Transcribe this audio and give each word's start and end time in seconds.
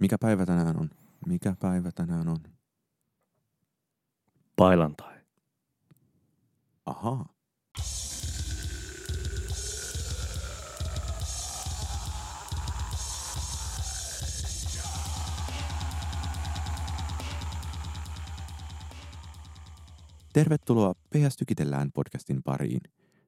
Mikä 0.00 0.18
päivä 0.18 0.46
tänään 0.46 0.80
on? 0.80 0.90
Mikä 1.26 1.56
päivä 1.60 1.90
tänään 1.94 2.28
on? 2.28 2.38
Pailantai. 4.56 5.16
Ahaa. 6.86 7.34
Tervetuloa 20.32 20.94
PS 20.94 21.36
Tykitellään 21.36 21.92
podcastin 21.92 22.42
pariin. 22.42 22.80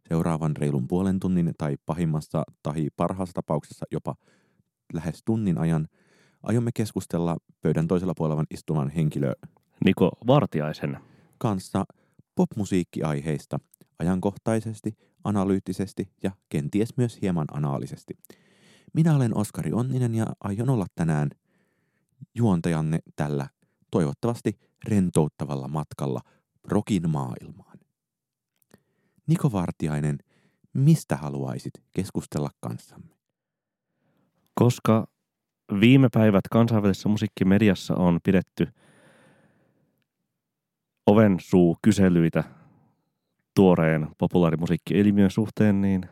Seuraavan 0.08 0.56
reilun 0.56 0.88
puolen 0.88 1.20
tunnin 1.20 1.54
tai 1.58 1.76
pahimmassa 1.86 2.44
tai 2.62 2.88
parhaassa 2.96 3.34
tapauksessa 3.34 3.86
jopa 3.90 4.14
lähes 4.92 5.22
tunnin 5.24 5.58
ajan 5.58 5.88
aiomme 6.42 6.70
keskustella 6.74 7.36
pöydän 7.60 7.88
toisella 7.88 8.12
puolella 8.16 8.44
istuvan 8.50 8.90
henkilö 8.90 9.32
Niko 9.84 10.10
Vartiaisen. 10.26 10.98
kanssa 11.38 11.84
popmusiikkiaiheista 12.34 13.58
ajankohtaisesti, 13.98 14.96
analyyttisesti 15.24 16.12
ja 16.22 16.30
kenties 16.48 16.96
myös 16.96 17.18
hieman 17.22 17.46
anaalisesti. 17.52 18.18
Minä 18.94 19.16
olen 19.16 19.36
Oskari 19.36 19.72
Onninen 19.72 20.14
ja 20.14 20.26
aion 20.40 20.70
olla 20.70 20.86
tänään 20.94 21.30
juontajanne 22.34 22.98
tällä 23.16 23.48
toivottavasti 23.90 24.58
rentouttavalla 24.88 25.68
matkalla 25.68 26.20
rokin 26.64 27.10
maailmaan. 27.10 27.78
Niko 29.26 29.52
Vartiainen, 29.52 30.18
mistä 30.72 31.16
haluaisit 31.16 31.72
keskustella 31.90 32.50
kanssamme? 32.60 33.14
Koska 34.54 35.06
viime 35.80 36.08
päivät 36.12 36.44
kansainvälisessä 36.50 37.08
musiikkimediassa 37.08 37.94
on 37.94 38.18
pidetty 38.24 38.68
oven 41.06 41.36
suu 41.40 41.76
kyselyitä 41.82 42.44
tuoreen 43.54 44.08
populaarimusiikkiilmiön 44.18 45.30
suhteen, 45.30 45.80
niin 45.80 46.02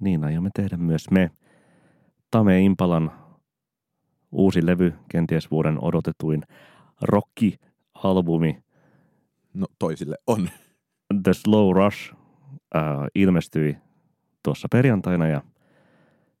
niin 0.00 0.24
aiomme 0.24 0.50
tehdä 0.54 0.76
myös 0.76 1.10
me. 1.10 1.30
Tame 2.30 2.60
Impalan 2.60 3.12
uusi 4.32 4.66
levy, 4.66 4.94
kenties 5.08 5.50
vuoden 5.50 5.84
odotetuin 5.84 6.42
rock-albumi 7.02 8.62
No 9.54 9.66
toisille 9.78 10.16
on. 10.26 10.48
The 11.22 11.32
Slow 11.32 11.76
Rush 11.76 12.14
äh, 12.76 12.82
ilmestyi 13.14 13.76
tuossa 14.42 14.68
perjantaina 14.72 15.28
ja 15.28 15.42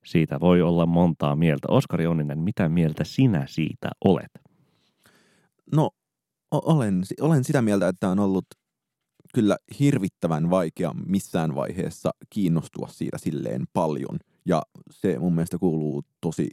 siitä 0.04 0.40
voi 0.40 0.62
olla 0.62 0.86
montaa 0.86 1.36
mieltä. 1.36 1.68
Oskari 1.70 2.06
Onninen, 2.06 2.38
mitä 2.38 2.68
mieltä 2.68 3.04
sinä 3.04 3.46
siitä 3.48 3.90
olet? 4.04 4.30
No, 5.72 5.90
olen, 6.50 7.02
olen 7.20 7.44
sitä 7.44 7.62
mieltä, 7.62 7.88
että 7.88 8.08
on 8.08 8.18
ollut 8.18 8.46
kyllä 9.34 9.56
hirvittävän 9.80 10.50
vaikea 10.50 10.92
missään 11.06 11.54
vaiheessa 11.54 12.10
kiinnostua 12.30 12.88
siitä 12.90 13.18
silleen 13.18 13.64
paljon. 13.72 14.18
Ja 14.46 14.62
se 14.90 15.18
mun 15.18 15.34
mielestä 15.34 15.58
kuuluu 15.58 16.02
tosi 16.20 16.50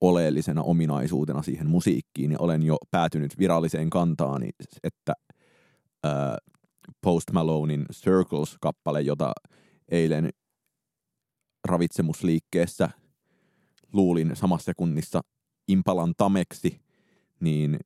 oleellisena 0.00 0.62
ominaisuutena 0.62 1.42
siihen 1.42 1.70
musiikkiin. 1.70 2.32
Ja 2.32 2.38
olen 2.40 2.62
jo 2.62 2.76
päätynyt 2.90 3.38
viralliseen 3.38 3.90
kantaani, 3.90 4.48
että 4.84 5.12
ää, 6.04 6.36
Post 7.00 7.32
Malonein 7.32 7.86
Circles-kappale, 7.92 9.00
jota 9.00 9.32
eilen 9.88 10.28
ravitsemusliikkeessä 11.64 12.90
luulin 13.92 14.36
samassa 14.36 14.64
sekunnissa 14.64 15.20
Impalan 15.68 16.14
tameksi, 16.16 16.80
niin 17.40 17.78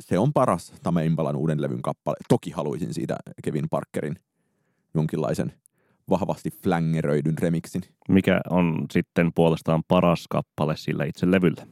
se 0.00 0.18
on 0.18 0.32
paras 0.32 0.72
Tame 0.82 1.06
Impalan 1.06 1.36
uuden 1.36 1.62
levyn 1.62 1.82
kappale. 1.82 2.16
Toki 2.28 2.50
haluaisin 2.50 2.94
siitä 2.94 3.16
Kevin 3.44 3.68
Parkerin 3.70 4.16
jonkinlaisen 4.94 5.52
vahvasti 6.10 6.50
flängeröidyn 6.50 7.38
remixin. 7.38 7.82
Mikä 8.08 8.40
on 8.50 8.86
sitten 8.90 9.30
puolestaan 9.34 9.82
paras 9.88 10.24
kappale 10.30 10.76
sillä 10.76 11.04
itse 11.04 11.30
levyllä? 11.30 11.66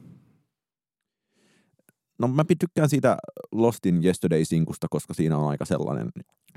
No 2.19 2.27
mä 2.27 2.43
tykkään 2.59 2.89
siitä 2.89 3.17
Lost 3.51 3.85
in 3.85 4.05
Yesterday-sinkusta, 4.05 4.87
koska 4.89 5.13
siinä 5.13 5.37
on 5.37 5.49
aika 5.49 5.65
sellainen, 5.65 6.09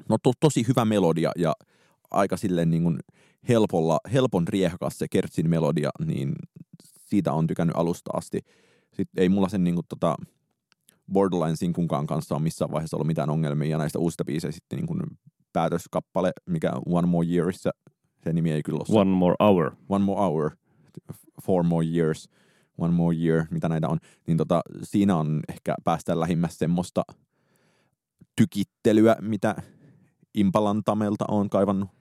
no 0.09 0.17
to, 0.23 0.33
tosi 0.41 0.65
hyvä 0.69 0.85
melodia 0.85 1.33
ja 1.37 1.53
aika 2.11 2.37
silleen 2.37 2.71
niin 2.71 2.83
kuin 2.83 2.99
helpolla, 3.49 3.99
helpon 4.13 4.49
riehakas 4.49 4.99
se 4.99 5.07
Kertsin 5.11 5.51
melodia, 5.51 5.91
niin 6.07 6.33
siitä 7.07 7.33
on 7.33 7.47
tykännyt 7.47 7.77
alusta 7.77 8.11
asti. 8.15 8.41
Sitten 8.93 9.23
ei 9.23 9.29
mulla 9.29 9.49
sen 9.49 9.65
niin 9.65 9.75
kuin 9.75 9.87
tota 9.89 10.17
Borderline-sinkunkaan 11.13 12.07
kanssa 12.07 12.35
ole 12.35 12.43
missään 12.43 12.71
vaiheessa 12.71 12.97
ollut 12.97 13.07
mitään 13.07 13.31
ongelmia, 13.31 13.71
ja 13.71 13.79
näistä 13.79 13.99
uusista 13.99 14.25
biiseistä 14.25 14.57
sitten 14.57 14.77
niin 14.77 14.87
kuin 14.87 15.01
päätöskappale, 15.53 16.33
mikä 16.47 16.73
One 16.87 17.07
More 17.09 17.29
Yearissa, 17.29 17.71
se 18.25 18.33
nimi 18.33 18.53
ei 18.53 18.63
kyllä 18.63 18.79
ole. 18.89 19.01
One 19.01 19.11
More 19.11 19.35
Hour. 19.41 19.73
One 19.89 20.05
More 20.05 20.21
Hour, 20.21 20.51
Four 21.43 21.63
More 21.63 21.87
Years, 21.87 22.29
One 22.79 22.95
More 22.95 23.17
Year, 23.17 23.47
mitä 23.51 23.69
näitä 23.69 23.89
on, 23.89 23.99
niin 24.27 24.37
tota, 24.37 24.61
siinä 24.83 25.17
on 25.17 25.41
ehkä 25.49 25.75
päästään 25.85 26.21
lähimmäs 26.21 26.59
semmoista 26.59 27.03
tykittelyä, 28.37 29.17
mitä 29.21 29.55
Impalan 30.35 30.83
tamelta 30.85 31.25
on 31.29 31.51
kaivannut. 31.51 32.00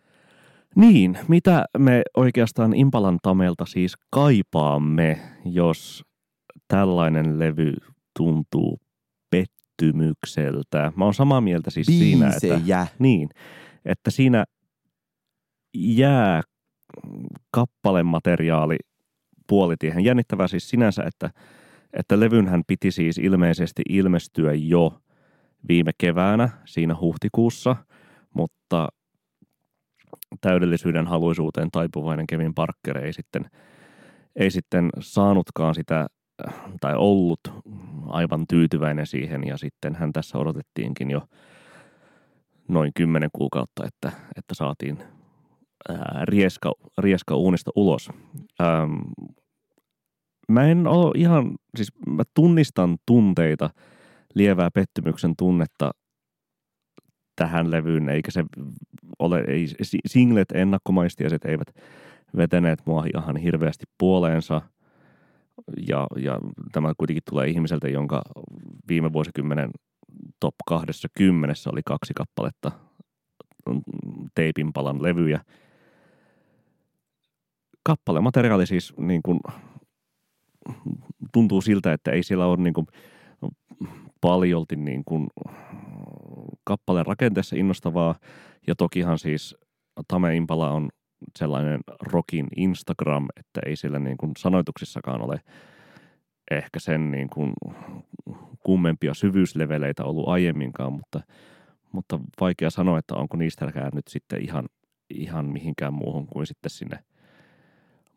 Niin, 0.75 1.17
mitä 1.27 1.65
me 1.77 2.01
oikeastaan 2.17 2.73
Impalan 2.73 3.19
tamelta 3.21 3.65
siis 3.65 3.93
kaipaamme, 4.11 5.19
jos 5.45 6.03
tällainen 6.67 7.39
levy 7.39 7.73
tuntuu 8.17 8.79
pettymykseltä? 9.31 10.91
Mä 10.95 11.03
oon 11.05 11.13
samaa 11.13 11.41
mieltä 11.41 11.69
siis 11.69 11.87
siinä, 11.87 12.27
että, 12.27 12.47
Biisejä. 12.47 12.87
niin, 12.99 13.29
että 13.85 14.11
siinä 14.11 14.45
jää 15.73 16.41
kappalemateriaali 17.51 18.77
puolitiehen. 19.47 20.03
Jännittävää 20.03 20.47
siis 20.47 20.69
sinänsä, 20.69 21.03
että, 21.03 21.29
että 21.93 22.19
levynhän 22.19 22.61
piti 22.67 22.91
siis 22.91 23.17
ilmeisesti 23.17 23.81
ilmestyä 23.89 24.53
jo 24.53 25.01
viime 25.67 25.91
keväänä, 25.97 26.49
siinä 26.65 26.95
huhtikuussa, 27.01 27.75
mutta 28.33 28.87
täydellisyyden 30.41 31.07
haluisuuteen 31.07 31.71
taipuvainen 31.71 32.27
Kevin 32.27 32.53
Parker 32.53 32.97
ei 32.97 33.13
sitten, 33.13 33.45
ei 34.35 34.51
sitten 34.51 34.89
saanutkaan 34.99 35.75
sitä 35.75 36.07
tai 36.81 36.95
ollut 36.95 37.39
aivan 38.07 38.45
tyytyväinen 38.49 39.07
siihen 39.07 39.47
ja 39.47 39.57
sitten 39.57 39.95
hän 39.95 40.13
tässä 40.13 40.37
odotettiinkin 40.37 41.11
jo 41.11 41.21
noin 42.67 42.91
kymmenen 42.95 43.29
kuukautta, 43.33 43.83
että, 43.85 44.11
että 44.37 44.53
saatiin 44.53 44.97
ää, 45.89 46.21
rieska, 46.23 46.73
rieska 46.97 47.35
uunista 47.35 47.71
ulos. 47.75 48.09
Ähm, 48.61 48.93
mä 50.49 50.63
en 50.63 50.87
ole 50.87 51.11
ihan, 51.15 51.55
siis 51.75 51.91
mä 52.07 52.23
tunnistan 52.33 52.97
tunteita, 53.05 53.69
lievää 54.35 54.69
pettymyksen 54.73 55.33
tunnetta 55.37 55.91
tähän 57.39 57.71
levyyn, 57.71 58.09
eikä 58.09 58.31
se 58.31 58.45
ole, 59.19 59.43
ei, 59.47 59.67
si- 59.81 59.99
singlet 60.05 60.51
ennakkomaistiaiset 60.51 61.45
eivät 61.45 61.67
vetäneet 62.37 62.79
mua 62.85 63.05
ihan 63.13 63.37
hirveästi 63.37 63.85
puoleensa. 63.97 64.61
Ja, 65.87 66.07
ja 66.17 66.39
tämä 66.71 66.93
kuitenkin 66.97 67.23
tulee 67.29 67.47
ihmiseltä, 67.47 67.87
jonka 67.87 68.21
viime 68.87 69.13
vuosikymmenen 69.13 69.69
top 70.39 70.55
20 70.67 71.69
oli 71.71 71.81
kaksi 71.85 72.13
kappaletta 72.13 72.71
mm, 73.69 73.81
teipinpalan 74.35 75.03
levyjä. 75.03 75.39
Kappalemateriaali 77.83 78.65
siis 78.65 78.93
niin 78.97 79.21
kuin, 79.23 79.39
tuntuu 81.33 81.61
siltä, 81.61 81.93
että 81.93 82.11
ei 82.11 82.23
siellä 82.23 82.45
ole 82.45 82.57
niin 82.57 82.73
kuin, 82.73 82.87
paljolti 84.21 84.75
niin 84.75 85.03
kuin, 85.05 85.27
kappaleen 86.63 87.05
rakenteessa 87.05 87.55
innostavaa. 87.55 88.15
Ja 88.67 88.75
tokihan 88.75 89.19
siis 89.19 89.55
Tame 90.07 90.35
Impala 90.35 90.71
on 90.71 90.89
sellainen 91.39 91.79
rockin 92.01 92.47
Instagram, 92.55 93.27
että 93.37 93.59
ei 93.65 93.75
siellä 93.75 93.99
niin 93.99 94.17
kuin 94.17 94.31
sanoituksissakaan 94.37 95.21
ole 95.21 95.41
ehkä 96.51 96.79
sen 96.79 97.11
niin 97.11 97.29
kuin 97.29 97.53
kummempia 98.63 99.13
syvyysleveleitä 99.13 100.03
ollut 100.03 100.27
aiemminkaan, 100.27 100.93
mutta, 100.93 101.21
mutta 101.91 102.19
vaikea 102.41 102.69
sanoa, 102.69 102.99
että 102.99 103.15
onko 103.15 103.37
niistäkään 103.37 103.91
nyt 103.93 104.07
sitten 104.07 104.41
ihan, 104.43 104.65
ihan 105.09 105.45
mihinkään 105.45 105.93
muuhun 105.93 106.27
kuin 106.27 106.47
sitten 106.47 106.69
sinne 106.69 106.99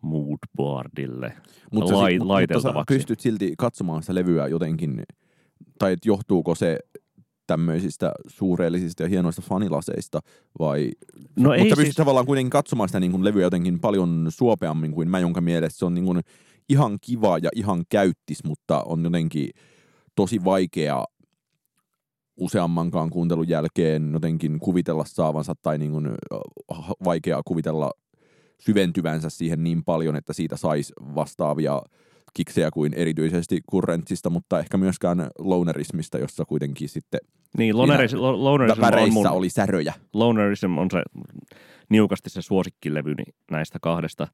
moodboardille 0.02 1.32
Mutta 1.72 1.96
lai, 1.96 2.10
si- 2.10 2.18
mut- 2.18 2.18
mutta 2.18 2.32
laiteltavaksi. 2.34 2.94
pystyt 2.94 3.20
silti 3.20 3.54
katsomaan 3.58 4.02
sitä 4.02 4.14
levyä 4.14 4.46
jotenkin, 4.46 5.02
tai 5.78 5.96
johtuuko 6.04 6.54
se 6.54 6.78
tämmöisistä 7.46 8.12
suureellisista 8.28 9.02
ja 9.02 9.08
hienoista 9.08 9.42
fanilaseista, 9.42 10.20
vai... 10.58 10.90
No 11.36 11.48
Mutta 11.48 11.54
ei 11.54 11.64
pystyt 11.64 11.84
siis, 11.84 11.96
tavallaan 11.96 12.26
kuitenkin 12.26 12.50
katsomaan 12.50 12.88
sitä 12.88 13.00
niin 13.00 13.10
kuin 13.10 13.24
levyä 13.24 13.42
jotenkin 13.42 13.80
paljon 13.80 14.26
suopeammin 14.28 14.92
kuin 14.92 15.10
mä, 15.10 15.18
jonka 15.18 15.40
mielestä 15.40 15.78
se 15.78 15.84
on 15.84 15.94
niin 15.94 16.04
kuin 16.04 16.20
ihan 16.68 16.98
kiva 17.00 17.38
ja 17.38 17.50
ihan 17.56 17.84
käyttis, 17.88 18.44
mutta 18.44 18.82
on 18.82 19.04
jotenkin 19.04 19.50
tosi 20.14 20.44
vaikea 20.44 21.04
useammankaan 22.36 23.10
kuuntelun 23.10 23.48
jälkeen 23.48 24.10
jotenkin 24.12 24.58
kuvitella 24.58 25.04
saavansa 25.06 25.54
tai 25.62 25.78
niin 25.78 25.90
kuin 25.90 26.10
vaikeaa 27.04 27.42
kuvitella 27.44 27.90
syventyvänsä 28.60 29.30
siihen 29.30 29.64
niin 29.64 29.84
paljon, 29.84 30.16
että 30.16 30.32
siitä 30.32 30.56
saisi 30.56 30.92
vastaavia 31.14 31.82
kiksejä 32.34 32.70
kuin 32.70 32.94
erityisesti 32.94 33.60
kurrentsista, 33.66 34.30
mutta 34.30 34.58
ehkä 34.58 34.76
myöskään 34.76 35.26
lonerismista, 35.38 36.18
jossa 36.18 36.44
kuitenkin 36.44 36.88
sitten 36.88 37.20
niin, 37.58 37.78
loneris, 37.78 38.14
lonerism 38.14 38.82
on 38.82 39.12
mun, 39.12 39.26
oli 39.26 39.48
säröjä. 39.48 39.94
Lonerism 40.12 40.78
on 40.78 40.90
se 40.90 41.02
niukasti 41.88 42.30
se 42.30 42.42
suosikkilevyni 42.42 43.24
näistä 43.50 43.78
kahdesta 43.82 44.28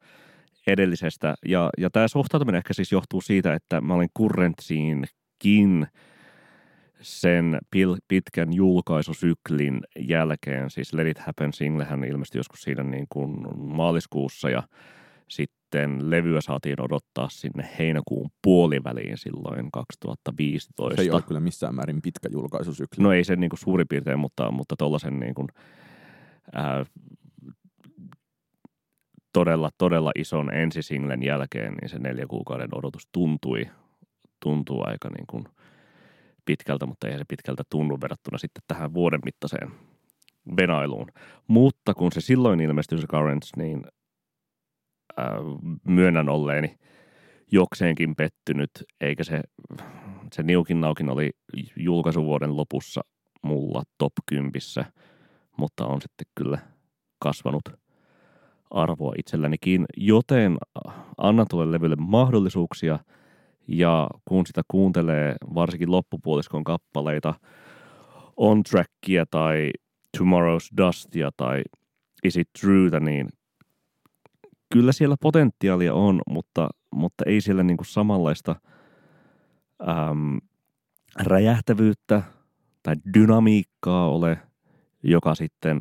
edellisestä. 0.67 1.35
Ja, 1.47 1.71
ja 1.79 1.91
tämä 1.91 2.09
suhtautuminen 2.09 2.59
ehkä 2.59 2.75
siis 2.75 2.93
johtuu 2.93 3.21
siitä, 3.21 3.55
että 3.55 3.81
mä 3.81 3.95
olin 3.95 4.11
kurrentsiinkin 4.15 5.87
sen 7.01 7.59
pitkän 8.09 8.53
julkaisusyklin 8.53 9.81
jälkeen, 9.99 10.71
siis 10.71 10.93
Let 10.93 11.07
It 11.07 11.19
Happen 11.19 11.53
singlehän 11.53 12.05
ilmestyi 12.05 12.39
joskus 12.39 12.63
siinä 12.63 12.83
niin 12.83 13.07
kuin 13.09 13.37
maaliskuussa 13.57 14.51
ja 14.51 14.63
sitten 15.29 15.58
levyä 16.01 16.41
saatiin 16.41 16.81
odottaa 16.81 17.29
sinne 17.29 17.69
heinäkuun 17.79 18.31
puoliväliin 18.43 19.19
silloin 19.19 19.69
2015. 19.73 20.97
Se 20.97 21.03
ei 21.03 21.11
ole 21.11 21.23
kyllä 21.23 21.41
missään 21.41 21.75
määrin 21.75 22.03
pitkä 22.03 22.29
julkaisusykli. 22.33 23.03
No 23.05 23.13
ei 23.13 23.25
se 23.25 23.37
niin 23.37 23.51
kuin 23.51 23.61
suurin 23.61 23.89
piirtein, 23.89 24.19
mutta, 24.19 24.51
mutta 24.51 24.75
tuollaisen 24.79 25.21
niin 25.21 25.35
kuin, 25.35 25.49
ää, 26.53 26.85
todella, 29.33 29.71
todella 29.79 30.13
ison 30.15 30.55
ensisinglen 30.55 31.23
jälkeen, 31.23 31.75
niin 31.75 31.89
se 31.89 31.99
neljä 31.99 32.27
kuukauden 32.27 32.69
odotus 32.75 33.09
tuntui, 33.13 33.67
tuntuu 34.43 34.83
aika 34.87 35.09
niin 35.09 35.27
kuin 35.27 35.45
pitkältä, 36.45 36.87
mutta 36.87 37.09
ei 37.09 37.19
se 37.19 37.25
pitkältä 37.29 37.63
tunnu 37.71 37.99
verrattuna 38.01 38.39
sitten 38.39 38.63
tähän 38.69 38.95
vuoden 38.95 39.21
mittaiseen 39.25 39.71
venailuun. 40.57 41.07
Mutta 41.49 41.95
kun 41.95 42.13
se 42.13 42.21
silloin 42.21 42.61
ilmestyi 42.61 43.01
se 43.01 43.07
Currents, 43.07 43.53
niin 43.57 43.85
äh, 45.19 45.27
myönnän 45.85 46.29
olleeni 46.29 46.77
jokseenkin 47.53 48.17
pettynyt, 48.17 48.71
eikä 49.01 49.25
se, 49.25 49.41
se 50.33 50.43
niukin 50.43 50.81
naukin 50.81 51.11
oli 51.11 51.31
julkaisuvuoden 51.77 52.57
lopussa 52.57 53.01
mulla 53.43 53.83
top 53.99 54.13
10, 54.27 54.53
mutta 55.57 55.87
on 55.87 56.03
sitten 56.03 56.27
kyllä 56.35 56.59
kasvanut 57.19 57.63
arvoa 58.71 59.13
itsellänikin, 59.19 59.87
joten 59.97 60.59
annan 61.19 61.47
tuolle 61.51 61.73
levylle 61.73 61.97
mahdollisuuksia 61.97 62.99
ja 63.69 64.09
kun 64.29 64.47
sitä 64.47 64.63
kuuntelee 64.69 65.35
varsinkin 65.55 65.91
loppupuoliskon 65.91 66.65
kappaleita, 66.65 67.35
On 68.37 68.63
Trackia 68.63 69.25
tai 69.31 69.71
Tomorrow's 70.19 70.77
Dustia 70.77 71.31
tai 71.37 71.63
Is 72.25 72.37
It 72.37 72.49
Truetä, 72.61 73.01
niin 73.01 73.29
kyllä 74.73 74.93
siellä 74.93 75.17
potentiaalia 75.21 75.95
on, 75.95 76.21
mutta, 76.31 76.69
mutta 76.95 77.25
ei 77.27 77.41
siellä 77.41 77.63
niinku 77.63 77.85
samanlaista 77.85 78.57
äm, 79.89 80.39
räjähtävyyttä 81.21 82.23
tai 82.83 82.95
dynamiikkaa 83.15 84.09
ole, 84.09 84.39
joka 85.03 85.35
sitten, 85.35 85.79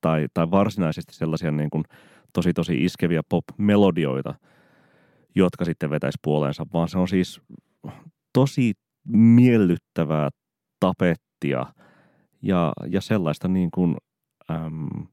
tai, 0.00 0.26
tai 0.34 0.50
varsinaisesti 0.50 1.14
sellaisia 1.14 1.50
niin 1.50 1.70
kuin 1.70 1.84
tosi 2.32 2.52
tosi 2.52 2.84
iskeviä 2.84 3.22
pop-melodioita, 3.28 4.34
jotka 5.34 5.64
sitten 5.64 5.90
vetäisi 5.90 6.18
puoleensa, 6.22 6.66
vaan 6.72 6.88
se 6.88 6.98
on 6.98 7.08
siis 7.08 7.40
tosi 8.32 8.72
miellyttävää 9.08 10.28
tapettia 10.80 11.66
ja, 12.42 12.72
ja 12.90 13.00
sellaista 13.00 13.48
niin 13.48 13.70
kuin, 13.74 13.96
äm, 14.50 15.06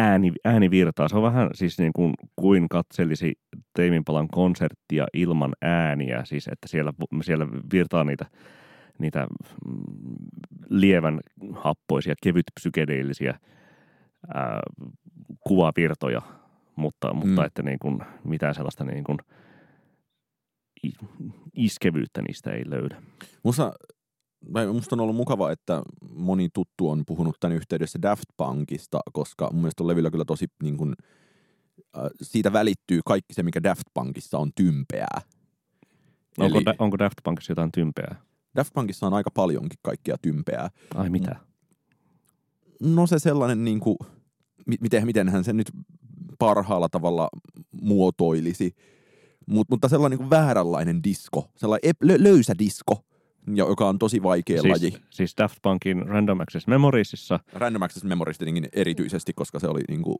ääni, 0.00 0.32
äänivirtaa. 0.44 1.08
Se 1.08 1.16
on 1.16 1.22
vähän 1.22 1.50
siis 1.54 1.78
niin 1.78 1.92
kuin, 1.92 2.14
kuin 2.36 2.68
katselisi 2.68 3.32
Teiminpalan 3.74 4.28
konserttia 4.28 5.06
ilman 5.12 5.52
ääniä, 5.62 6.24
siis 6.24 6.48
että 6.48 6.68
siellä, 6.68 6.92
siellä 7.22 7.48
virtaa 7.72 8.04
niitä, 8.04 8.26
niitä 8.98 9.26
mm, 9.66 9.82
lievän 10.68 11.20
happoisia, 11.52 12.14
kevyt 12.22 12.46
psykedeellisiä 12.60 13.38
ää, 14.34 14.60
kuvavirtoja, 15.46 16.22
mutta, 16.76 17.14
mutta 17.14 17.40
mm. 17.40 17.46
että 17.46 17.62
niin 17.62 17.78
kuin, 17.78 17.98
mitään 18.24 18.54
sellaista 18.54 18.84
niin 18.84 19.04
kuin, 19.04 19.18
iskevyyttä 21.54 22.22
niistä 22.22 22.50
ei 22.50 22.62
löydä. 22.66 23.02
Musta 23.44 23.72
musta 24.72 24.96
on 24.96 25.00
ollut 25.00 25.16
mukava, 25.16 25.52
että 25.52 25.82
moni 26.14 26.48
tuttu 26.54 26.90
on 26.90 27.02
puhunut 27.06 27.36
tämän 27.40 27.56
yhteydessä 27.56 28.02
Daft 28.02 28.24
Punkista, 28.36 29.00
koska 29.12 29.48
mun 29.52 29.62
mielestä 29.62 29.82
on 29.82 29.88
levyllä 29.88 30.10
kyllä 30.10 30.24
tosi 30.24 30.46
niin 30.62 30.76
kuin, 30.76 30.94
äh, 31.96 32.02
siitä 32.22 32.52
välittyy 32.52 33.00
kaikki 33.06 33.34
se, 33.34 33.42
mikä 33.42 33.62
Daft 33.62 33.82
Punkissa 33.94 34.38
on 34.38 34.50
tympeää. 34.54 35.20
Onko, 36.38 36.56
Eli, 36.58 36.64
da, 36.64 36.74
onko 36.78 36.98
Daft 36.98 37.18
Punkissa 37.24 37.50
jotain 37.50 37.72
tympeää? 37.72 38.20
Daft 38.56 38.72
Punkissa 38.74 39.06
on 39.06 39.14
aika 39.14 39.30
paljonkin 39.30 39.78
kaikkea 39.82 40.16
tympeää. 40.22 40.70
Ai 40.94 41.10
mitä? 41.10 41.36
No 42.82 43.06
se 43.06 43.18
sellainen, 43.18 43.64
niin 43.64 43.80
kuin, 43.80 43.96
miten, 44.80 45.06
miten 45.06 45.28
hän 45.28 45.44
sen 45.44 45.56
nyt 45.56 45.70
parhaalla 46.38 46.88
tavalla 46.88 47.28
muotoilisi, 47.82 48.74
Mut, 49.46 49.70
mutta 49.70 49.88
sellainen 49.88 50.18
niin 50.18 50.28
kuin 50.28 50.40
vääränlainen 50.40 51.04
disko, 51.04 51.50
sellainen 51.56 51.90
ep- 51.90 52.22
löysä 52.22 52.54
disko, 52.58 53.04
joka 53.46 53.88
on 53.88 53.98
tosi 53.98 54.22
vaikea 54.22 54.62
siis, 54.62 54.82
laji. 54.82 54.92
Siis 55.10 55.34
Daft 55.38 55.58
Punkin 55.62 56.08
Random 56.08 56.40
Access 56.40 56.66
Memoriesissa. 56.66 57.40
Random 57.52 57.82
Access 57.82 58.04
Memories 58.04 58.38
tietenkin 58.38 58.68
erityisesti, 58.72 59.32
koska 59.32 59.58
se 59.58 59.68
oli 59.68 59.80
niin 59.88 60.02
kuin, 60.02 60.16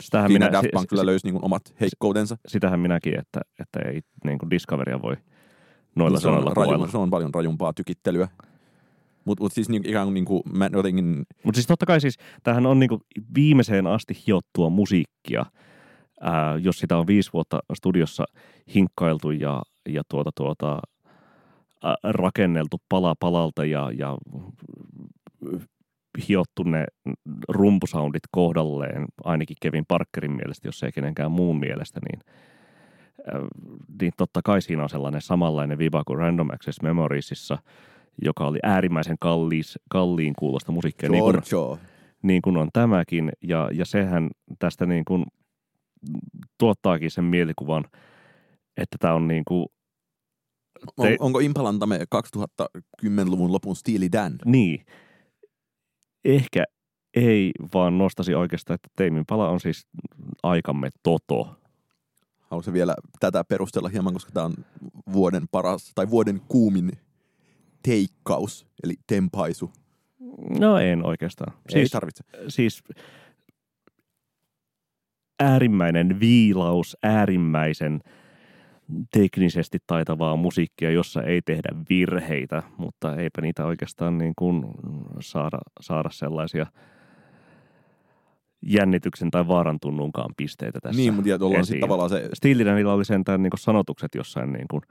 Sitähän 0.00 0.30
siinä 0.30 0.46
minä, 0.46 0.52
Daft 0.52 0.68
Punk 0.72 0.88
kyllä 0.88 1.06
löysi 1.06 1.26
niin 1.26 1.34
kuin 1.34 1.44
omat 1.44 1.62
heikkoutensa. 1.80 2.36
Sitähän 2.46 2.80
minäkin, 2.80 3.18
että, 3.18 3.40
että 3.60 3.80
ei 3.90 4.00
niin 4.24 4.38
kuin 4.38 4.50
Discoveria 4.50 5.02
voi 5.02 5.16
noilla 5.96 6.20
se 6.20 6.28
on, 6.28 6.56
raju, 6.56 6.88
se 6.90 6.98
on 6.98 7.10
paljon 7.10 7.34
rajumpaa 7.34 7.72
tykittelyä. 7.72 8.28
Mutta 9.24 9.44
mut 9.44 9.52
siis 9.52 9.68
niin, 9.68 9.88
ikään 9.88 10.06
kuin, 10.06 10.14
niin 10.14 10.24
kuin 10.24 10.42
mä 10.52 10.70
jotenkin... 10.72 11.22
Mutta 11.44 11.56
siis 11.58 11.66
totta 11.66 11.86
kai 11.86 12.00
siis, 12.00 12.16
tämähän 12.42 12.66
on 12.66 12.80
niin 12.80 12.88
kuin 12.88 13.00
viimeiseen 13.34 13.86
asti 13.86 14.22
hiottua 14.26 14.70
musiikkia. 14.70 15.46
Ää, 16.20 16.58
jos 16.58 16.78
sitä 16.78 16.96
on 16.96 17.06
viisi 17.06 17.30
vuotta 17.32 17.60
studiossa 17.74 18.24
hinkkailtu 18.74 19.30
ja, 19.30 19.62
ja 19.88 20.02
tuota, 20.10 20.30
tuota, 20.36 20.80
rakenneltu 22.02 22.76
pala 22.88 23.14
palalta 23.20 23.64
ja, 23.64 23.90
ja 23.98 24.16
hiottu 26.28 26.62
ne 26.62 26.86
rumpusoundit 27.48 28.22
kohdalleen, 28.30 29.04
ainakin 29.24 29.56
Kevin 29.60 29.84
Parkerin 29.88 30.32
mielestä, 30.32 30.68
jos 30.68 30.82
ei 30.82 30.92
kenenkään 30.92 31.30
muun 31.30 31.58
mielestä, 31.58 32.00
niin, 32.10 32.20
niin 34.00 34.12
totta 34.16 34.40
kai 34.44 34.62
siinä 34.62 34.82
on 34.82 34.88
sellainen 34.88 35.20
samanlainen 35.20 35.78
viva 35.78 36.02
kuin 36.06 36.18
Random 36.18 36.50
Access 36.50 36.82
Memoriesissa, 36.82 37.58
joka 38.22 38.46
oli 38.46 38.58
äärimmäisen 38.62 39.16
kalliis, 39.20 39.78
kalliin 39.90 40.34
kuulosta 40.38 40.72
musiikkia, 40.72 41.08
niin 41.08 41.24
kuin, 41.24 41.78
niin 42.22 42.42
kuin 42.42 42.56
on 42.56 42.68
tämäkin, 42.72 43.32
ja, 43.42 43.70
ja 43.72 43.84
sehän 43.84 44.30
tästä 44.58 44.86
niin 44.86 45.04
kuin 45.04 45.24
tuottaakin 46.58 47.10
sen 47.10 47.24
mielikuvan, 47.24 47.84
että 48.76 48.96
tämä 49.00 49.14
on 49.14 49.28
niin 49.28 49.44
kuin 49.44 49.66
te... 51.02 51.16
Onko 51.20 51.38
Impalantamme 51.38 51.98
2010-luvun 53.04 53.52
lopun 53.52 53.76
Steely 53.76 54.12
Dan? 54.12 54.38
Niin. 54.44 54.86
Ehkä 56.24 56.64
ei, 57.16 57.52
vaan 57.74 57.98
nostasi 57.98 58.34
oikeastaan, 58.34 58.74
että 58.74 58.88
Teimin 58.96 59.26
pala 59.26 59.48
on 59.48 59.60
siis 59.60 59.86
aikamme 60.42 60.90
toto. 61.02 61.60
Haluaisin 62.40 62.74
vielä 62.74 62.94
tätä 63.20 63.44
perustella 63.44 63.88
hieman, 63.88 64.12
koska 64.12 64.32
tämä 64.32 64.46
on 64.46 64.54
vuoden 65.12 65.48
paras, 65.50 65.92
tai 65.94 66.10
vuoden 66.10 66.40
kuumin 66.48 66.90
teikkaus, 67.82 68.66
eli 68.82 68.94
tempaisu. 69.06 69.72
No 70.58 70.78
en 70.78 71.06
oikeastaan. 71.06 71.52
Ei 71.56 71.72
siis, 71.72 71.90
tarvitse. 71.90 72.24
Siis 72.48 72.82
äärimmäinen 75.40 76.20
viilaus, 76.20 76.96
äärimmäisen– 77.02 78.00
teknisesti 79.12 79.78
taitavaa 79.86 80.36
musiikkia, 80.36 80.90
jossa 80.90 81.22
ei 81.22 81.42
tehdä 81.42 81.68
virheitä, 81.90 82.62
mutta 82.76 83.16
eipä 83.16 83.40
niitä 83.40 83.66
oikeastaan 83.66 84.18
niin 84.18 84.32
kuin 84.36 84.64
saada, 85.20 85.58
saada 85.80 86.08
sellaisia 86.12 86.66
jännityksen 88.66 89.30
tai 89.30 89.48
vaaran 89.48 89.78
tunnunkaan 89.80 90.30
pisteitä 90.36 90.78
tässä 90.82 90.96
Niin, 91.00 91.14
mutta 91.14 91.46
ollaan 91.46 91.66
sitten 91.66 91.80
tavallaan 91.80 92.10
se... 92.10 92.28
Steelillä 92.34 92.92
oli 92.92 93.04
sentään 93.04 93.42
niin 93.42 93.50
sanotukset 93.56 94.14
jossain 94.14 94.52
niin 94.52 94.66
kuin, 94.70 94.82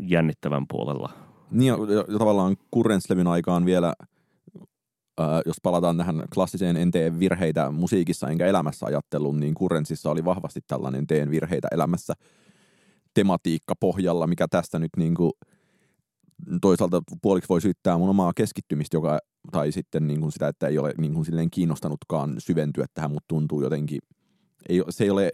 jännittävän 0.00 0.64
puolella. 0.68 1.10
Niin, 1.50 1.66
ja, 1.66 2.18
tavallaan 2.18 2.56
Kurrentslevyn 2.70 3.26
aikaan 3.26 3.64
vielä 3.64 3.92
jos 5.46 5.56
palataan 5.62 5.96
tähän 5.96 6.22
klassiseen 6.34 6.76
en 6.76 6.90
tee 6.90 7.18
virheitä 7.18 7.70
musiikissa 7.70 8.28
enkä 8.28 8.46
elämässä 8.46 8.86
ajatteluun, 8.86 9.40
niin 9.40 9.54
Kurrenssissa 9.54 10.10
oli 10.10 10.24
vahvasti 10.24 10.60
tällainen 10.66 11.06
teen 11.06 11.30
virheitä 11.30 11.68
elämässä 11.72 12.14
tematiikka 13.18 13.74
pohjalla, 13.80 14.26
mikä 14.26 14.46
tästä 14.50 14.78
nyt 14.78 14.90
niin 14.96 15.14
kuin 15.14 15.32
toisaalta 16.60 17.02
puoliksi 17.22 17.48
voi 17.48 17.60
syyttää 17.60 17.98
mun 17.98 18.08
omaa 18.08 18.32
keskittymistä, 18.36 18.96
joka, 18.96 19.18
tai 19.52 19.72
sitten 19.72 20.06
niin 20.06 20.20
kuin 20.20 20.32
sitä, 20.32 20.48
että 20.48 20.66
ei 20.68 20.78
ole 20.78 20.94
niin 20.98 21.14
kuin 21.14 21.24
silleen 21.24 21.50
kiinnostanutkaan 21.50 22.34
syventyä 22.38 22.86
tähän, 22.94 23.10
mutta 23.10 23.28
tuntuu 23.28 23.62
jotenkin, 23.62 23.98
ei, 24.68 24.82
se 24.90 25.04
ei 25.04 25.10
ole 25.10 25.30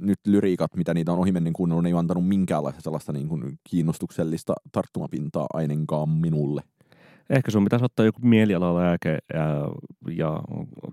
nyt 0.00 0.18
lyriikat, 0.26 0.76
mitä 0.76 0.94
niitä 0.94 1.12
on 1.12 1.18
ohimennen 1.18 1.52
kuunnellut, 1.52 1.82
ne 1.82 1.88
ei 1.88 1.92
ole 1.92 1.98
antanut 1.98 2.28
minkäänlaista 2.28 2.80
sellaista 2.80 3.12
niin 3.12 3.28
kuin 3.28 3.58
kiinnostuksellista 3.70 4.54
tarttumapintaa 4.72 5.46
ainakaan 5.54 6.08
minulle. 6.08 6.62
Ehkä 7.30 7.50
sun 7.50 7.64
pitäisi 7.64 7.84
ottaa 7.84 8.06
joku 8.06 8.20
mielialalääke 8.22 9.18
ja, 9.34 9.46
ja 10.16 10.40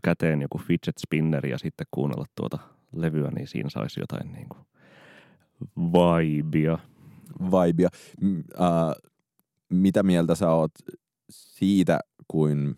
käteen 0.04 0.42
joku 0.42 0.58
fidget 0.58 0.98
spinner 1.00 1.46
ja 1.46 1.58
sitten 1.58 1.88
kuunnella 1.92 2.26
tuota 2.36 2.58
levyä, 2.96 3.32
niin 3.32 3.48
siinä 3.48 3.70
saisi 3.70 4.00
jotain 4.00 4.32
niin 4.32 4.50
kuin 4.50 4.66
vibea. 5.78 6.80
Vibea. 7.40 7.90
Äh, 8.62 9.12
mitä 9.70 10.04
mieltä 10.04 10.36
sä 10.36 10.52
oot 10.52 10.72
siitä, 11.30 12.00
kuin, 12.28 12.76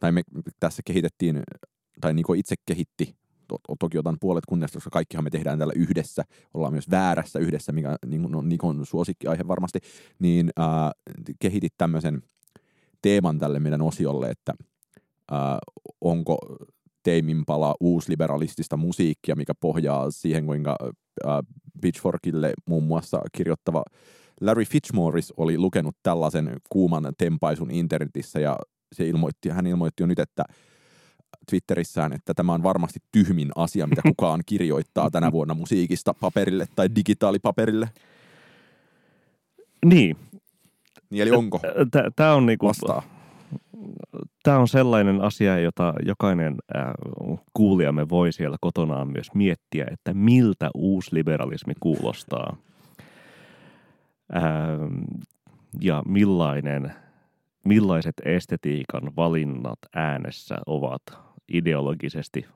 tai 0.00 0.12
me 0.12 0.22
tässä 0.60 0.82
kehitettiin, 0.84 1.42
tai 2.00 2.14
Niko 2.14 2.34
itse 2.34 2.54
kehitti, 2.66 3.16
to, 3.48 3.58
toki 3.78 3.98
otan 3.98 4.16
puolet 4.20 4.46
kunniasta, 4.48 4.76
koska 4.76 4.90
kaikkihan 4.90 5.24
me 5.24 5.30
tehdään 5.30 5.58
täällä 5.58 5.74
yhdessä, 5.76 6.24
ollaan 6.54 6.72
myös 6.72 6.90
väärässä 6.90 7.38
yhdessä, 7.38 7.72
mikä 7.72 7.96
niin 8.06 8.36
on 8.36 8.48
Nikon 8.48 8.86
suosikkiaihe 8.86 9.48
varmasti, 9.48 9.78
niin 10.18 10.50
äh, 10.58 10.90
kehitit 11.38 11.74
tämmöisen 11.78 12.22
teeman 13.02 13.38
tälle 13.38 13.58
meidän 13.58 13.82
osiolle, 13.82 14.30
että 14.30 14.54
äh, 15.32 15.58
onko 16.00 16.38
Teimin 17.04 17.42
pala 17.46 17.74
uusliberalistista 17.80 18.76
musiikkia, 18.76 19.36
mikä 19.36 19.52
pohjaa 19.60 20.10
siihen, 20.10 20.46
kuinka 20.46 20.76
äh, 21.26 21.38
Pitchforkille 21.80 22.52
muun 22.66 22.84
muassa 22.84 23.20
kirjoittava 23.32 23.82
Larry 24.40 24.64
Fitzmaurice 24.64 25.34
oli 25.36 25.58
lukenut 25.58 25.96
tällaisen 26.02 26.56
kuuman 26.70 27.12
tempaisun 27.18 27.70
internetissä 27.70 28.40
ja 28.40 28.56
se 28.92 29.08
ilmoitti, 29.08 29.48
hän 29.48 29.66
ilmoitti 29.66 30.02
jo 30.02 30.06
nyt, 30.06 30.18
että 30.18 30.44
Twitterissään, 31.50 32.12
että 32.12 32.34
tämä 32.34 32.52
on 32.52 32.62
varmasti 32.62 33.00
tyhmin 33.12 33.50
asia, 33.56 33.86
mitä 33.86 34.02
kukaan 34.02 34.40
kirjoittaa 34.46 35.10
tänä 35.10 35.32
vuonna 35.32 35.54
musiikista 35.54 36.14
paperille 36.14 36.66
tai 36.76 36.88
digitaalipaperille. 36.96 37.88
Niin. 39.84 40.16
niin 41.10 41.22
eli 41.22 41.30
onko? 41.30 41.60
Tämä 42.16 42.34
on 42.34 42.46
niinku, 42.46 42.66
Vastaa. 42.66 43.13
Tämä 44.42 44.58
on 44.58 44.68
sellainen 44.68 45.20
asia, 45.20 45.58
jota 45.58 45.94
jokainen 46.06 46.54
äh, 46.76 46.84
kuulijamme 47.54 48.08
voi 48.08 48.32
siellä 48.32 48.56
kotonaan 48.60 49.08
myös 49.12 49.34
miettiä, 49.34 49.86
että 49.90 50.14
miltä 50.14 50.70
uusliberalismi 50.74 51.72
kuulostaa. 51.80 52.56
Ähm, 54.36 55.02
ja 55.80 56.02
millainen, 56.06 56.92
millaiset 57.64 58.14
estetiikan 58.24 59.16
valinnat 59.16 59.78
äänessä 59.94 60.56
ovat 60.66 61.02
ideologisesti 61.48 62.46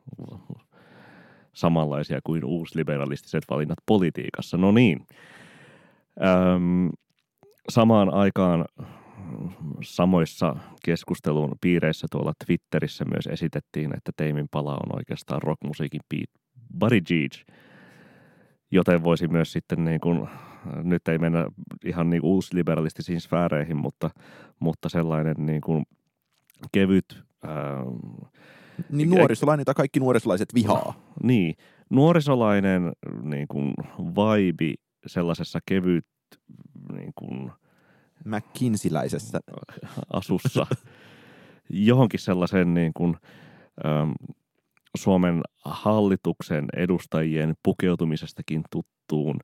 samanlaisia 1.52 2.20
kuin 2.24 2.44
uusliberalistiset 2.44 3.44
valinnat 3.50 3.78
politiikassa. 3.86 4.56
No 4.56 4.72
niin. 4.72 5.06
Öm, 6.54 6.90
samaan 7.68 8.14
aikaan 8.14 8.64
samoissa 9.82 10.56
keskustelun 10.84 11.52
piireissä 11.60 12.06
tuolla 12.10 12.32
Twitterissä 12.46 13.04
myös 13.04 13.26
esitettiin, 13.26 13.96
että 13.96 14.12
Teimin 14.16 14.48
pala 14.50 14.72
on 14.72 14.96
oikeastaan 14.96 15.42
rockmusiikin 15.42 16.00
beat. 16.10 16.30
Buddy 16.80 17.00
Geach, 17.00 17.44
joten 18.70 19.04
voisi 19.04 19.28
myös 19.28 19.52
sitten 19.52 19.84
niin 19.84 20.00
kuin, 20.00 20.28
nyt 20.82 21.08
ei 21.08 21.18
mennä 21.18 21.46
ihan 21.84 22.10
niin 22.10 22.22
uusliberalistisiin 22.24 23.20
sfääreihin, 23.20 23.76
mutta, 23.76 24.10
mutta 24.60 24.88
sellainen 24.88 25.36
niin 25.38 25.60
kuin 25.60 25.84
kevyt... 26.72 27.22
Ää, 27.44 27.84
niin 28.90 29.10
nuorisolainen 29.10 29.66
tai 29.66 29.74
kaikki 29.74 30.00
nuorisolaiset 30.00 30.54
vihaa. 30.54 30.94
Niin, 31.22 31.54
nuorisolainen 31.90 32.92
niin 33.22 33.48
kuin 33.48 33.74
vibe 33.98 34.74
sellaisessa 35.06 35.58
kevyt 35.66 36.06
niin 36.92 37.12
kuin, 37.14 37.52
McKinsiläisessä 38.24 39.40
asussa 40.12 40.66
johonkin 41.70 42.20
sellaisen 42.20 42.74
niin 42.74 42.92
kuin, 42.94 43.16
äm, 43.86 44.14
Suomen 44.96 45.42
hallituksen 45.64 46.66
edustajien 46.76 47.54
pukeutumisestakin 47.62 48.62
tuttuun 48.70 49.36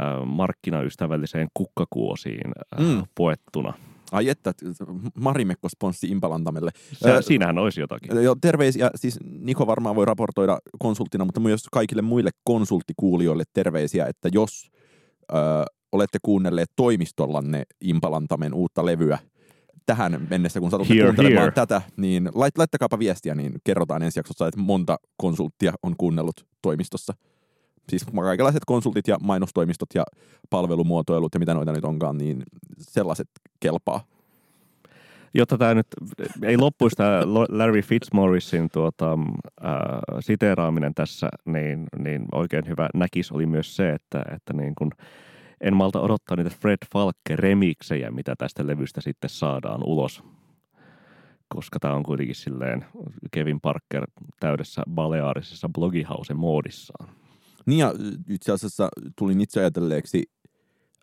äh, 0.00 0.26
markkinaystävälliseen 0.26 1.48
kukkakuosiin 1.54 2.52
äh, 2.80 2.86
mm. 2.86 3.02
puettuna. 3.14 3.72
Ai 4.12 4.28
että, 4.28 4.52
Marimekko 5.14 5.68
sponssi 5.68 6.06
Impalantamelle. 6.06 6.70
Se, 6.92 7.16
siinähän 7.20 7.58
olisi 7.58 7.80
jotakin. 7.80 8.22
Joo, 8.22 8.36
terveisiä. 8.40 8.90
Siis 8.94 9.18
Niko 9.24 9.66
varmaan 9.66 9.96
voi 9.96 10.04
raportoida 10.04 10.58
konsulttina, 10.78 11.24
mutta 11.24 11.40
myös 11.40 11.62
kaikille 11.72 12.02
muille 12.02 12.30
konsulttikuulijoille 12.44 13.44
terveisiä, 13.52 14.06
että 14.06 14.28
jos 14.32 14.70
ö, 15.32 15.36
olette 15.96 16.18
kuunnelleet 16.22 16.70
toimistollanne 16.76 17.62
Impalantamen 17.80 18.54
uutta 18.54 18.86
levyä 18.86 19.18
tähän 19.86 20.26
mennessä, 20.30 20.60
kun 20.60 20.70
satutte 20.70 20.94
here, 20.94 21.04
kuuntelemaan 21.04 21.42
here. 21.42 21.52
tätä, 21.52 21.82
niin 21.96 22.30
lait, 22.34 22.58
laittakaapa 22.58 22.98
viestiä, 22.98 23.34
niin 23.34 23.52
kerrotaan 23.64 24.02
ensi 24.02 24.18
jaksossa, 24.18 24.48
että 24.48 24.60
monta 24.60 24.96
konsulttia 25.16 25.72
on 25.82 25.94
kuunnellut 25.98 26.46
toimistossa. 26.62 27.14
Siis 27.88 28.06
kaikenlaiset 28.22 28.62
konsultit 28.66 29.08
ja 29.08 29.16
mainostoimistot 29.22 29.88
ja 29.94 30.04
palvelumuotoilut 30.50 31.34
ja 31.34 31.40
mitä 31.40 31.54
noita 31.54 31.72
nyt 31.72 31.84
onkaan, 31.84 32.18
niin 32.18 32.42
sellaiset 32.78 33.28
kelpaa. 33.60 34.04
Jotta 35.34 35.58
tämä 35.58 35.74
nyt 35.74 35.86
ei 36.42 36.56
loppuisi 36.56 36.96
tämä 36.96 37.20
Larry 37.48 37.82
Fitzmauricein 37.82 38.68
tuota, 38.72 39.18
äh, 39.64 39.72
siteeraaminen 40.20 40.94
tässä, 40.94 41.28
niin, 41.44 41.86
niin 41.98 42.26
oikein 42.32 42.68
hyvä 42.68 42.88
näkis 42.94 43.32
oli 43.32 43.46
myös 43.46 43.76
se, 43.76 43.90
että, 43.90 44.24
että 44.34 44.52
niin 44.52 44.74
kun, 44.74 44.90
en 45.60 45.76
malta 45.76 46.00
odottaa 46.00 46.36
niitä 46.36 46.50
Fred 46.60 46.78
Falke 46.92 47.36
remiksejä, 47.36 48.10
mitä 48.10 48.34
tästä 48.38 48.66
levystä 48.66 49.00
sitten 49.00 49.30
saadaan 49.30 49.80
ulos. 49.84 50.22
Koska 51.48 51.78
tämä 51.80 51.94
on 51.94 52.02
kuitenkin 52.02 52.34
silleen 52.34 52.84
Kevin 53.30 53.60
Parker 53.60 54.06
täydessä 54.40 54.82
baleaarisessa 54.90 55.68
blogihause-moodissaan. 55.68 57.08
Niin 57.66 57.78
ja 57.78 57.92
itse 58.28 58.52
asiassa 58.52 58.88
tulin 59.18 59.40
itse 59.40 59.60
ajatelleeksi 59.60 60.24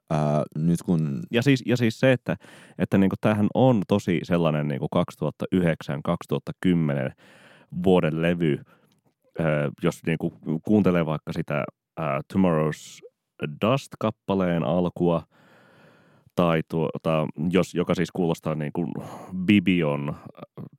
ää, 0.09 0.43
nyt 0.55 0.83
kun... 0.85 1.21
Ja 1.31 1.41
siis, 1.41 1.63
ja 1.65 1.77
siis 1.77 1.99
se, 1.99 2.11
että, 2.11 2.35
että 2.77 2.97
niinku 2.97 3.15
tämähän 3.21 3.47
on 3.53 3.81
tosi 3.87 4.19
sellainen 4.23 4.67
niinku 4.67 4.87
2009-2010 5.55 7.13
vuoden 7.83 8.21
levy, 8.21 8.61
ää, 9.39 9.69
jos 9.83 9.99
niinku 10.05 10.33
kuuntelee 10.63 11.05
vaikka 11.05 11.33
sitä 11.33 11.63
ää, 11.97 12.21
Tomorrow's 12.33 13.12
Dust-kappaleen 13.61 14.63
alkua, 14.63 15.23
tai 16.35 16.61
tuota, 16.69 17.27
jos, 17.49 17.75
joka 17.75 17.95
siis 17.95 18.11
kuulostaa 18.11 18.55
niin 18.55 18.73
kuin 18.73 18.93
Bibion 19.45 20.15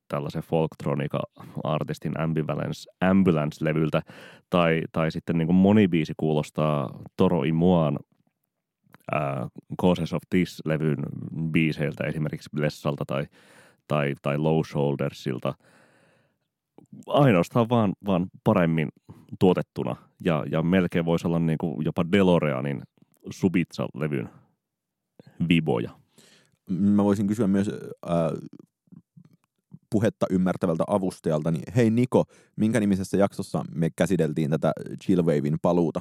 tällaisen 0.08 0.42
folktronika-artistin 0.42 2.20
Ambulance, 2.20 2.90
Ambulance-levyltä, 3.00 4.02
tai, 4.50 4.82
tai 4.92 5.10
sitten 5.10 5.38
niin 5.38 5.46
kuin 5.46 5.56
moni 5.56 5.88
biisi 5.88 6.12
kuulostaa 6.16 7.00
Toro 7.16 7.42
Imuan 7.42 7.98
äh, 9.14 9.50
Causes 9.80 10.12
of 10.12 10.22
This-levyn 10.30 11.06
biiseiltä, 11.52 12.04
esimerkiksi 12.04 12.50
Blessalta 12.56 13.04
tai, 13.06 13.26
tai, 13.88 14.14
tai 14.22 14.38
Low 14.38 14.60
Shouldersilta– 14.64 15.54
ainoastaan 17.06 17.68
vaan, 17.68 17.92
vaan 18.06 18.26
paremmin 18.44 18.88
tuotettuna 19.38 19.96
ja, 20.24 20.44
ja 20.50 20.62
melkein 20.62 21.04
voisi 21.04 21.26
olla 21.26 21.38
niin 21.38 21.58
kuin 21.58 21.84
jopa 21.84 22.04
DeLoreanin 22.12 22.82
Subitsa-levyn 23.30 24.28
viboja. 25.48 25.90
Mä 26.70 27.04
voisin 27.04 27.26
kysyä 27.26 27.46
myös 27.46 27.68
äh, 27.68 28.14
puhetta 29.90 30.26
ymmärtävältä 30.30 30.84
avustajalta, 30.86 31.50
niin 31.50 31.72
hei 31.76 31.90
Niko, 31.90 32.24
minkä 32.56 32.80
nimisessä 32.80 33.16
jaksossa 33.16 33.64
me 33.74 33.90
käsiteltiin 33.96 34.50
tätä 34.50 34.72
Chillwavein 35.04 35.58
paluuta? 35.62 36.00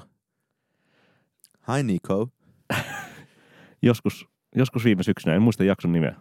Hi 1.75 1.83
Niko. 1.83 2.29
joskus, 3.81 4.27
joskus 4.55 4.83
viime 4.83 5.03
syksynä, 5.03 5.35
en 5.35 5.41
muista 5.41 5.63
jakson 5.63 5.91
nimeä. 5.91 6.15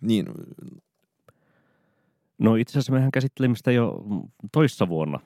Niin, 0.00 0.26
No 2.38 2.56
itse 2.56 2.72
asiassa 2.72 2.92
mehän 2.92 3.10
käsittelimme 3.10 3.56
sitä 3.56 3.72
jo 3.72 4.04
toissa 4.52 4.88
vuonna 4.88 5.20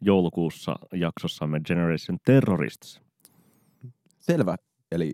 joulukuussa 0.00 0.76
jaksossamme 0.92 1.60
Generation 1.60 2.18
Terrorists. 2.24 3.00
Selvä. 4.18 4.56
Eli 4.92 5.12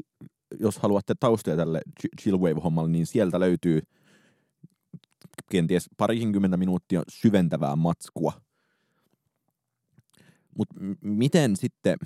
jos 0.61 0.79
haluatte 0.79 1.15
taustoja 1.21 1.57
tälle 1.57 1.81
Chillwave-hommalle, 2.21 2.91
niin 2.91 3.07
sieltä 3.07 3.41
löytyy 3.41 3.83
kenties 5.51 5.91
parikinkymmentä 5.97 6.57
minuuttia 6.57 7.03
syventävää 7.09 7.77
matskua. 7.77 8.33
Mutta 10.59 10.75
miten 11.01 11.57
sitten, 11.57 11.99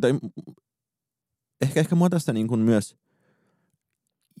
tai 0.00 0.14
ehkä, 1.60 1.80
ehkä 1.80 1.94
mua 1.94 2.10
tässä 2.10 2.32
niin 2.32 2.48
kuin 2.48 2.60
myös 2.60 2.96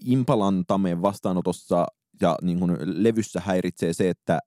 Impalantamen 0.04 1.02
vastaanotossa 1.02 1.86
ja 2.20 2.36
niin 2.42 2.58
kuin 2.58 2.76
levyssä 2.80 3.40
häiritsee 3.40 3.92
se, 3.92 4.10
että 4.10 4.38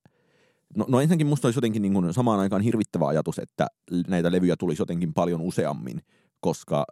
No, 0.78 0.86
no 0.88 1.02
ensinnäkin 1.02 1.28
musta 1.28 1.48
olisi 1.48 1.58
jotenkin 1.58 1.82
niin 1.82 1.94
kuin 1.94 2.14
samaan 2.14 2.40
aikaan 2.40 2.62
hirvittävä 2.62 3.08
ajatus, 3.08 3.40
että 3.40 3.68
näitä 4.08 4.32
levyjä 4.32 4.56
tulisi 4.60 4.82
jotenkin 4.82 5.14
paljon 5.14 5.42
useammin, 5.42 6.02
koska, 6.40 6.86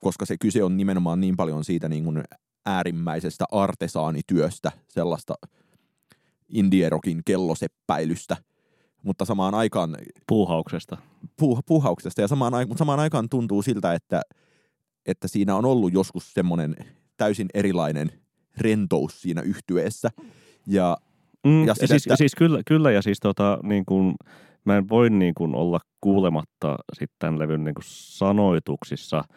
koska 0.00 0.26
se 0.26 0.36
kyse 0.40 0.64
on 0.64 0.76
nimenomaan 0.76 1.20
niin 1.20 1.36
paljon 1.36 1.64
siitä 1.64 1.88
niin 1.88 2.04
kuin 2.04 2.22
äärimmäisestä 2.66 3.44
artesaanityöstä, 3.52 4.72
sellaista 4.88 5.34
indierokin 6.48 7.22
kellosepäilystä, 7.24 8.36
mutta 9.02 9.24
samaan 9.24 9.54
aikaan... 9.54 9.96
Puuhauksesta. 10.26 10.96
Puuh, 11.38 11.62
puuhauksesta, 11.66 12.20
ja 12.20 12.28
samaan, 12.28 12.68
mutta 12.68 12.78
samaan 12.78 13.00
aikaan 13.00 13.28
tuntuu 13.28 13.62
siltä, 13.62 13.94
että, 13.94 14.22
että 15.06 15.28
siinä 15.28 15.56
on 15.56 15.64
ollut 15.64 15.92
joskus 15.92 16.32
semmoinen 16.32 16.76
täysin 17.16 17.48
erilainen 17.54 18.23
rentous 18.58 19.22
siinä 19.22 19.42
yhtyeessä. 19.42 20.10
Ja, 20.66 20.96
mm, 21.46 21.66
ja, 21.66 21.74
siis, 21.74 22.06
että... 22.06 22.16
siis 22.16 22.34
kyllä, 22.34 22.60
kyllä, 22.66 22.90
ja 22.90 23.02
siis 23.02 23.18
tota, 23.20 23.58
niin 23.62 23.84
kuin, 23.84 24.14
mä 24.64 24.76
en 24.76 24.88
voi 24.88 25.10
niin 25.10 25.34
kuin 25.34 25.54
olla 25.54 25.80
kuulematta 26.00 26.76
sitten 26.92 27.16
tämän 27.18 27.38
levyn 27.38 27.64
niin 27.64 27.74
kuin 27.74 27.84
sanoituksissa– 27.86 29.24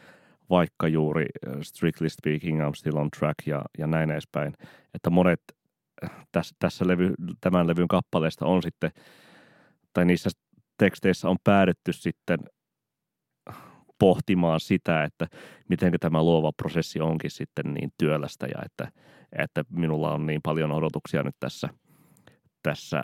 vaikka 0.50 0.88
juuri 0.88 1.25
äh, 1.47 1.57
Strictly 1.62 2.09
Speaking 2.09 2.62
I'm 2.62 2.75
Still 2.75 2.97
on 2.97 3.09
Track 3.19 3.47
ja, 3.47 3.62
ja 3.77 3.88
näin 3.88 4.12
edespäin. 4.12 4.53
Että 4.93 5.09
monet 5.09 5.41
äh, 6.03 6.09
tässä, 6.31 6.55
tässä 6.59 6.88
levy, 6.88 7.13
tämän 7.41 7.67
levyn 7.67 7.88
kappaleista 7.88 8.45
on 8.45 8.63
sitten, 8.63 8.91
tai 9.93 10.05
niissä 10.05 10.29
teksteissä 10.77 11.29
on 11.29 11.38
päädytty 11.43 11.93
sitten 11.93 12.39
pohtimaan 13.99 14.59
sitä, 14.59 15.03
että 15.03 15.27
miten 15.69 15.93
tämä 15.99 16.23
luova 16.23 16.51
prosessi 16.51 16.99
onkin 16.99 17.31
sitten 17.31 17.73
niin 17.73 17.93
työlästä 17.97 18.45
ja 18.45 18.61
että, 18.65 18.91
että 19.37 19.63
minulla 19.69 20.13
on 20.13 20.25
niin 20.25 20.41
paljon 20.43 20.71
odotuksia 20.71 21.23
nyt 21.23 21.35
tässä, 21.39 21.69
tässä 22.63 23.03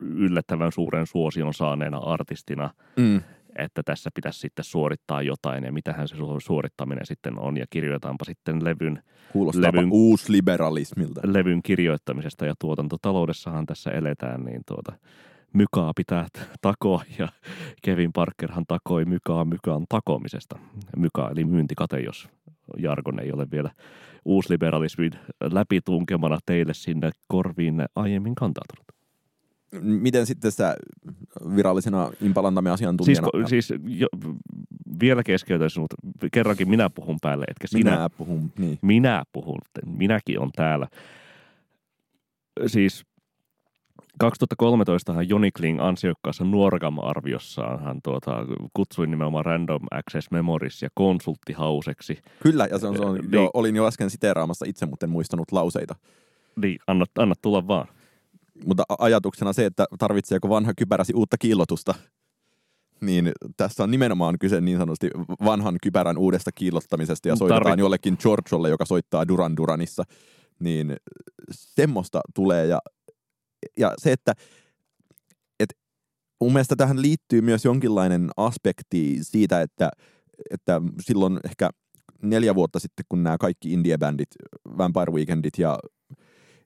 yllättävän 0.00 0.72
suuren 0.72 1.06
suosion 1.06 1.54
saaneena 1.54 1.98
artistina, 1.98 2.70
mm. 2.96 3.22
että 3.58 3.82
tässä 3.82 4.10
pitäisi 4.14 4.40
sitten 4.40 4.64
suorittaa 4.64 5.22
jotain 5.22 5.64
ja 5.64 5.72
mitähän 5.72 6.08
se 6.08 6.16
suorittaminen 6.44 7.06
sitten 7.06 7.38
on. 7.38 7.56
Ja 7.56 7.66
kirjoitaanpa 7.70 8.24
sitten 8.24 8.64
levyn, 8.64 9.02
levyn 9.54 9.88
uusliberalismilta. 9.92 11.20
Levyn 11.24 11.62
kirjoittamisesta. 11.62 12.46
Ja 12.46 12.54
tuotantotaloudessahan 12.58 13.66
tässä 13.66 13.90
eletään, 13.90 14.44
niin 14.44 14.62
tuota, 14.66 14.92
mykaa 15.52 15.92
pitää 15.96 16.26
takoa 16.60 17.02
ja 17.18 17.28
Kevin 17.82 18.12
Parkerhan 18.12 18.64
takoi 18.68 19.04
mykaa 19.04 19.44
mykaan 19.44 19.86
takomisesta. 19.88 20.58
Myka 20.96 21.30
eli 21.30 21.44
myyntikate, 21.44 22.00
jos 22.00 22.28
jargon 22.76 23.20
ei 23.20 23.32
ole 23.32 23.46
vielä 23.50 23.70
uusliberalismin 24.24 25.12
läpitunkemana 25.52 26.38
teille 26.46 26.74
sinne 26.74 27.10
korviin 27.28 27.84
aiemmin 27.96 28.34
kantautunut 28.34 28.88
miten 29.82 30.26
sitten 30.26 30.52
sä 30.52 30.76
virallisena 31.56 32.10
Impalantamme 32.20 32.70
asiantuntijana? 32.70 33.28
Siis, 33.46 33.68
siis 33.68 33.80
jo, 33.84 34.06
vielä 35.00 35.22
keskeytän 35.22 35.70
sinut. 35.70 35.94
Kerrankin 36.32 36.70
minä 36.70 36.90
puhun 36.90 37.18
päälle, 37.22 37.44
etkä 37.48 37.66
sinä. 37.66 37.90
Minä 37.90 38.10
puhun, 38.10 38.52
niin. 38.58 38.78
Minä 38.82 39.22
puhun, 39.32 39.58
minäkin 39.86 40.40
on 40.40 40.50
täällä. 40.56 40.86
Siis 42.66 43.04
2013 44.18 45.22
Joni 45.22 45.50
Kling 45.50 45.80
ansiokkaassa 45.80 46.44
Nuorgam-arviossaan 46.44 47.82
hän 47.82 48.00
tuota, 48.04 48.46
kutsui 48.72 49.06
nimenomaan 49.06 49.44
Random 49.44 49.82
Access 49.90 50.30
Memories 50.30 50.82
ja 50.82 50.88
konsulttihauseksi. 50.94 52.18
Kyllä, 52.42 52.66
ja 52.70 52.78
se 52.78 52.86
on, 52.86 52.96
se 52.96 53.02
on 53.02 53.14
niin, 53.14 53.32
jo, 53.32 53.50
olin 53.54 53.76
jo 53.76 53.86
äsken 53.86 54.10
siteeraamassa 54.10 54.64
itse, 54.68 54.86
mutta 54.86 55.06
en 55.06 55.10
muistanut 55.10 55.52
lauseita. 55.52 55.94
Niin, 56.56 56.78
anna, 56.86 57.04
anna 57.18 57.34
tulla 57.42 57.68
vaan 57.68 57.88
mutta 58.66 58.82
ajatuksena 58.98 59.52
se, 59.52 59.66
että 59.66 59.86
tarvitseeko 59.98 60.48
vanha 60.48 60.72
kypäräsi 60.78 61.12
uutta 61.14 61.38
kiillotusta, 61.38 61.94
niin 63.00 63.32
tässä 63.56 63.82
on 63.82 63.90
nimenomaan 63.90 64.38
kyse 64.38 64.60
niin 64.60 64.78
sanotusti 64.78 65.10
vanhan 65.44 65.76
kypärän 65.82 66.18
uudesta 66.18 66.50
kiillottamisesta 66.52 67.28
ja 67.28 67.36
soitetaan 67.36 67.62
Tarvit... 67.62 67.80
jollekin 67.80 68.16
Georgelle, 68.22 68.68
joka 68.68 68.84
soittaa 68.84 69.28
Duran 69.28 69.56
Duranissa, 69.56 70.02
niin 70.58 70.96
semmoista 71.50 72.20
tulee 72.34 72.66
ja, 72.66 72.78
ja 73.76 73.94
se, 73.98 74.12
että 74.12 74.32
et 75.60 75.70
mun 76.40 76.52
mielestä 76.52 76.76
tähän 76.76 77.02
liittyy 77.02 77.40
myös 77.40 77.64
jonkinlainen 77.64 78.30
aspekti 78.36 79.18
siitä, 79.22 79.62
että, 79.62 79.90
että 80.50 80.80
silloin 81.00 81.40
ehkä 81.44 81.70
neljä 82.22 82.54
vuotta 82.54 82.78
sitten, 82.78 83.04
kun 83.08 83.22
nämä 83.22 83.38
kaikki 83.38 83.72
indie-bändit, 83.72 84.28
Vampire 84.78 85.12
Weekendit 85.12 85.58
ja 85.58 85.78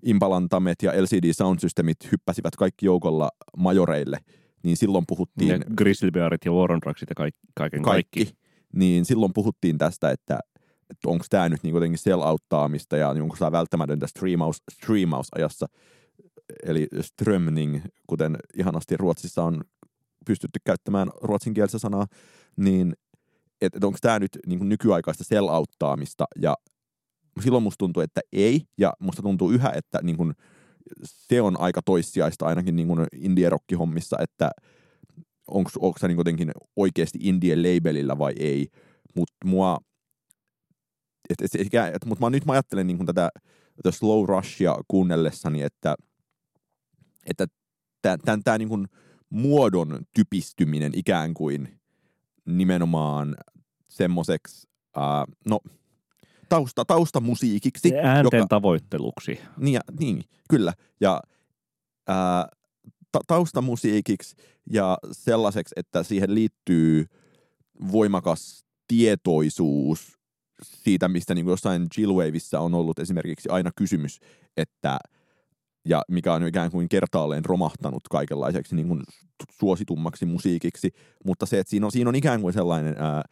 Impalantamet 0.03 0.83
ja 0.83 0.93
LCD 1.03 1.33
Sound 1.33 1.61
Systemit 1.61 1.97
hyppäsivät 2.13 2.57
kaikki 2.57 2.87
joukolla 2.87 3.31
majoreille, 3.57 4.19
niin 4.63 4.77
silloin 4.77 5.05
puhuttiin... 5.09 5.49
Ja 5.49 5.59
Grizzly 5.77 6.11
Bearit 6.11 6.45
ja 6.45 6.53
Warren 6.53 6.81
ja 6.87 7.15
kaikki, 7.17 7.41
kaiken 7.55 7.83
kaikki. 7.83 8.25
kaikki. 8.25 8.37
Niin 8.73 9.05
silloin 9.05 9.33
puhuttiin 9.33 9.79
tästä, 9.79 10.11
että, 10.11 10.41
että 10.91 11.09
onko 11.09 11.25
tämä 11.31 11.49
nyt 11.49 11.63
niin 11.63 11.75
jotenkin 11.75 11.99
sell-outtaamista 11.99 12.97
ja 12.97 13.09
onko 13.09 13.37
tämä 13.39 13.53
välttämätöntä 13.53 14.07
streamaus, 14.07 14.63
streamausajassa. 14.73 15.67
Eli 16.63 16.89
strömning, 17.01 17.81
kuten 18.07 18.37
ihanasti 18.59 18.97
Ruotsissa 18.97 19.45
on 19.45 19.65
pystytty 20.27 20.61
käyttämään 20.65 21.11
ruotsinkielistä 21.23 21.79
sanaa, 21.79 22.07
niin 22.57 22.95
että 23.61 23.79
et 23.79 23.85
onko 23.85 23.99
tämä 24.01 24.19
nyt 24.19 24.39
niin 24.47 24.69
nykyaikaista 24.69 25.25
sell-outtaamista? 25.25 26.25
Ja 26.37 26.55
silloin 27.41 27.63
musta 27.63 27.79
tuntuu, 27.79 28.03
että 28.03 28.21
ei, 28.33 28.63
ja 28.79 28.93
musta 28.99 29.23
tuntuu 29.23 29.51
yhä, 29.51 29.73
että 29.77 29.99
niin 30.03 30.17
kun, 30.17 30.35
se 31.05 31.43
on 31.43 31.61
aika 31.61 31.83
toissijaista 31.83 32.47
ainakin 32.47 32.77
niin 32.77 32.89
indie-rokkihommissa, 33.15 34.17
että 34.21 34.51
onko 35.49 35.95
se 36.01 36.09
niin 36.09 36.19
jotenkin 36.19 36.51
oikeasti 36.77 37.19
indie-labelillä 37.23 38.19
vai 38.19 38.33
ei, 38.39 38.69
mutta 39.15 39.35
mua 39.45 39.79
et, 41.31 41.41
et, 41.41 41.61
et, 41.61 41.95
et, 41.95 42.05
mut 42.05 42.21
mä 42.21 42.31
nyt 42.31 42.45
mä 42.45 42.53
ajattelen 42.53 42.87
niin 42.87 43.07
tätä 43.07 43.31
The 43.83 43.93
Slow 43.93 44.29
Rushia 44.29 44.77
kuunnellessani, 44.89 45.63
että 45.63 45.95
että 47.27 47.47
tämän 48.01 48.43
tämä 48.45 48.59
niin 48.59 48.89
muodon 49.31 50.01
typistyminen 50.15 50.93
ikään 50.95 51.35
kuin 51.35 51.81
nimenomaan 52.47 53.37
semmoiseksi, 53.89 54.69
uh, 54.97 55.35
no 55.47 55.61
tausta, 56.49 56.85
taustamusiikiksi. 56.85 57.95
Äänten 57.97 58.39
joka, 58.39 58.47
tavoitteluksi. 58.49 59.41
Niin, 59.57 59.81
niin, 60.01 60.25
kyllä. 60.49 60.73
Ja 61.01 61.23
ää, 62.09 62.49
ta, 63.13 63.21
taustamusiikiksi 63.27 64.37
ja 64.71 64.99
sellaiseksi, 65.13 65.75
että 65.77 66.03
siihen 66.03 66.35
liittyy 66.35 67.07
voimakas 67.93 68.65
tietoisuus 68.89 70.19
siitä, 70.63 71.09
mistä 71.09 71.35
niin 71.35 71.47
jossain 71.47 71.89
chillwaveissa 71.95 72.61
on 72.61 72.75
ollut 72.75 72.99
esimerkiksi 72.99 73.49
aina 73.49 73.71
kysymys, 73.77 74.21
että 74.57 74.99
ja 75.85 76.03
mikä 76.09 76.35
on 76.35 76.47
ikään 76.47 76.71
kuin 76.71 76.89
kertaalleen 76.89 77.45
romahtanut 77.45 78.03
kaikenlaiseksi 78.11 78.77
niin 78.77 78.89
kuin 78.89 79.03
suositummaksi 79.51 80.27
musiikiksi, 80.27 80.91
mutta 81.25 81.47
se, 81.47 81.59
että 81.59 81.71
siinä 81.71 81.87
on, 81.87 81.93
siinä 81.93 82.09
on 82.09 82.15
ikään 82.15 82.41
kuin 82.41 82.53
sellainen 82.55 82.95
ää, 82.99 83.23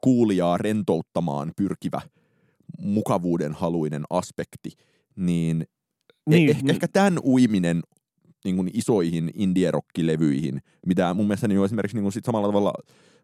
kuulijaa 0.00 0.58
rentouttamaan 0.58 1.52
pyrkivä 1.56 2.00
mukavuuden 2.78 3.52
haluinen 3.52 4.02
aspekti, 4.10 4.70
niin, 5.16 5.62
e- 5.62 6.30
niin 6.30 6.50
ehkä, 6.50 6.62
niin. 6.62 6.70
ehkä 6.70 6.88
tämän 6.88 7.18
uiminen 7.24 7.82
niin 8.44 8.56
kuin 8.56 8.70
isoihin 8.74 9.30
indie-rockilevyihin, 9.34 10.60
mitä 10.86 11.14
mun 11.14 11.26
mielestä 11.26 11.48
niin 11.48 11.64
esimerkiksi 11.64 11.96
niin 11.96 12.04
kuin 12.04 12.12
sit 12.12 12.24
samalla 12.24 12.48
tavalla 12.48 12.72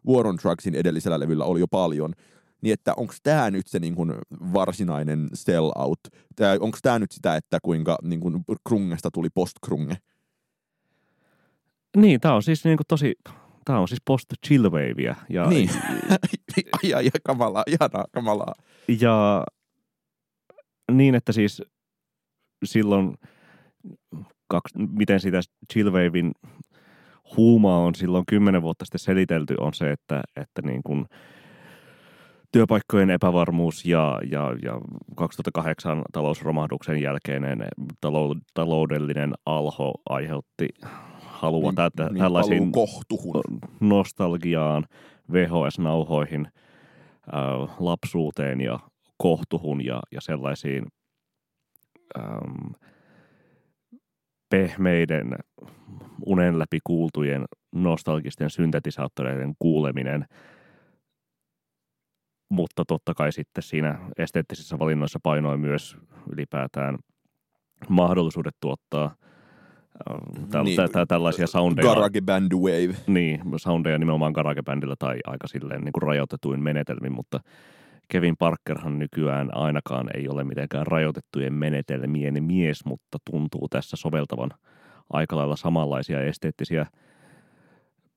War 0.07 0.27
on 0.27 0.37
Drugsin 0.43 0.75
edellisellä 0.75 1.19
levyllä 1.19 1.45
oli 1.45 1.59
jo 1.59 1.67
paljon, 1.67 2.13
niin 2.61 2.73
että 2.73 2.93
onko 2.97 3.13
tämä 3.23 3.51
nyt 3.51 3.67
se 3.67 3.79
niin 3.79 3.95
kuin 3.95 4.13
varsinainen 4.53 5.29
sell-out? 5.33 5.99
Onko 6.59 6.77
tämä 6.81 6.99
nyt 6.99 7.11
sitä, 7.11 7.35
että 7.35 7.59
kuinka 7.63 7.97
niin 8.03 8.19
kuin 8.19 8.43
krungesta 8.67 9.11
tuli 9.11 9.29
post-krunge? 9.29 9.97
Niin, 11.97 12.19
tämä 12.19 12.35
on 12.35 12.43
siis 12.43 12.65
niin 12.65 12.77
kuin 12.77 12.87
tosi 12.87 13.15
Tämä 13.65 13.79
on 13.79 13.87
siis 13.87 14.01
post 14.05 14.25
chillwavea. 14.47 15.15
Ja, 15.29 15.49
niin. 15.49 15.69
ai, 16.83 16.93
ai, 16.93 17.09
kamalaa, 17.23 17.63
ihanaa, 17.67 18.05
kamalaa. 18.11 18.53
Ja 18.99 19.43
niin, 20.91 21.15
että 21.15 21.31
siis 21.31 21.63
silloin, 22.65 23.17
kaksi, 24.47 24.77
miten 24.77 25.19
sitä 25.19 25.41
chillwavein 25.73 26.31
huumaa 27.37 27.77
on 27.77 27.95
silloin 27.95 28.25
kymmenen 28.25 28.61
vuotta 28.61 28.85
sitten 28.85 28.99
selitelty, 28.99 29.55
on 29.59 29.73
se, 29.73 29.91
että, 29.91 30.21
että 30.35 30.61
niin 30.61 30.83
kuin 30.83 31.05
työpaikkojen 32.51 33.09
epävarmuus 33.09 33.85
ja, 33.85 34.19
ja, 34.31 34.55
ja 34.63 34.81
2008 35.15 36.01
talousromahduksen 36.13 37.01
jälkeinen 37.01 37.67
taloudellinen 38.53 39.33
alho 39.45 39.93
aiheutti 40.09 40.67
halua 41.19 41.71
niin, 41.71 41.75
tä- 41.75 42.09
niin 42.11 42.23
tällaisiin 42.23 42.71
kohtuhun. 42.71 43.43
nostalgiaan, 43.79 44.85
VHS-nauhoihin, 45.31 46.47
äh, 47.33 47.75
lapsuuteen 47.79 48.61
ja 48.61 48.79
kohtuhun 49.17 49.85
ja, 49.85 50.01
ja 50.11 50.21
sellaisiin 50.21 50.85
ähm, 52.19 52.73
pehmeiden 54.49 55.35
unen 56.25 56.59
läpi 56.59 56.79
kuultujen 56.83 57.45
nostalgisten 57.71 58.49
syntetisaattoreiden 58.49 59.53
kuuleminen, 59.59 60.25
mutta 62.51 62.83
totta 62.87 63.13
kai 63.13 63.31
sitten 63.31 63.63
siinä 63.63 63.99
esteettisissä 64.17 64.79
valinnoissa 64.79 65.19
painoi 65.23 65.57
myös 65.57 65.97
ylipäätään 66.33 66.97
mahdollisuudet 67.89 68.55
tuottaa 68.61 69.15
täl, 70.51 70.63
niin, 70.63 70.77
tä, 70.93 71.05
tällaisia 71.05 71.47
soundeja. 71.47 71.87
Garage 71.87 72.21
Band 72.21 72.51
Wave. 72.53 72.95
Niin, 73.07 73.41
soundeja 73.57 73.97
nimenomaan 73.97 74.31
Garage 74.31 74.61
Bandilla 74.63 74.95
tai 74.99 75.19
aika 75.27 75.47
silleen 75.47 75.81
niin 75.81 75.93
kuin 75.93 76.03
rajoitetuin 76.03 76.63
menetelmin, 76.63 77.11
mutta 77.11 77.39
Kevin 78.09 78.37
Parkerhan 78.37 78.99
nykyään 78.99 79.49
ainakaan 79.57 80.09
ei 80.13 80.27
ole 80.29 80.43
mitenkään 80.43 80.87
rajoitettujen 80.87 81.53
menetelmien 81.53 82.43
mies, 82.43 82.85
mutta 82.85 83.17
tuntuu 83.31 83.67
tässä 83.69 83.97
soveltavan 83.97 84.49
aika 85.13 85.37
lailla 85.37 85.55
samanlaisia 85.55 86.21
esteettisiä 86.21 86.85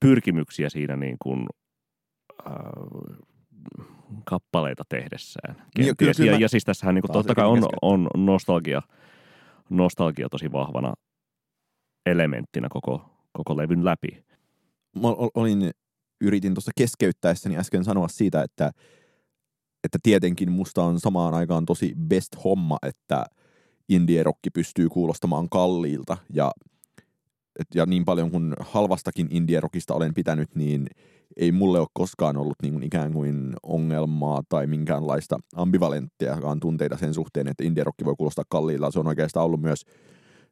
pyrkimyksiä 0.01 0.69
siinä 0.69 0.97
niin 0.97 1.17
kuin, 1.23 1.47
äh, 2.47 2.55
kappaleita 4.25 4.83
tehdessään. 4.89 5.57
Niin, 5.79 5.97
kyllä, 5.97 6.13
kyllä, 6.17 6.33
ja, 6.33 6.39
ja 6.39 6.49
siis 6.49 6.65
tässähän 6.65 6.95
niin 6.95 7.03
kuin, 7.03 7.13
totta 7.13 7.35
kai 7.35 7.47
on, 7.47 7.63
on 7.83 8.09
nostalgia, 8.17 8.83
nostalgia 9.71 10.29
tosi 10.29 10.53
vahvana 10.53 10.95
elementtinä 12.07 12.69
koko, 12.71 13.11
koko 13.33 13.57
levyn 13.57 13.85
läpi. 13.85 14.25
Mä 15.03 15.09
olin, 15.35 15.71
yritin 16.21 16.55
tuossa 16.55 16.73
keskeyttäessäni 16.77 17.57
äsken 17.57 17.85
sanoa 17.85 18.09
siitä, 18.09 18.43
että, 18.43 18.71
että 19.85 19.99
tietenkin 20.03 20.53
musta 20.53 20.83
on 20.83 21.01
samaan 21.01 21.35
aikaan 21.35 21.67
tosi 21.67 21.95
best 22.09 22.45
homma, 22.45 22.79
että 22.83 23.27
indie-rokki 23.89 24.51
pystyy 24.55 24.89
kuulostamaan 24.89 25.49
kalliilta 25.49 26.17
ja, 26.33 26.51
ja 27.75 27.87
niin 27.87 28.05
paljon 28.05 28.31
kuin 28.31 28.55
halvastakin 28.61 29.29
indie-rockista 29.31 29.95
olen 29.95 30.15
pitänyt, 30.15 30.55
niin 30.55 30.87
ei 31.37 31.53
mulle 31.53 31.79
ole 31.79 31.87
koskaan 31.93 32.37
ollut 32.37 32.57
niin 32.63 32.73
kuin 32.73 32.85
ikään 32.85 33.13
kuin 33.13 33.55
ongelmaa 33.63 34.43
tai 34.49 34.67
minkäänlaista 34.67 35.39
ambivalenttiakaan 35.57 36.61
tunteita 36.61 36.97
sen 36.97 37.15
suhteen, 37.15 37.49
että 37.49 37.65
indie-rokki 37.65 38.05
voi 38.05 38.15
kuulostaa 38.19 38.45
kalliilla. 38.49 38.91
Se 38.91 39.01
on 39.01 39.07
oikeastaan 39.07 39.47
ollut 39.47 39.61
myös 39.61 39.85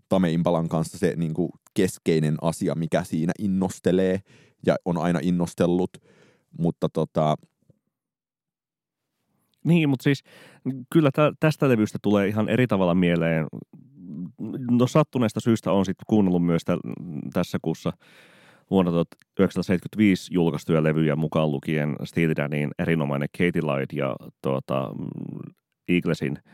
Tame 0.08 0.32
Impalan 0.32 0.68
kanssa 0.68 0.98
se 0.98 1.14
niin 1.16 1.34
kuin 1.34 1.50
keskeinen 1.74 2.36
asia, 2.42 2.74
mikä 2.74 3.04
siinä 3.04 3.32
innostelee 3.38 4.20
ja 4.66 4.76
on 4.84 4.98
aina 4.98 5.18
innostellut, 5.22 5.90
mutta 6.58 6.88
tota... 6.88 7.36
Niin, 9.64 9.88
mutta 9.88 10.02
siis 10.02 10.22
kyllä 10.92 11.10
tä, 11.14 11.32
tästä 11.40 11.68
levystä 11.68 11.98
tulee 12.02 12.28
ihan 12.28 12.48
eri 12.48 12.66
tavalla 12.66 12.94
mieleen. 12.94 13.46
No 14.70 14.86
sattuneesta 14.86 15.40
syystä 15.40 15.72
on 15.72 15.84
sitten 15.84 16.04
kuunnellut 16.06 16.46
myös 16.46 16.64
tä, 16.64 16.76
tässä 17.32 17.58
kuussa 17.62 17.92
vuonna 18.72 18.90
1975 18.90 20.34
julkaistuja 20.34 20.82
levyjä 20.82 21.16
mukaan 21.16 21.50
lukien 21.50 21.96
Steely 22.04 22.36
Danin 22.36 22.70
erinomainen 22.78 23.28
Katie 23.38 23.62
Light 23.62 23.92
ja 23.92 24.16
tuota, 24.42 24.90
Eaglesin– 25.88 26.38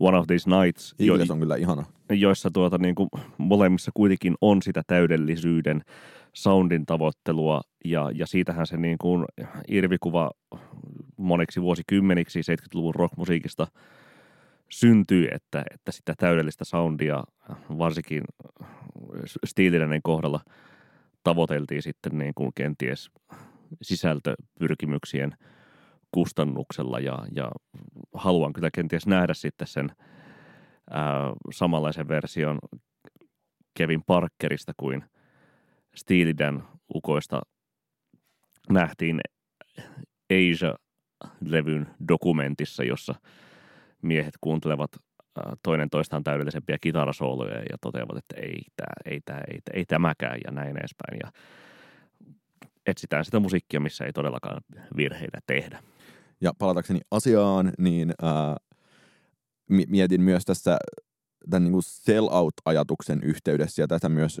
One 0.00 0.18
of 0.18 0.26
These 0.26 0.50
Nights. 0.50 0.94
Eagles 0.98 1.28
jo, 1.28 1.32
on 1.32 1.40
kyllä 1.40 1.56
ihana. 1.56 1.84
Joissa 2.10 2.50
tuota, 2.50 2.78
niin 2.78 2.94
kuin, 2.94 3.08
molemmissa 3.38 3.90
kuitenkin 3.94 4.34
on 4.40 4.62
sitä 4.62 4.82
täydellisyyden 4.86 5.82
soundin 6.32 6.86
tavoittelua 6.86 7.60
ja, 7.84 8.10
ja 8.14 8.26
siitähän 8.26 8.66
se 8.66 8.76
niin 8.76 8.98
kuin 8.98 9.24
irvikuva 9.68 10.30
moniksi 11.16 11.62
vuosikymmeniksi 11.62 12.40
70-luvun 12.40 12.94
rockmusiikista 12.94 13.66
syntyy, 14.70 15.28
että, 15.32 15.64
että 15.74 15.92
sitä 15.92 16.14
täydellistä 16.18 16.64
soundia 16.64 17.24
varsinkin 17.78 18.22
stiililäinen 19.44 20.00
kohdalla 20.02 20.40
tavoiteltiin 21.26 21.82
sitten 21.82 22.18
niin 22.18 22.32
kuin 22.34 22.52
kenties 22.54 23.10
sisältöpyrkimyksien– 23.82 25.34
kustannuksella 26.16 27.00
ja, 27.00 27.18
ja 27.32 27.50
haluan 28.14 28.52
kyllä 28.52 28.70
kenties 28.74 29.06
nähdä 29.06 29.34
sitten 29.34 29.66
sen 29.66 29.90
ää, 30.90 31.32
samanlaisen 31.52 32.08
version 32.08 32.58
Kevin 33.74 34.02
Parkerista 34.06 34.72
kuin 34.76 35.04
Steelidan 35.96 36.68
ukoista 36.94 37.42
nähtiin 38.70 39.20
Asia-levyn 40.32 41.86
dokumentissa, 42.08 42.84
jossa 42.84 43.14
miehet 44.02 44.34
kuuntelevat 44.40 44.90
toinen 45.62 45.90
toistaan 45.90 46.24
täydellisempiä 46.24 46.78
kitarasooloja 46.80 47.58
ja 47.58 47.76
toteavat, 47.80 48.16
että 48.16 48.36
ei, 48.36 48.62
tämä, 48.76 49.12
ei, 49.12 49.20
tämä, 49.24 49.40
ei, 49.50 49.58
ei 49.72 49.84
tämäkään 49.84 50.38
ja 50.44 50.50
näin 50.50 50.76
edespäin. 50.76 51.18
Ja 51.22 51.32
etsitään 52.86 53.24
sitä 53.24 53.40
musiikkia, 53.40 53.80
missä 53.80 54.04
ei 54.04 54.12
todellakaan 54.12 54.60
virheitä 54.96 55.38
tehdä. 55.46 55.82
Ja 56.40 56.52
palatakseni 56.58 57.00
asiaan, 57.10 57.72
niin 57.78 58.12
ää, 58.22 58.56
mietin 59.88 60.20
myös 60.20 60.44
tässä 60.44 60.78
tämän 61.50 61.64
niin 61.64 61.72
kuin 61.72 61.82
sell-out-ajatuksen 61.82 63.22
yhteydessä 63.22 63.82
ja 63.82 63.88
tätä 63.88 64.08
myös 64.08 64.40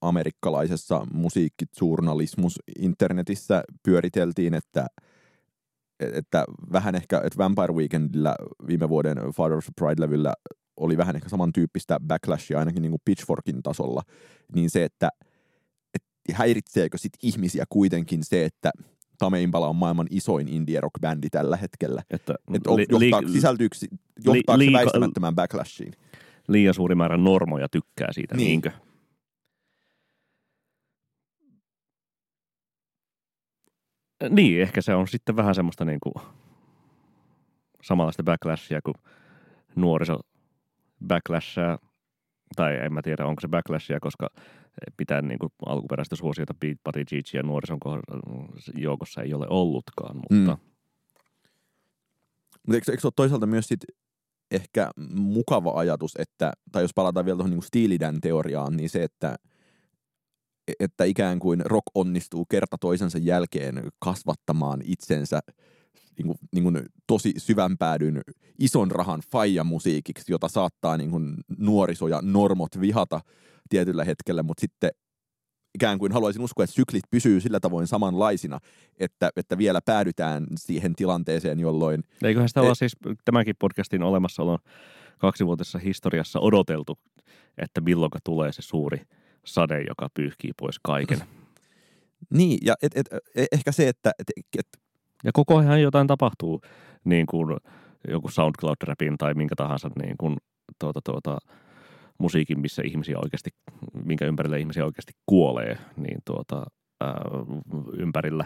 amerikkalaisessa 0.00 1.06
musiikkitsuurnalismus 1.12 2.58
internetissä 2.78 3.62
pyöriteltiin, 3.82 4.54
että, 4.54 4.86
että 6.00 6.44
vähän 6.72 6.94
ehkä, 6.94 7.20
että 7.24 7.38
Vampire 7.38 7.72
Weekendillä 7.72 8.36
viime 8.66 8.88
vuoden 8.88 9.16
Father 9.36 9.58
of 9.58 9.66
Pride-levyllä 9.80 10.32
oli 10.76 10.96
vähän 10.96 11.16
ehkä 11.16 11.28
samantyyppistä 11.28 12.00
backlashia 12.06 12.58
ainakin 12.58 12.82
niin 12.82 12.90
kuin 12.90 13.02
Pitchforkin 13.04 13.62
tasolla, 13.62 14.02
niin 14.54 14.70
se, 14.70 14.84
että, 14.84 15.08
että 15.94 16.08
häiritseekö 16.32 16.98
sit 16.98 17.12
ihmisiä 17.22 17.64
kuitenkin 17.68 18.24
se, 18.24 18.44
että 18.44 18.70
Tame 19.18 19.42
Impala 19.42 19.68
on 19.68 19.76
maailman 19.76 20.06
isoin 20.10 20.48
indie 20.48 20.80
rock 20.80 21.00
bändi 21.00 21.30
tällä 21.30 21.56
hetkellä. 21.56 22.02
Että, 22.10 22.34
että 22.54 22.76
li, 22.76 22.86
johtaa, 22.90 23.22
li, 23.22 23.32
sisältyykö, 23.32 23.76
johtaako 24.24 24.58
li, 24.58 24.66
se 24.66 24.72
väistämättömään 24.72 25.34
backlashiin? 25.34 25.92
Liian 26.48 26.74
suuri 26.74 26.94
määrä 26.94 27.16
normoja 27.16 27.68
tykkää 27.68 28.08
siitä, 28.12 28.36
niin. 28.36 28.46
niinkö? 28.46 28.70
Niin, 34.30 34.62
ehkä 34.62 34.82
se 34.82 34.94
on 34.94 35.08
sitten 35.08 35.36
vähän 35.36 35.54
semmoista 35.54 35.84
niin 35.84 36.00
kuin 36.02 36.14
samanlaista 37.82 38.22
backlashia 38.22 38.80
kuin 38.82 38.94
nuoriso 39.76 40.20
backlashia, 41.06 41.78
tai 42.56 42.76
en 42.76 42.92
mä 42.92 43.02
tiedä 43.02 43.26
onko 43.26 43.40
se 43.40 43.48
backlashia, 43.48 44.00
koska 44.00 44.30
pitää 44.96 45.22
niin 45.22 45.38
kuin 45.38 45.52
alkuperäistä 45.66 46.16
suosiota 46.16 46.54
Beat 46.54 46.78
Buddy 46.84 47.04
Gigi 47.04 47.36
ja 47.36 47.42
nuorison 47.42 47.78
joukossa 48.74 49.22
ei 49.22 49.34
ole 49.34 49.46
ollutkaan, 49.50 50.16
mutta... 50.16 50.56
Mm. 50.56 50.66
Mutta 52.66 52.76
eikö, 52.76 52.92
eikö 52.92 53.06
ole 53.06 53.12
toisaalta 53.16 53.46
myös 53.46 53.68
sit 53.68 53.80
ehkä 54.50 54.90
mukava 55.14 55.72
ajatus, 55.74 56.12
että, 56.18 56.52
tai 56.72 56.82
jos 56.82 56.94
palataan 56.94 57.26
vielä 57.26 57.36
tuohon 57.36 57.50
niin 57.50 57.62
Steelidän 57.62 58.20
teoriaan, 58.20 58.76
niin 58.76 58.90
se, 58.90 59.02
että, 59.02 59.36
että 60.80 61.04
ikään 61.04 61.38
kuin 61.38 61.62
rock 61.64 61.84
onnistuu 61.94 62.44
kerta 62.44 62.76
toisensa 62.80 63.18
jälkeen 63.18 63.90
kasvattamaan 63.98 64.80
itsensä 64.84 65.40
niin 66.18 66.26
kuin, 66.26 66.38
niin 66.52 66.62
kuin 66.62 66.80
tosi 67.06 67.32
syvänpäädyn 67.36 68.20
ison 68.58 68.90
rahan 68.90 69.20
faija-musiikiksi, 69.32 70.32
jota 70.32 70.48
saattaa 70.48 70.96
niin 70.96 71.10
kuin 71.10 71.34
nuoriso 71.58 72.08
ja 72.08 72.20
normot 72.22 72.80
vihata– 72.80 73.20
tietyllä 73.68 74.04
hetkellä, 74.04 74.42
mutta 74.42 74.60
sitten 74.60 74.90
ikään 75.74 75.98
kuin 75.98 76.12
haluaisin 76.12 76.42
uskoa, 76.42 76.64
että 76.64 76.74
syklit 76.74 77.04
pysyy 77.10 77.40
sillä 77.40 77.60
tavoin 77.60 77.86
samanlaisina, 77.86 78.58
että, 78.98 79.30
että 79.36 79.58
vielä 79.58 79.80
päädytään 79.84 80.46
siihen 80.58 80.94
tilanteeseen, 80.94 81.60
jolloin... 81.60 82.04
Eiköhän 82.22 82.48
sitä 82.48 82.60
e- 82.60 82.62
olla 82.62 82.74
siis 82.74 82.96
tämänkin 83.24 83.54
podcastin 83.58 84.02
olemassaolon 84.02 84.58
kaksivuotisessa 85.18 85.78
historiassa 85.78 86.40
odoteltu, 86.40 86.98
että 87.58 87.80
milloin 87.80 88.10
tulee 88.24 88.52
se 88.52 88.62
suuri 88.62 89.02
sade, 89.46 89.82
joka 89.88 90.08
pyyhkii 90.14 90.50
pois 90.60 90.78
kaiken. 90.82 91.18
niin, 92.38 92.58
ja 92.62 92.74
et, 92.82 92.92
et, 92.96 93.06
et, 93.12 93.48
ehkä 93.52 93.72
se, 93.72 93.88
että... 93.88 94.12
Et, 94.18 94.26
et, 94.58 94.66
ja 95.24 95.32
koko 95.32 95.56
ajan 95.56 95.82
jotain 95.82 96.06
tapahtuu, 96.06 96.60
niin 97.04 97.26
kuin 97.26 97.56
joku 98.08 98.28
SoundCloud-rapin 98.28 99.16
tai 99.18 99.34
minkä 99.34 99.54
tahansa 99.56 99.90
niin 100.02 100.16
kuin, 100.18 100.36
tuota, 100.78 101.00
tuota, 101.04 101.38
musiikin, 102.18 102.60
missä 102.60 102.82
ihmisiä 102.84 103.18
oikeasti, 103.18 103.50
minkä 104.04 104.26
ympärillä 104.26 104.56
ihmisiä 104.56 104.84
oikeasti 104.84 105.12
kuolee, 105.26 105.78
niin 105.96 106.18
tuota, 106.24 106.66
ää, 107.00 107.20
ympärillä. 107.98 108.44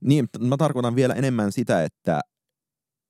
Niin, 0.00 0.26
mä 0.40 0.56
tarkoitan 0.56 0.96
vielä 0.96 1.14
enemmän 1.14 1.52
sitä, 1.52 1.84
että, 1.84 2.20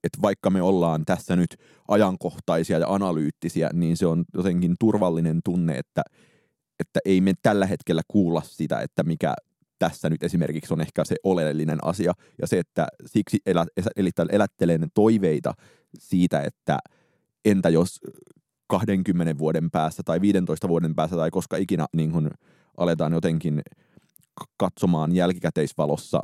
että 0.04 0.22
vaikka 0.22 0.50
me 0.50 0.62
ollaan 0.62 1.04
tässä 1.04 1.36
nyt 1.36 1.56
ajankohtaisia 1.88 2.78
ja 2.78 2.88
analyyttisiä, 2.88 3.70
niin 3.72 3.96
se 3.96 4.06
on 4.06 4.24
jotenkin 4.34 4.74
turvallinen 4.80 5.40
tunne, 5.44 5.78
että, 5.78 6.02
että 6.80 7.00
ei 7.04 7.20
me 7.20 7.32
tällä 7.42 7.66
hetkellä 7.66 8.02
kuulla 8.08 8.42
sitä, 8.44 8.80
että 8.80 9.02
mikä 9.02 9.34
tässä 9.78 10.10
nyt 10.10 10.22
esimerkiksi 10.22 10.74
on 10.74 10.80
ehkä 10.80 11.04
se 11.04 11.16
oleellinen 11.24 11.78
asia. 11.82 12.12
Ja 12.40 12.46
se, 12.46 12.58
että 12.58 12.86
siksi 13.06 13.38
elä, 13.46 13.66
elättelen 14.30 14.88
toiveita 14.94 15.54
siitä, 15.98 16.40
että 16.40 16.78
entä 17.44 17.68
jos 17.68 18.00
20 18.66 19.38
vuoden 19.38 19.70
päästä 19.70 20.02
tai 20.02 20.20
15 20.20 20.68
vuoden 20.68 20.94
päästä 20.94 21.16
tai 21.16 21.30
koska 21.30 21.56
ikinä 21.56 21.86
niin 21.92 22.12
kun 22.12 22.30
aletaan 22.76 23.12
jotenkin 23.12 23.62
katsomaan 24.56 25.14
jälkikäteisvalossa 25.14 26.20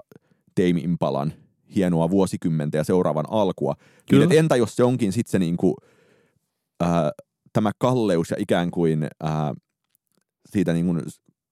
Tame 0.54 0.80
Impalan 0.80 1.32
hienoa 1.74 2.10
vuosikymmentä 2.10 2.78
ja 2.78 2.84
seuraavan 2.84 3.24
alkua. 3.30 3.74
Kyllä. 4.10 4.26
Niin, 4.26 4.38
entä 4.38 4.56
jos 4.56 4.76
se 4.76 4.84
onkin 4.84 5.12
sitten 5.12 5.30
se 5.30 5.38
niin 5.38 5.56
kuin, 5.56 5.74
äh, 6.82 6.90
tämä 7.52 7.70
kalleus 7.78 8.30
ja 8.30 8.36
ikään 8.38 8.70
kuin 8.70 9.02
äh, 9.02 9.30
siitä 10.46 10.72
niin 10.72 10.86
kuin 10.86 11.02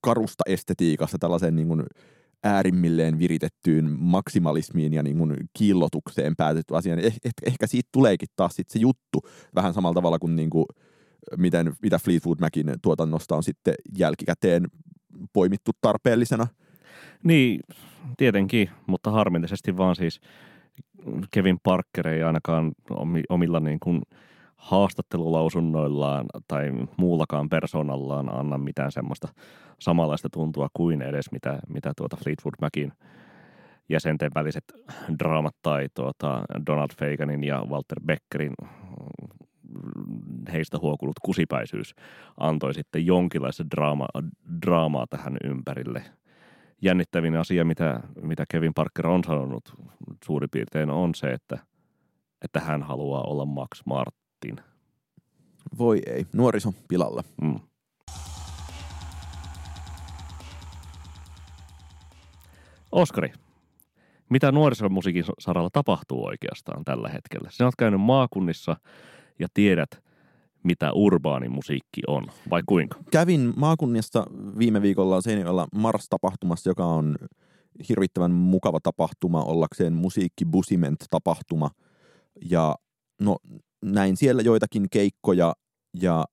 karusta 0.00 0.44
estetiikasta 0.46 1.18
tällaisen 1.18 1.56
niin 1.56 1.68
kuin 1.68 1.82
äärimmilleen 2.44 3.18
viritettyyn 3.18 3.90
maksimalismiin 3.98 4.92
ja 4.92 5.02
niin 5.02 5.18
kuin 5.18 5.36
kiillotukseen 5.58 6.36
päätetty 6.36 6.76
asia, 6.76 6.96
niin 6.96 7.06
eh, 7.06 7.32
ehkä 7.46 7.66
siitä 7.66 7.88
tuleekin 7.92 8.28
taas 8.36 8.54
sit 8.54 8.68
se 8.68 8.78
juttu 8.78 9.20
vähän 9.54 9.74
samalla 9.74 9.94
tavalla 9.94 10.18
kuin, 10.18 10.36
niin 10.36 10.50
kuin 10.50 10.66
miten, 11.36 11.74
mitä 11.82 11.98
Fleetwood 11.98 12.38
Macin 12.40 12.72
tuotannosta 12.82 13.36
on 13.36 13.42
sitten 13.42 13.74
jälkikäteen 13.98 14.66
poimittu 15.32 15.70
tarpeellisena. 15.80 16.46
Niin, 17.22 17.60
tietenkin, 18.16 18.70
mutta 18.86 19.10
harmillisesti 19.10 19.76
vaan 19.76 19.96
siis 19.96 20.20
Kevin 21.30 21.58
Parker 21.62 22.08
ei 22.08 22.22
ainakaan 22.22 22.72
omilla 23.28 23.60
niin 23.60 23.80
kuin 23.80 24.02
haastattelulausunnoillaan 24.60 26.26
tai 26.48 26.72
muullakaan 26.96 27.48
persoonallaan 27.48 28.34
anna 28.34 28.58
mitään 28.58 28.92
semmoista 28.92 29.28
samanlaista 29.78 30.28
tuntua 30.32 30.68
kuin 30.74 31.02
edes 31.02 31.32
mitä, 31.32 31.58
mitä 31.68 31.92
tuota 31.96 32.16
Fleetwood 32.16 32.54
Macin 32.60 32.92
jäsenten 33.88 34.30
väliset 34.34 34.64
draamat 35.18 35.54
tai 35.62 35.88
tuota 35.94 36.42
Donald 36.66 36.88
Faganin 36.98 37.44
ja 37.44 37.64
Walter 37.70 38.00
Beckerin 38.06 38.54
heistä 40.52 40.78
huokunut 40.82 41.16
kusipäisyys 41.22 41.94
antoi 42.36 42.74
sitten 42.74 43.06
jonkinlaista 43.06 43.64
draama, 43.70 44.06
draamaa 44.66 45.06
tähän 45.10 45.36
ympärille. 45.44 46.02
Jännittävin 46.82 47.36
asia, 47.36 47.64
mitä, 47.64 48.00
mitä 48.22 48.44
Kevin 48.50 48.74
Parker 48.74 49.06
on 49.06 49.24
sanonut 49.24 49.74
suurin 50.24 50.50
piirtein, 50.50 50.90
on 50.90 51.14
se, 51.14 51.32
että, 51.32 51.58
että 52.44 52.60
hän 52.60 52.82
haluaa 52.82 53.22
olla 53.22 53.44
Max 53.44 53.82
Martin. 53.86 54.29
Voi 55.78 56.02
ei, 56.06 56.26
nuoriso 56.32 56.74
pilalla. 56.88 57.24
Mm. 57.42 57.60
Oskari, 62.92 63.32
mitä 64.30 64.52
nuorisomusiikin 64.52 65.24
saralla 65.38 65.70
tapahtuu 65.72 66.26
oikeastaan 66.26 66.84
tällä 66.84 67.08
hetkellä? 67.08 67.50
Sinä 67.50 67.66
olet 67.66 67.76
käynyt 67.78 68.00
maakunnissa 68.00 68.76
ja 69.38 69.48
tiedät, 69.54 69.90
mitä 70.62 70.92
urbaani 70.92 71.48
musiikki 71.48 72.00
on, 72.06 72.26
vai 72.50 72.62
kuinka? 72.66 72.98
Kävin 73.10 73.52
maakunnissa 73.56 74.26
viime 74.58 74.82
viikolla 74.82 75.20
Seinäjoella 75.20 75.68
Mars-tapahtumassa, 75.74 76.70
joka 76.70 76.84
on 76.84 77.16
hirvittävän 77.88 78.30
mukava 78.30 78.80
tapahtuma 78.82 79.42
ollakseen 79.42 79.92
musiikki 79.92 80.44
Busiment-tapahtuma. 80.44 81.70
Ja 82.50 82.76
no, 83.20 83.36
näin 83.84 84.16
siellä 84.16 84.42
joitakin 84.42 84.86
keikkoja 84.90 85.54
ja 86.00 86.24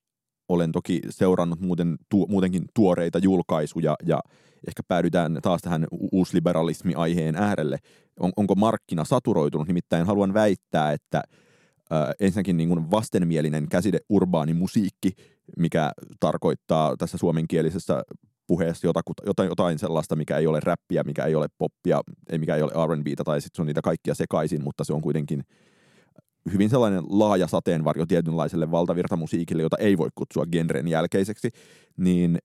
olen 0.49 0.71
toki 0.71 1.01
seurannut 1.09 1.59
muuten, 1.59 1.97
tu, 2.09 2.27
muutenkin 2.29 2.65
tuoreita 2.75 3.19
julkaisuja 3.19 3.95
ja 4.05 4.19
ehkä 4.67 4.83
päädytään 4.87 5.39
taas 5.41 5.61
tähän 5.61 5.87
uusliberalismi-aiheen 6.11 7.35
äärelle. 7.35 7.77
On, 8.19 8.31
onko 8.37 8.55
markkina 8.55 9.03
saturoitunut? 9.03 9.67
Nimittäin 9.67 10.05
haluan 10.05 10.33
väittää, 10.33 10.91
että 10.91 11.17
äh, 11.91 12.09
ensinnäkin 12.19 12.57
niin 12.57 12.69
kuin 12.69 12.91
vastenmielinen 12.91 13.69
käsite 13.69 13.99
urbaani 14.09 14.53
musiikki, 14.53 15.11
mikä 15.57 15.91
tarkoittaa 16.19 16.95
tässä 16.97 17.17
suomenkielisessä 17.17 18.03
puheessa 18.47 18.87
jotain, 19.25 19.47
jotain 19.47 19.79
sellaista, 19.79 20.15
mikä 20.15 20.37
ei 20.37 20.47
ole 20.47 20.59
räppiä, 20.63 21.03
mikä 21.03 21.25
ei 21.25 21.35
ole 21.35 21.47
poppia, 21.57 22.01
ei 22.29 22.37
mikä 22.37 22.55
ei 22.55 22.61
ole 22.61 22.87
R&Btä 22.87 23.23
tai 23.23 23.41
sitten 23.41 23.55
se 23.55 23.61
on 23.61 23.65
niitä 23.67 23.81
kaikkia 23.81 24.15
sekaisin, 24.15 24.63
mutta 24.63 24.83
se 24.83 24.93
on 24.93 25.01
kuitenkin 25.01 25.43
hyvin 26.53 26.69
sellainen 26.69 27.03
laaja 27.09 27.47
sateenvarjo 27.47 28.05
tietynlaiselle 28.05 28.71
valtavirtamusiikille, 28.71 29.61
jota 29.61 29.77
ei 29.79 29.97
voi 29.97 30.09
kutsua 30.15 30.45
genren 30.45 30.87
jälkeiseksi, 30.87 31.49
niin 31.97 32.37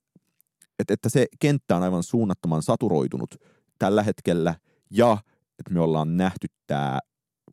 että, 0.79 0.95
että 0.95 1.09
se 1.09 1.27
kenttä 1.41 1.77
on 1.77 1.83
aivan 1.83 2.03
suunnattoman 2.03 2.63
saturoitunut 2.63 3.35
tällä 3.79 4.03
hetkellä 4.03 4.55
ja 4.91 5.19
että 5.59 5.75
me 5.75 5.81
ollaan 5.81 6.17
nähty 6.17 6.47
tämä 6.67 6.99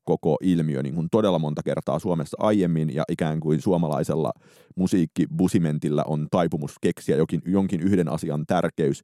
koko 0.03 0.37
ilmiö 0.43 0.83
niin 0.83 0.95
kuin 0.95 1.07
todella 1.11 1.39
monta 1.39 1.63
kertaa 1.63 1.99
Suomessa 1.99 2.37
aiemmin 2.39 2.95
ja 2.95 3.03
ikään 3.09 3.39
kuin 3.39 3.61
suomalaisella 3.61 4.31
musiikkibusimentilla 4.75 6.03
on 6.07 6.27
taipumus 6.31 6.75
keksiä 6.81 7.17
jokin, 7.17 7.41
jonkin 7.45 7.81
yhden 7.81 8.09
asian 8.09 8.45
tärkeys, 8.47 9.03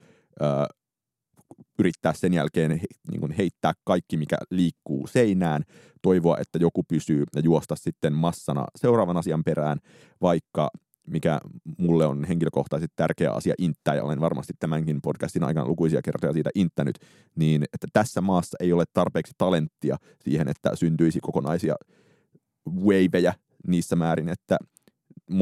yrittää 1.79 2.13
sen 2.13 2.33
jälkeen 2.33 2.71
he, 2.71 2.87
niin 3.11 3.19
kuin 3.19 3.31
heittää 3.31 3.73
kaikki, 3.83 4.17
mikä 4.17 4.37
liikkuu 4.49 5.07
seinään, 5.07 5.63
toivoa, 6.01 6.37
että 6.37 6.57
joku 6.61 6.83
pysyy 6.83 7.23
ja 7.35 7.41
juosta 7.41 7.75
sitten 7.75 8.13
massana 8.13 8.65
seuraavan 8.75 9.17
asian 9.17 9.43
perään, 9.43 9.79
vaikka 10.21 10.69
mikä 11.07 11.39
mulle 11.77 12.05
on 12.05 12.23
henkilökohtaisesti 12.23 12.93
tärkeä 12.95 13.31
asia 13.31 13.53
inttää, 13.57 13.95
ja 13.95 14.03
olen 14.03 14.19
varmasti 14.19 14.53
tämänkin 14.59 15.01
podcastin 15.01 15.43
aikana 15.43 15.67
lukuisia 15.67 16.01
kertoja 16.01 16.33
siitä 16.33 16.49
inttänyt, 16.55 16.99
niin 17.35 17.63
että 17.73 17.87
tässä 17.93 18.21
maassa 18.21 18.57
ei 18.59 18.73
ole 18.73 18.83
tarpeeksi 18.93 19.33
talenttia 19.37 19.97
siihen, 20.23 20.47
että 20.47 20.75
syntyisi 20.75 21.19
kokonaisia 21.19 21.75
waveja 22.69 23.33
niissä 23.67 23.95
määrin, 23.95 24.29
että 24.29 24.57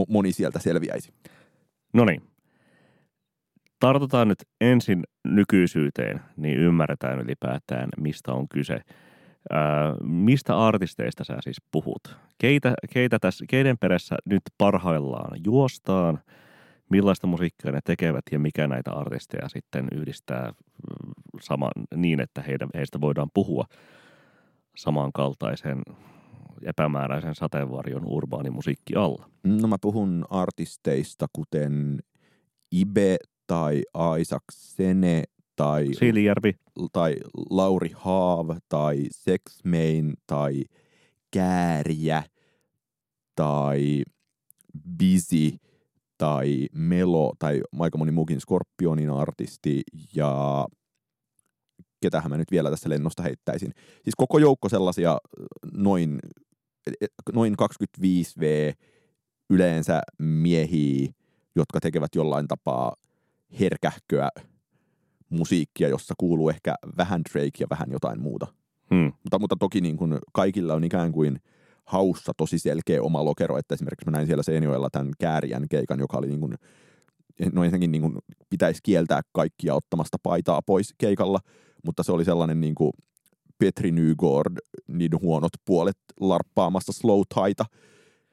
moni 0.07 0.31
sieltä 0.31 0.59
selviäisi. 0.59 1.13
No 1.93 2.05
niin. 2.05 2.32
Tartutaan 3.83 4.27
nyt 4.27 4.37
ensin 4.61 5.03
nykyisyyteen, 5.27 6.21
niin 6.37 6.59
ymmärretään 6.59 7.19
ylipäätään, 7.19 7.89
mistä 7.97 8.33
on 8.33 8.49
kyse. 8.49 8.81
Ää, 9.49 9.95
mistä 10.03 10.57
artisteista 10.57 11.23
sä 11.23 11.37
siis 11.41 11.61
puhut? 11.71 12.17
Keitä, 12.37 12.73
keitä 12.93 13.19
tässä, 13.19 13.45
keiden 13.49 13.77
perässä 13.77 14.15
nyt 14.25 14.41
parhaillaan 14.57 15.39
juostaan? 15.45 16.19
Millaista 16.89 17.27
musiikkia 17.27 17.71
ne 17.71 17.79
tekevät 17.85 18.23
ja 18.31 18.39
mikä 18.39 18.67
näitä 18.67 18.91
artisteja 18.91 19.49
sitten 19.49 19.87
yhdistää 19.95 20.47
mm, 20.49 21.11
saman, 21.41 21.71
niin, 21.95 22.19
että 22.19 22.41
heidän, 22.41 22.69
heistä 22.73 23.01
voidaan 23.01 23.29
puhua 23.33 23.65
samankaltaisen 24.77 25.81
epämääräisen 26.65 27.35
sateenvarjon 27.35 28.05
urbaanimusiikki 28.05 28.95
alla? 28.95 29.29
No 29.43 29.67
mä 29.67 29.77
puhun 29.81 30.25
artisteista 30.29 31.27
kuten 31.33 31.99
Ibe 32.71 33.17
tai 33.47 33.81
Isaac 34.19 34.43
Sene 34.51 35.23
tai, 35.55 35.85
tai 36.91 37.15
Lauri 37.49 37.91
Haav 37.95 38.49
tai 38.69 39.05
Sex 39.11 39.41
Main 39.65 40.13
tai 40.27 40.63
Kääriä 41.31 42.23
tai 43.35 44.03
Busy 44.99 45.57
tai 46.17 46.67
Melo 46.73 47.33
tai 47.39 47.61
aika 47.79 47.97
moni 47.97 48.11
muukin 48.11 48.41
Scorpionin 48.41 49.09
artisti 49.09 49.83
ja 50.15 50.65
ketähän 52.01 52.31
mä 52.31 52.37
nyt 52.37 52.51
vielä 52.51 52.69
tässä 52.69 52.89
lennosta 52.89 53.23
heittäisin. 53.23 53.71
Siis 54.03 54.15
koko 54.17 54.39
joukko 54.39 54.69
sellaisia 54.69 55.17
noin, 55.73 56.19
noin 57.33 57.55
25V 57.61 58.73
yleensä 59.49 60.01
miehiä, 60.19 61.11
jotka 61.55 61.79
tekevät 61.79 62.15
jollain 62.15 62.47
tapaa 62.47 62.95
herkähköä 63.59 64.29
musiikkia, 65.29 65.87
jossa 65.87 66.13
kuuluu 66.17 66.49
ehkä 66.49 66.75
vähän 66.97 67.21
Drake 67.31 67.57
ja 67.59 67.67
vähän 67.69 67.91
jotain 67.91 68.21
muuta. 68.21 68.47
Hmm. 68.89 69.11
Mutta, 69.23 69.39
mutta 69.39 69.55
toki 69.59 69.81
niin 69.81 69.97
kuin 69.97 70.17
kaikilla 70.33 70.73
on 70.73 70.83
ikään 70.83 71.11
kuin 71.11 71.39
haussa 71.85 72.31
tosi 72.37 72.59
selkeä 72.59 73.01
oma 73.01 73.25
lokero, 73.25 73.57
että 73.57 73.75
esimerkiksi 73.75 74.05
mä 74.05 74.11
näin 74.11 74.27
siellä 74.27 74.43
Seinäjoella 74.43 74.89
tämän 74.89 75.11
Kääriän 75.19 75.65
keikan, 75.69 75.99
joka 75.99 76.17
oli 76.17 76.27
niin 76.27 76.39
kuin, 76.39 76.53
no 77.53 77.63
ensinnäkin 77.63 77.91
niin 77.91 78.01
kuin 78.01 78.17
pitäisi 78.49 78.79
kieltää 78.83 79.21
kaikkia 79.31 79.75
ottamasta 79.75 80.17
paitaa 80.23 80.61
pois 80.65 80.93
keikalla, 80.97 81.39
mutta 81.85 82.03
se 82.03 82.11
oli 82.11 82.25
sellainen 82.25 82.61
niin 82.61 82.75
kuin 82.75 82.91
Petri 83.57 83.91
Nygård, 83.91 84.57
niin 84.87 85.11
huonot 85.21 85.51
puolet 85.65 85.97
larppaamassa 86.19 86.91
slow 86.91 87.21
taita, 87.35 87.65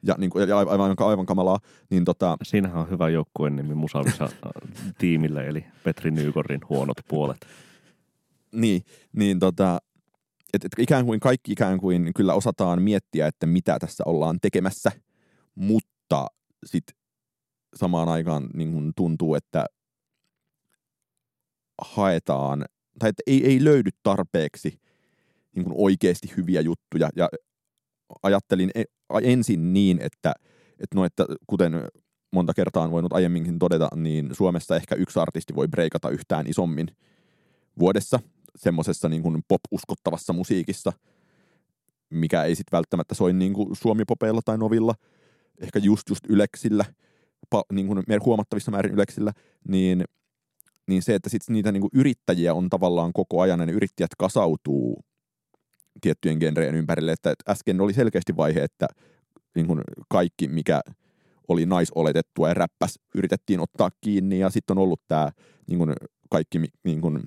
ja, 0.03 0.15
niin 0.17 0.29
kuin, 0.29 0.49
ja 0.49 0.57
aivan, 0.57 0.81
aivan, 0.81 0.95
aivan 0.99 1.25
kamalaa. 1.25 1.59
Niin 1.89 2.05
tota... 2.05 2.37
Siinähän 2.43 2.81
on 2.81 2.89
hyvä 2.89 3.09
joukkueen 3.09 3.55
nimi 3.55 3.75
Musavissa 3.75 4.29
tiimille, 4.97 5.47
eli 5.47 5.65
Petri 5.83 6.11
Nykorin 6.11 6.61
huonot 6.69 6.97
puolet. 7.07 7.37
Niin, 8.51 8.81
niin 9.13 9.39
tota, 9.39 9.79
että, 10.53 10.65
että 10.65 10.81
ikään 10.81 11.05
kuin 11.05 11.19
kaikki 11.19 11.51
ikään 11.51 11.79
kuin 11.79 12.11
kyllä 12.15 12.33
osataan 12.33 12.81
miettiä, 12.81 13.27
että 13.27 13.45
mitä 13.45 13.79
tässä 13.79 14.03
ollaan 14.05 14.39
tekemässä, 14.41 14.91
mutta 15.55 16.27
sitten 16.65 16.95
samaan 17.75 18.09
aikaan 18.09 18.49
niin 18.53 18.71
kuin 18.71 18.91
tuntuu, 18.95 19.35
että 19.35 19.65
haetaan, 21.81 22.65
tai 22.99 23.09
että 23.09 23.23
ei, 23.27 23.45
ei 23.45 23.63
löydy 23.63 23.89
tarpeeksi 24.03 24.79
niin 25.55 25.63
kuin 25.63 25.75
oikeasti 25.77 26.33
hyviä 26.37 26.61
juttuja. 26.61 27.09
Ja 27.15 27.29
ajattelin 28.23 28.71
e, 28.75 28.83
ensin 29.21 29.73
niin, 29.73 29.99
että, 30.01 30.33
että, 30.79 30.95
no, 30.95 31.05
että 31.05 31.25
kuten 31.47 31.87
monta 32.31 32.53
kertaa 32.53 32.83
on 32.83 32.91
voinut 32.91 33.13
aiemminkin 33.13 33.59
todeta, 33.59 33.89
niin 33.95 34.29
Suomessa 34.35 34.75
ehkä 34.75 34.95
yksi 34.95 35.19
artisti 35.19 35.55
voi 35.55 35.67
breikata 35.67 36.09
yhtään 36.09 36.47
isommin 36.47 36.87
vuodessa 37.79 38.19
semmoisessa 38.55 39.09
niin 39.09 39.21
kuin 39.21 39.43
pop-uskottavassa 39.47 40.33
musiikissa, 40.33 40.93
mikä 42.09 42.43
ei 42.43 42.55
sitten 42.55 42.77
välttämättä 42.77 43.15
soi 43.15 43.33
niin 43.33 43.53
kuin 43.53 43.75
suomipopeilla 43.75 44.41
tai 44.45 44.57
novilla, 44.57 44.95
ehkä 45.61 45.79
just 45.79 46.09
just 46.09 46.25
yleksillä, 46.29 46.85
pa, 47.49 47.63
niin 47.73 47.87
kuin 47.87 48.03
huomattavissa 48.25 48.71
määrin 48.71 48.93
yleksillä, 48.93 49.33
niin, 49.67 50.03
niin 50.87 51.01
se, 51.01 51.15
että 51.15 51.29
sitten 51.29 51.53
niitä 51.53 51.71
niin 51.71 51.81
kuin 51.81 51.91
yrittäjiä 51.93 52.53
on 52.53 52.69
tavallaan 52.69 53.13
koko 53.13 53.41
ajan, 53.41 53.59
ja 53.59 53.65
ne 53.65 53.71
yrittäjät 53.71 54.11
kasautuu 54.17 55.05
tiettyjen 56.01 56.37
genrejen 56.37 56.75
ympärille, 56.75 57.11
että, 57.11 57.33
äsken 57.49 57.81
oli 57.81 57.93
selkeästi 57.93 58.37
vaihe, 58.37 58.63
että 58.63 58.87
niin 59.55 59.67
kuin 59.67 59.81
kaikki, 60.09 60.47
mikä 60.47 60.81
oli 61.47 61.65
naisoletettua 61.65 62.47
ja 62.47 62.53
räppäs, 62.53 62.99
yritettiin 63.15 63.59
ottaa 63.59 63.89
kiinni, 64.01 64.39
ja 64.39 64.49
sitten 64.49 64.77
on 64.77 64.83
ollut 64.83 65.01
tämä 65.07 65.31
niin 65.67 65.77
kuin 65.77 65.93
kaikki 66.29 66.61
niin 66.83 67.01
kuin, 67.01 67.21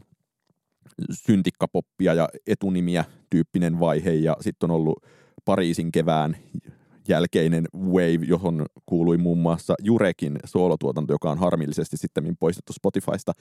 syntikkapoppia 1.11 2.15
ja 2.15 2.29
etunimiä 2.47 3.05
tyyppinen 3.31 3.81
vaihe, 3.81 4.11
ja 4.11 4.37
sitten 4.41 4.71
on 4.71 4.77
ollut 4.77 5.05
Pariisin 5.45 5.93
kevään 5.93 6.37
jälkeinen 7.09 7.65
wave, 7.77 8.27
johon 8.27 8.67
kuului 8.87 9.19
muun 9.19 9.39
muassa 9.39 9.75
Jurekin 9.83 10.39
soolotuotanto, 10.45 11.13
joka 11.13 11.31
on 11.31 11.39
harmillisesti 11.39 11.97
sitten 11.97 12.37
poistettu 12.41 12.73
Spotifysta. 12.73 13.33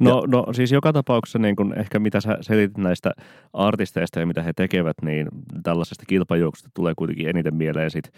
No, 0.00 0.10
ja, 0.10 0.26
no 0.26 0.46
siis 0.52 0.72
joka 0.72 0.92
tapauksessa 0.92 1.38
niin 1.38 1.56
kun 1.56 1.78
ehkä 1.78 1.98
mitä 1.98 2.20
sä 2.20 2.38
selitit 2.40 2.78
näistä 2.78 3.12
artisteista 3.52 4.20
ja 4.20 4.26
mitä 4.26 4.42
he 4.42 4.52
tekevät, 4.52 4.96
niin 5.02 5.28
tällaisesta 5.62 6.04
kilpajuoksusta 6.08 6.70
tulee 6.74 6.94
kuitenkin 6.96 7.28
eniten 7.28 7.54
mieleen 7.54 7.90
sit 7.90 8.10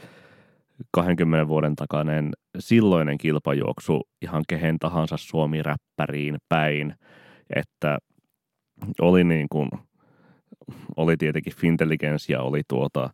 20 0.90 1.48
vuoden 1.48 1.76
takainen 1.76 2.32
silloinen 2.58 3.18
kilpajuoksu 3.18 4.08
ihan 4.22 4.44
kehen 4.48 4.78
tahansa 4.78 5.16
suomi-räppäriin 5.16 6.36
päin, 6.48 6.94
että 7.56 7.98
oli 9.00 9.24
niin 9.24 9.46
kuin, 9.50 9.68
oli 10.96 11.16
tietenkin 11.16 11.56
Fintelligence 11.56 12.32
ja 12.32 12.42
oli 12.42 12.62
tuota 12.68 13.10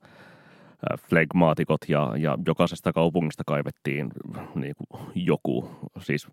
flegmaatikot 1.09 1.81
ja, 1.89 2.13
ja 2.19 2.39
jokaisesta 2.47 2.93
kaupungista 2.93 3.43
kaivettiin 3.47 4.09
niin 4.55 4.75
kuin 4.77 5.03
joku, 5.15 5.71
siis 6.01 6.29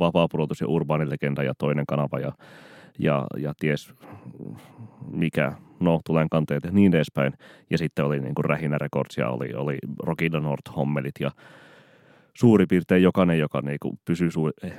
vapaapudotus 0.00 0.60
ja 0.60 0.68
urbaanilegenda 0.68 1.42
ja 1.42 1.52
toinen 1.58 1.86
kanava 1.88 2.18
ja, 2.18 2.32
ja, 2.98 3.26
ja 3.38 3.52
ties 3.60 3.94
mikä, 5.10 5.52
no 5.80 6.00
tulen 6.06 6.28
kanteet 6.28 6.64
ja 6.64 6.70
niin 6.70 6.94
edespäin. 6.94 7.32
Ja 7.70 7.78
sitten 7.78 8.04
oli 8.04 8.20
niin 8.20 8.34
kuin 8.34 8.44
Rähinä 8.44 8.78
Records 8.78 9.16
ja 9.16 9.30
oli, 9.30 9.54
oli 9.54 9.78
Rockida 10.02 10.40
North 10.40 10.76
hommelit 10.76 11.14
ja 11.20 11.30
suurin 12.34 12.68
piirtein 12.68 13.02
jokainen, 13.02 13.38
joka 13.38 13.60
niin 13.60 13.78
kuin 13.82 13.98
pysyy, 14.04 14.28
su- 14.28 14.70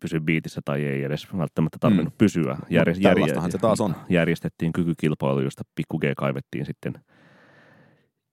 pysyy 0.00 0.20
biitissä 0.20 0.60
tai 0.64 0.84
ei 0.84 1.04
edes 1.04 1.36
välttämättä 1.38 1.78
tarvinnut 1.80 2.14
mm. 2.14 2.18
pysyä. 2.18 2.56
Järj- 2.70 3.00
järj- 3.00 3.50
se 3.50 3.58
taas 3.58 3.80
on. 3.80 3.94
Järjestettiin 4.08 4.72
kykykilpailu, 4.72 5.40
josta 5.40 5.62
pikku 5.74 5.98
G 5.98 6.04
kaivettiin 6.16 6.66
sitten 6.66 6.94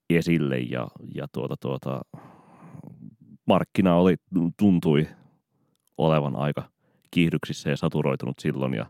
esille 0.09 0.57
ja, 0.57 0.87
ja 1.15 1.27
tuota, 1.31 1.55
tuota, 1.59 2.01
markkina 3.45 3.95
oli, 3.95 4.15
tuntui 4.57 5.07
olevan 5.97 6.35
aika 6.35 6.69
kiihdyksissä 7.11 7.69
ja 7.69 7.77
saturoitunut 7.77 8.39
silloin 8.39 8.73
ja 8.73 8.85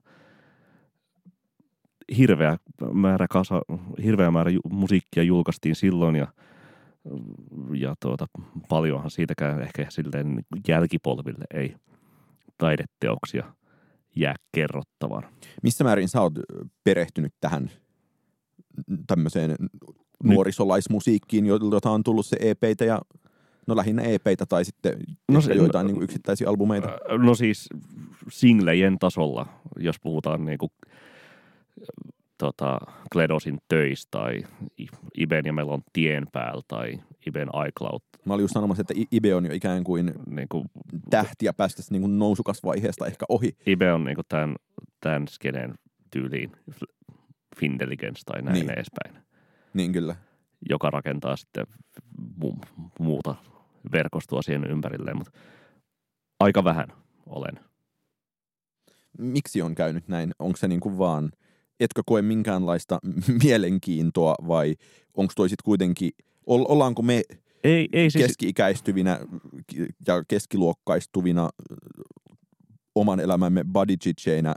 hirveä 2.17 2.57
määrä, 2.93 3.27
kasa, 3.29 3.61
hirveä 4.03 4.31
määrä 4.31 4.51
musiikkia 4.71 5.23
julkaistiin 5.23 5.75
silloin 5.75 6.15
ja 6.15 6.27
ja 7.73 7.95
tuota, 8.01 8.27
paljonhan 8.69 9.11
siitäkään 9.11 9.61
ehkä 9.61 9.85
silleen 9.89 10.45
jälkipolville 10.67 11.45
ei 11.53 11.75
taideteoksia 12.57 13.53
jää 14.15 14.35
kerrottavan. 14.51 15.23
Missä 15.63 15.83
määrin 15.83 16.09
sä 16.09 16.21
oot 16.21 16.33
perehtynyt 16.83 17.33
tähän 17.41 17.71
tämmöiseen 19.07 19.55
nuorisolaismusiikkiin, 20.23 21.45
jota 21.45 21.91
on 21.91 22.03
tullut 22.03 22.25
se 22.25 22.37
EPitä 22.39 22.85
ja 22.85 23.01
No 23.67 23.75
lähinnä 23.75 24.01
EPitä 24.01 24.45
tai 24.45 24.65
sitten 24.65 24.93
no 25.31 25.41
se, 25.41 25.53
joitain 25.53 25.87
no, 25.87 25.93
niin 25.93 26.03
yksittäisiä 26.03 26.49
albumeita. 26.49 26.89
No 27.17 27.35
siis 27.35 27.69
singlejen 28.29 28.99
tasolla, 28.99 29.45
jos 29.79 29.95
puhutaan 29.99 30.45
niin 30.45 30.57
kuin 30.57 30.71
tota, 32.37 32.77
Kledosin 33.13 33.57
töistä 33.67 34.11
tai 34.11 34.43
Iben 35.17 35.45
ja 35.45 35.53
Melon 35.53 35.81
tien 35.93 36.27
päällä 36.31 36.61
tai 36.67 36.99
Iben 37.27 37.49
iCloud. 37.67 38.01
Mä 38.25 38.33
olin 38.33 38.43
just 38.43 38.53
sanomassa, 38.53 38.81
että 38.81 38.93
Ibe 39.11 39.35
on 39.35 39.45
jo 39.45 39.53
ikään 39.53 39.83
kuin, 39.83 40.13
niin 40.29 40.47
kuin 40.49 40.65
tähtiä 41.09 41.53
päästä 41.53 41.81
niin 41.89 42.01
kuin 42.01 42.19
nousukasvaiheesta 42.19 43.05
ehkä 43.05 43.25
ohi. 43.29 43.57
Ibe 43.67 43.93
on 43.93 44.03
niin 44.03 44.15
kuin 44.15 44.25
tämän, 44.29 44.55
tämän 44.99 45.27
skeneen 45.27 45.73
tyyliin 46.11 46.51
Fintelligence 47.59 48.21
tai 48.25 48.41
näin 48.41 48.53
niin. 48.53 48.69
edespäin. 48.69 49.22
Niin 49.73 49.91
kyllä. 49.91 50.15
Joka 50.69 50.89
rakentaa 50.89 51.35
sitten 51.35 51.67
mu- 52.43 52.67
muuta 52.99 53.35
verkostoa 53.91 54.41
siihen 54.41 54.71
ympärilleen, 54.71 55.17
mutta 55.17 55.39
aika 56.39 56.63
vähän 56.63 56.87
olen. 57.25 57.59
Miksi 59.17 59.61
on 59.61 59.75
käynyt 59.75 60.07
näin? 60.07 60.31
Onko 60.39 60.57
se 60.57 60.67
niin 60.67 60.79
kuin 60.79 60.97
vaan– 60.97 61.31
etkö 61.79 62.01
koe 62.05 62.21
minkäänlaista 62.21 62.99
mielenkiintoa 63.43 64.35
vai 64.47 64.75
onko 65.13 65.33
toi 65.35 65.49
sitten 65.49 65.65
kuitenkin, 65.65 66.11
ollaanko 66.47 67.01
me 67.01 67.21
ei, 67.63 67.89
ei 67.93 68.11
siis... 68.11 68.25
keski-ikäistyvinä 68.25 69.19
ja 70.07 70.23
keskiluokkaistuvina 70.27 71.49
oman 72.95 73.19
elämämme 73.19 73.63
bodychitcheinä 73.63 74.55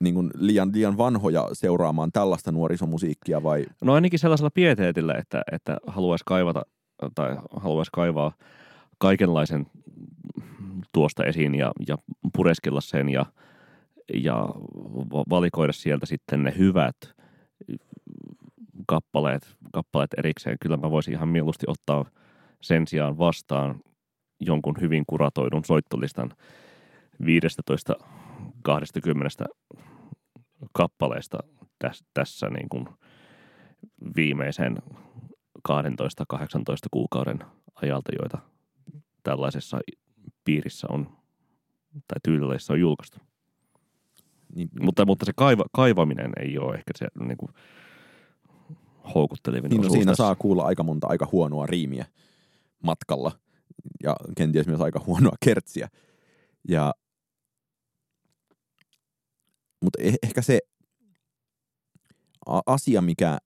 niin 0.00 0.14
kuin 0.14 0.30
liian, 0.34 0.70
liian 0.74 0.98
vanhoja 0.98 1.48
seuraamaan 1.52 2.12
tällaista 2.12 2.52
nuorisomusiikkia 2.52 3.42
vai? 3.42 3.66
No 3.80 3.92
ainakin 3.94 4.18
sellaisella 4.18 4.50
pieteetillä, 4.50 5.14
että, 5.14 5.42
että 5.52 5.76
haluaisi 5.86 6.24
kaivata 6.24 6.62
tai 7.14 7.36
haluaisi 7.56 7.90
kaivaa 7.94 8.32
kaikenlaisen 8.98 9.66
tuosta 10.92 11.24
esiin 11.24 11.54
ja, 11.54 11.72
ja 11.88 11.98
pureskella 12.32 12.80
sen 12.80 13.08
ja– 13.08 13.26
ja 14.14 14.48
valikoida 15.30 15.72
sieltä 15.72 16.06
sitten 16.06 16.42
ne 16.42 16.54
hyvät 16.58 16.96
kappaleet, 18.86 19.56
kappaleet 19.72 20.14
erikseen. 20.18 20.56
Kyllä 20.60 20.76
mä 20.76 20.90
voisin 20.90 21.14
ihan 21.14 21.28
mieluusti 21.28 21.66
ottaa 21.68 22.04
sen 22.60 22.86
sijaan 22.86 23.18
vastaan 23.18 23.80
jonkun 24.40 24.74
hyvin 24.80 25.04
kuratoidun 25.06 25.64
soittolistan 25.64 26.30
15-20 28.68 29.44
kappaleesta 30.72 31.38
tässä, 31.78 32.04
tässä 32.14 32.48
niin 32.50 32.68
kuin 32.68 32.88
viimeisen 34.16 34.76
12-18 35.68 35.72
kuukauden 36.90 37.38
ajalta, 37.82 38.12
joita 38.20 38.38
tällaisessa 39.22 39.78
piirissä 40.44 40.86
on 40.90 41.06
tai 41.92 42.20
tyylileissä 42.22 42.72
on 42.72 42.80
julkaistu. 42.80 43.18
Niin, 44.54 44.68
mutta, 44.80 45.06
mutta 45.06 45.26
se 45.26 45.32
kaiva, 45.36 45.64
kaivaminen 45.72 46.32
ei 46.40 46.58
ole 46.58 46.74
ehkä 46.74 46.90
se 46.96 47.06
niin 47.20 47.36
kuin, 47.36 47.52
houkuttelevin 49.14 49.70
niin, 49.70 49.82
no, 49.82 49.88
siinä 49.88 50.04
tässä. 50.12 50.24
saa 50.24 50.34
kuulla 50.34 50.62
aika 50.62 50.82
monta 50.82 51.06
aika 51.06 51.28
huonoa 51.32 51.66
riimiä 51.66 52.06
matkalla 52.82 53.32
ja 54.02 54.16
kenties 54.36 54.66
myös 54.66 54.80
aika 54.80 55.00
huonoa 55.06 55.36
kertsiä. 55.44 55.88
Ja, 56.68 56.94
mutta 59.82 60.02
eh, 60.02 60.14
ehkä 60.22 60.42
se 60.42 60.58
asia, 62.66 63.02
mikä 63.02 63.38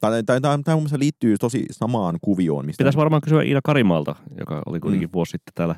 tai, 0.00 0.22
tai, 0.24 0.40
tai, 0.40 0.58
tai 0.64 0.76
mun 0.76 0.88
liittyy 0.96 1.36
tosi 1.40 1.64
samaan 1.70 2.18
kuvioon. 2.22 2.66
Mistä 2.66 2.80
Pitäisi 2.80 2.98
varmaan 2.98 3.22
kysyä 3.22 3.42
Iina 3.42 3.60
Karimalta, 3.64 4.16
joka 4.38 4.62
oli 4.66 4.80
kuitenkin 4.80 5.08
mm. 5.08 5.12
vuosi 5.12 5.30
sitten 5.30 5.54
täällä 5.54 5.76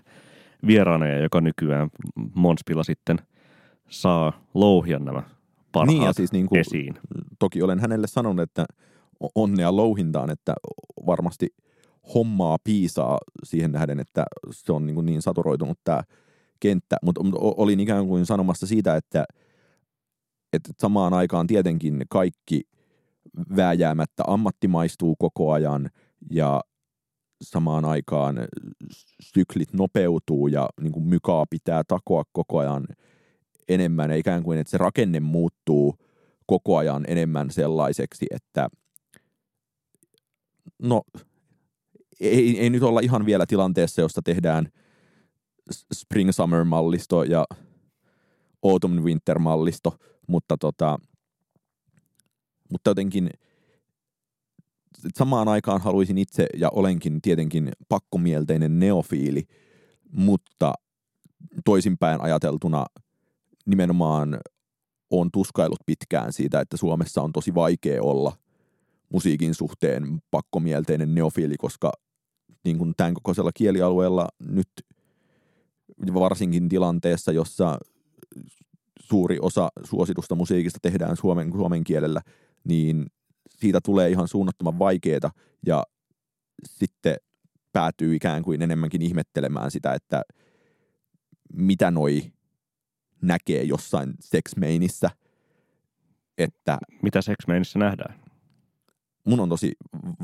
vieraana 0.67 1.07
ja 1.07 1.19
joka 1.19 1.41
nykyään 1.41 1.89
Monspilla 2.35 2.85
sitten– 2.85 3.19
saa 3.91 4.33
louhia 4.55 4.99
nämä 4.99 5.23
parhaat 5.73 5.99
niin, 5.99 6.07
ja 6.07 6.13
siis 6.13 6.33
niin 6.33 6.47
kuin, 6.47 6.61
esiin. 6.61 6.95
Toki 7.39 7.63
olen 7.63 7.81
hänelle 7.81 8.07
sanonut, 8.07 8.43
että 8.43 8.65
onnea 9.35 9.77
louhintaan, 9.77 10.31
että 10.31 10.55
varmasti 11.07 11.49
hommaa 12.15 12.57
piisaa 12.65 13.19
siihen 13.45 13.73
nähden, 13.73 14.01
että 14.01 14.25
se 14.51 14.73
on 14.73 14.87
niin, 14.87 14.95
kuin 14.95 15.07
niin 15.07 15.23
saturoitunut 15.23 15.79
tämä 15.85 16.03
kenttä. 16.61 16.97
Mutta 17.03 17.21
olin 17.41 17.81
ikään 17.81 18.07
kuin 18.07 18.27
sanomassa 18.27 18.67
siitä, 18.67 18.97
että 18.97 19.25
että 20.53 20.73
samaan 20.79 21.15
aikaan 21.15 21.47
tietenkin 21.47 22.03
kaikki 22.09 22.63
vääjäämättä 23.57 24.23
ammattimaistuu 24.27 25.17
koko 25.17 25.53
ajan 25.53 25.91
ja 26.31 26.61
samaan 27.43 27.85
aikaan 27.85 28.37
syklit 29.21 29.73
nopeutuu 29.73 30.49
ja 30.49 30.69
niin 30.81 30.93
kuin 30.93 31.07
mykaa 31.07 31.47
pitää 31.51 31.83
takoa 31.85 32.25
koko 32.33 32.59
ajan 32.59 32.87
enemmän 33.69 34.11
ja 34.11 34.17
ikään 34.17 34.43
kuin, 34.43 34.59
että 34.59 34.71
se 34.71 34.79
rakenne 34.79 35.21
muuttuu 35.21 35.95
koko 36.47 36.77
ajan 36.77 37.05
enemmän 37.09 37.51
sellaiseksi, 37.51 38.27
että 38.31 38.69
no 40.83 41.03
ei, 42.21 42.61
ei 42.61 42.71
nyt 42.71 42.83
olla 42.83 43.01
ihan 43.01 43.27
vielä 43.27 43.47
tilanteessa, 43.47 44.01
jossa 44.01 44.23
tehdään 44.25 44.69
Spring 45.95 46.31
Summer 46.31 46.65
mallisto 46.65 47.25
ja 47.25 47.45
Autumn 48.63 49.05
Winter 49.05 49.39
mallisto, 49.39 49.97
mutta 50.31 50.57
tota, 50.59 50.99
mutta 52.73 52.91
jotenkin 52.91 53.31
samaan 55.15 55.49
aikaan 55.49 55.81
haluaisin 55.81 56.19
itse, 56.19 56.47
ja 56.57 56.69
olenkin 56.73 57.23
tietenkin 57.23 57.73
pakkomielteinen 57.89 58.79
neofiili, 58.79 59.43
mutta 60.13 60.73
toisinpäin 61.65 62.21
ajateltuna 62.21 62.87
nimenomaan 63.67 64.41
on 65.11 65.29
tuskailut 65.33 65.81
pitkään 65.87 66.33
siitä, 66.33 66.61
että 66.61 66.77
Suomessa 66.77 67.23
on 67.23 67.33
tosi 67.33 67.55
vaikea 67.55 68.03
olla 68.03 68.37
musiikin 69.13 69.55
suhteen 69.55 70.23
pakkomielteinen 70.31 71.15
neofiili, 71.15 71.57
koska 71.57 71.93
niin 72.65 72.79
kuin 72.79 72.95
tämän 72.97 73.15
kokoisella 73.15 73.51
kielialueella 73.55 74.29
nyt 74.49 74.69
varsinkin 76.15 76.69
tilanteessa, 76.69 77.33
jossa 77.33 77.79
suuri 79.11 79.39
osa 79.43 79.69
suositusta 79.85 80.35
musiikista 80.35 80.79
tehdään 80.83 81.17
suomen, 81.17 81.53
suomen 81.53 81.85
kielellä, 81.85 82.21
niin 82.65 83.07
siitä 83.49 83.81
tulee 83.85 84.11
ihan 84.11 84.29
suunnattoman 84.29 84.79
vaikeaa 84.79 85.31
ja 85.67 85.83
sitten 86.67 87.17
päätyy 87.73 88.15
ikään 88.15 88.43
kuin 88.43 88.63
enemmänkin 88.63 89.03
ihmettelemään 89.03 89.71
sitä, 89.71 89.95
että 89.95 90.23
mitä 91.53 91.91
noi 91.91 92.23
näkee 93.23 93.63
jossain 93.63 94.15
seksmeinissä. 94.21 95.11
Että 96.39 96.79
mitä 97.03 97.23
seksmeinissä 97.23 97.79
nähdään? 97.79 98.21
Mun 99.25 99.41
on 99.41 99.49
tosi 99.49 99.73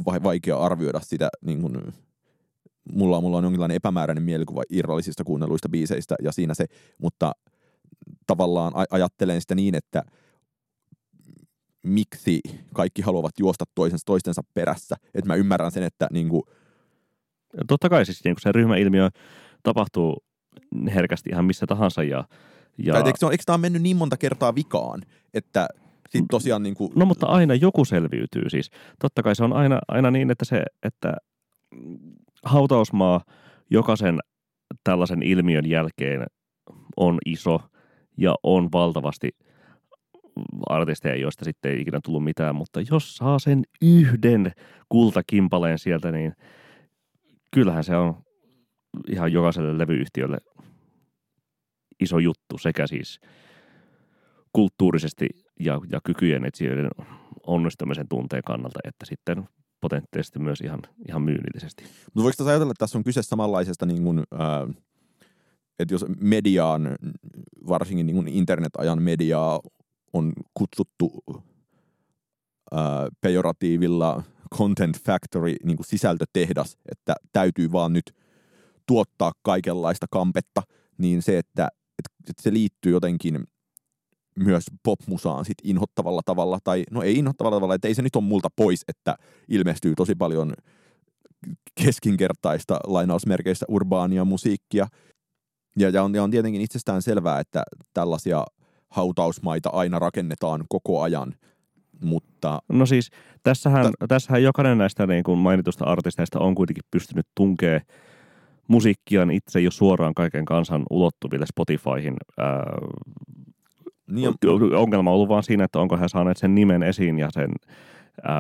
vaikea 0.04 0.58
arvioida 0.58 1.00
sitä, 1.00 1.28
niin 1.44 1.62
kun, 1.62 1.92
mulla, 2.92 3.20
mulla 3.20 3.36
on 3.36 3.44
jonkinlainen 3.44 3.76
epämääräinen 3.76 4.22
mielikuva 4.22 4.62
irrallisista 4.70 5.24
kuunnelluista 5.24 5.68
biiseistä 5.68 6.14
ja 6.22 6.32
siinä 6.32 6.54
se, 6.54 6.66
mutta 6.98 7.32
tavallaan 8.26 8.72
ajattelen 8.90 9.40
sitä 9.40 9.54
niin, 9.54 9.74
että– 9.74 10.02
miksi 11.86 12.40
kaikki 12.74 13.02
haluavat 13.02 13.38
juosta 13.38 13.64
toisensa 13.74 14.02
toistensa 14.06 14.42
perässä. 14.54 14.96
Että 15.14 15.28
mä 15.28 15.34
ymmärrän 15.34 15.70
sen, 15.70 15.82
että 15.82 16.06
niin 16.12 16.28
kuin... 16.28 16.42
Totta 17.68 17.88
kai 17.88 18.06
siis 18.06 18.24
niin 18.24 18.34
kuin 18.34 18.42
se 18.42 18.52
ryhmäilmiö 18.52 19.08
tapahtuu 19.62 20.24
herkästi 20.94 21.30
ihan 21.30 21.44
missä 21.44 21.66
tahansa. 21.66 22.02
Ja, 22.02 22.24
ja... 22.78 22.92
Tai 22.92 23.02
eikö, 23.06 23.30
eikö 23.30 23.42
tämä 23.46 23.54
on 23.54 23.60
mennyt 23.60 23.82
niin 23.82 23.96
monta 23.96 24.16
kertaa 24.16 24.54
vikaan, 24.54 25.02
että 25.34 25.68
sit 26.08 26.24
tosiaan 26.30 26.62
niin 26.62 26.74
kuin... 26.74 26.92
No 26.96 27.06
mutta 27.06 27.26
aina 27.26 27.54
joku 27.54 27.84
selviytyy 27.84 28.50
siis. 28.50 28.70
Totta 29.00 29.22
kai 29.22 29.36
se 29.36 29.44
on 29.44 29.52
aina, 29.52 29.78
aina 29.88 30.10
niin, 30.10 30.30
että 30.30 30.44
se, 30.44 30.62
että 30.82 31.16
hautausmaa 32.44 33.20
jokaisen 33.70 34.18
tällaisen 34.84 35.22
ilmiön 35.22 35.68
jälkeen 35.68 36.26
on 36.96 37.18
iso 37.26 37.60
ja 38.16 38.34
on 38.42 38.68
valtavasti– 38.72 39.30
artisteja, 40.66 41.16
joista 41.16 41.44
sitten 41.44 41.72
ei 41.72 41.80
ikinä 41.80 42.00
tullut 42.04 42.24
mitään, 42.24 42.54
mutta 42.54 42.80
jos 42.90 43.16
saa 43.16 43.38
sen 43.38 43.62
yhden 43.82 44.52
kultakimpaleen 44.88 45.78
sieltä, 45.78 46.12
niin 46.12 46.32
kyllähän 47.54 47.84
se 47.84 47.96
on 47.96 48.22
ihan 49.10 49.32
jokaiselle 49.32 49.78
levyyhtiölle 49.78 50.38
iso 52.00 52.18
juttu 52.18 52.58
sekä 52.58 52.86
siis 52.86 53.20
kulttuurisesti 54.52 55.28
ja, 55.60 55.80
ja 55.92 56.00
kykyjen 56.04 56.44
etsijöiden 56.44 56.88
onnistumisen 57.46 58.08
tunteen 58.08 58.42
kannalta, 58.46 58.80
että 58.84 59.06
sitten 59.06 59.48
potentiaalisesti 59.80 60.38
myös 60.38 60.60
ihan, 60.60 60.80
ihan 61.08 61.22
myynnillisesti. 61.22 61.84
Mutta 61.84 62.22
voiko 62.22 62.34
tässä 62.36 62.50
ajatella, 62.50 62.70
että 62.70 62.82
tässä 62.82 62.98
on 62.98 63.04
kyse 63.04 63.22
samanlaisesta, 63.22 63.86
niin 63.86 64.02
kuin, 64.02 64.18
äh, 64.18 64.82
että 65.78 65.94
jos 65.94 66.04
mediaan, 66.20 66.96
varsinkin 67.68 68.06
niin 68.06 68.28
internet-ajan 68.28 69.02
mediaa 69.02 69.60
on 70.12 70.32
kutsuttu 70.54 71.24
ää, 72.72 73.08
pejoratiivilla 73.20 74.22
content 74.54 74.98
factory 75.04 75.54
niin 75.64 75.76
kuin 75.76 75.86
sisältötehdas, 75.86 76.76
että 76.92 77.14
täytyy 77.32 77.72
vaan 77.72 77.92
nyt 77.92 78.14
tuottaa 78.86 79.32
kaikenlaista 79.42 80.06
kampetta, 80.10 80.62
niin 80.98 81.22
se, 81.22 81.38
että, 81.38 81.68
että 82.28 82.42
se 82.42 82.52
liittyy 82.52 82.92
jotenkin 82.92 83.44
myös 84.38 84.64
popmusaan 84.82 85.44
sit 85.44 85.58
inhottavalla 85.62 86.20
tavalla, 86.24 86.58
tai 86.64 86.84
no 86.90 87.02
ei 87.02 87.18
inhottavalla 87.18 87.56
tavalla, 87.56 87.74
että 87.74 87.88
ei 87.88 87.94
se 87.94 88.02
nyt 88.02 88.16
ole 88.16 88.24
multa 88.24 88.48
pois, 88.56 88.84
että 88.88 89.16
ilmestyy 89.48 89.94
tosi 89.94 90.14
paljon 90.14 90.54
keskinkertaista 91.84 92.80
lainausmerkeistä 92.86 93.66
urbaania 93.68 94.24
musiikkia. 94.24 94.86
Ja, 95.78 95.88
ja, 95.88 96.02
on, 96.02 96.14
ja 96.14 96.22
on 96.22 96.30
tietenkin 96.30 96.60
itsestään 96.60 97.02
selvää, 97.02 97.40
että 97.40 97.62
tällaisia 97.94 98.44
hautausmaita 98.88 99.70
aina 99.72 99.98
rakennetaan 99.98 100.64
koko 100.68 101.02
ajan, 101.02 101.34
mutta... 102.04 102.58
No 102.68 102.86
siis 102.86 103.10
tässähän, 103.42 103.86
t- 103.86 104.08
tässähän 104.08 104.42
jokainen 104.42 104.78
näistä 104.78 105.06
niin 105.06 105.24
kuin 105.24 105.38
mainitusta 105.38 105.84
artisteista 105.84 106.38
on 106.38 106.54
kuitenkin 106.54 106.84
pystynyt 106.90 107.26
tunkee 107.34 107.82
musiikkiaan 108.68 109.30
itse 109.30 109.60
jo 109.60 109.70
suoraan 109.70 110.14
kaiken 110.14 110.44
kansan 110.44 110.82
ulottuville 110.90 111.46
Spotifyhin. 111.46 112.16
Ää, 112.38 112.64
niin 114.10 114.28
on... 114.28 114.74
Ongelma 114.74 115.10
on 115.10 115.14
ollut 115.14 115.28
vaan 115.28 115.42
siinä, 115.42 115.64
että 115.64 115.78
onko 115.78 115.96
he 115.96 116.08
saaneet 116.08 116.36
sen 116.36 116.54
nimen 116.54 116.82
esiin 116.82 117.18
ja 117.18 117.28
sen 117.30 117.50
ää, 118.22 118.36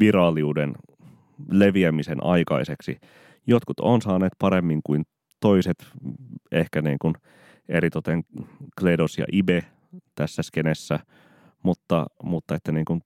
viraaliuden 0.00 0.72
leviämisen 1.50 2.24
aikaiseksi. 2.24 2.98
Jotkut 3.46 3.80
on 3.80 4.02
saaneet 4.02 4.32
paremmin 4.38 4.80
kuin 4.86 5.04
toiset, 5.40 5.86
ehkä 6.52 6.82
niin 6.82 6.98
kuin– 6.98 7.14
eritoten 7.70 8.24
Kledos 8.80 9.18
ja 9.18 9.24
Ibe 9.32 9.64
tässä 10.14 10.42
skenessä, 10.42 10.98
mutta, 11.62 12.06
mutta 12.22 12.54
että 12.54 12.72
niin 12.72 12.84
kun, 12.84 13.00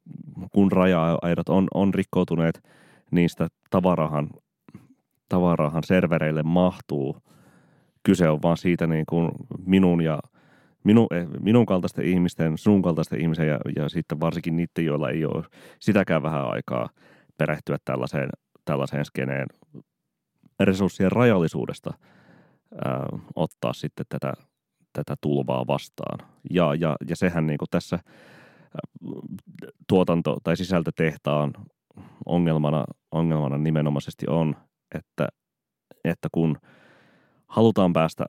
kun 0.53 0.73
raja-aidat 0.73 1.49
on, 1.49 1.67
on 1.75 1.95
rikkoutuneet, 1.95 2.69
niistä 3.11 3.49
tavarahan, 3.71 4.31
tavarahan 5.29 5.83
servereille 5.83 6.43
mahtuu. 6.43 7.17
Kyse 8.03 8.29
on 8.29 8.43
vaan 8.43 8.57
siitä 8.57 8.87
niin 8.87 9.05
kuin 9.09 9.31
minun 9.67 10.01
ja 10.01 10.21
minu, 10.85 11.07
eh, 11.11 11.27
minun 11.41 11.67
kaltaisten 11.67 12.05
ihmisten, 12.05 12.59
sun 12.59 12.83
kaltaisten 12.83 13.21
ihmisen 13.21 13.49
ja, 13.49 13.59
ja 13.77 13.89
sitten 13.89 14.21
varsinkin 14.21 14.57
niiden, 14.57 14.85
joilla 14.85 15.11
ei 15.11 15.25
ole 15.25 15.45
sitäkään 15.81 16.23
vähän 16.23 16.51
aikaa 16.51 16.89
perehtyä 17.39 17.77
tällaiseen, 17.85 18.29
tällaiseen 18.65 19.05
skeneen 19.05 19.47
resurssien 20.61 21.13
rajallisuudesta 21.13 21.95
ää, 22.85 23.07
ottaa 23.37 23.73
sitten 23.73 24.07
tätä 24.09 24.33
tätä 24.95 25.15
tulvaa 25.21 25.67
vastaan. 25.67 26.29
Ja, 26.51 26.75
ja, 26.75 26.97
ja 27.09 27.17
sehän 27.17 27.47
niin 27.47 27.59
kuin 27.59 27.69
tässä 27.71 27.99
tuotanto- 29.89 30.39
tai 30.45 30.57
sisältötehtaan 30.57 31.53
ongelmana, 32.27 32.85
ongelmana 33.13 33.59
nimenomaisesti 33.59 34.27
on, 34.29 34.57
että, 34.95 35.29
että 36.05 36.29
kun 36.33 36.57
halutaan 37.47 37.93
päästä 37.93 38.25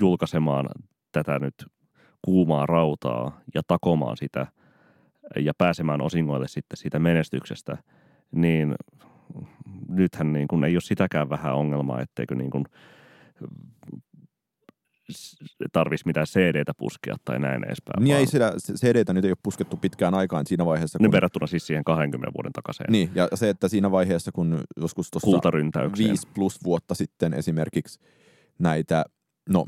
julkaisemaan 0.00 0.68
tätä 1.12 1.38
nyt 1.38 1.54
kuumaa 2.24 2.66
rautaa 2.66 3.40
ja 3.54 3.62
takomaan 3.66 4.16
sitä 4.16 4.46
ja 5.36 5.52
pääsemään 5.58 6.00
osingoille 6.00 6.48
sitten 6.48 6.76
siitä 6.76 6.98
menestyksestä, 6.98 7.76
niin 8.32 8.74
nythän 9.88 10.32
niin 10.32 10.48
kuin 10.48 10.64
ei 10.64 10.74
ole 10.74 10.80
sitäkään 10.80 11.30
vähän 11.30 11.54
ongelmaa, 11.54 12.00
etteikö 12.00 12.34
niin 12.34 12.50
kuin 12.50 12.64
tarvitsisi 15.72 16.08
mitään 16.08 16.26
CD-tä 16.26 16.72
puskea 16.78 17.16
tai 17.24 17.38
näin 17.38 17.64
edespäin. 17.64 18.04
Niin 18.04 18.12
vaan... 18.12 18.20
ei 18.20 18.26
sitä, 18.26 18.52
CD-tä 18.72 19.12
nyt 19.12 19.24
ei 19.24 19.30
ole 19.30 19.38
puskettu 19.42 19.76
pitkään 19.76 20.14
aikaan 20.14 20.46
siinä 20.46 20.66
vaiheessa. 20.66 20.98
Kun... 20.98 21.12
verrattuna 21.12 21.46
siis 21.46 21.66
siihen 21.66 21.84
20 21.84 22.32
vuoden 22.36 22.52
takaisin. 22.52 22.86
Niin, 22.88 23.10
ja 23.14 23.28
se, 23.34 23.48
että 23.48 23.68
siinä 23.68 23.90
vaiheessa, 23.90 24.32
kun 24.32 24.60
joskus 24.76 25.10
tuossa 25.10 25.50
5 25.98 26.28
plus 26.34 26.64
vuotta 26.64 26.94
sitten 26.94 27.34
esimerkiksi 27.34 28.00
näitä, 28.58 29.04
no 29.48 29.66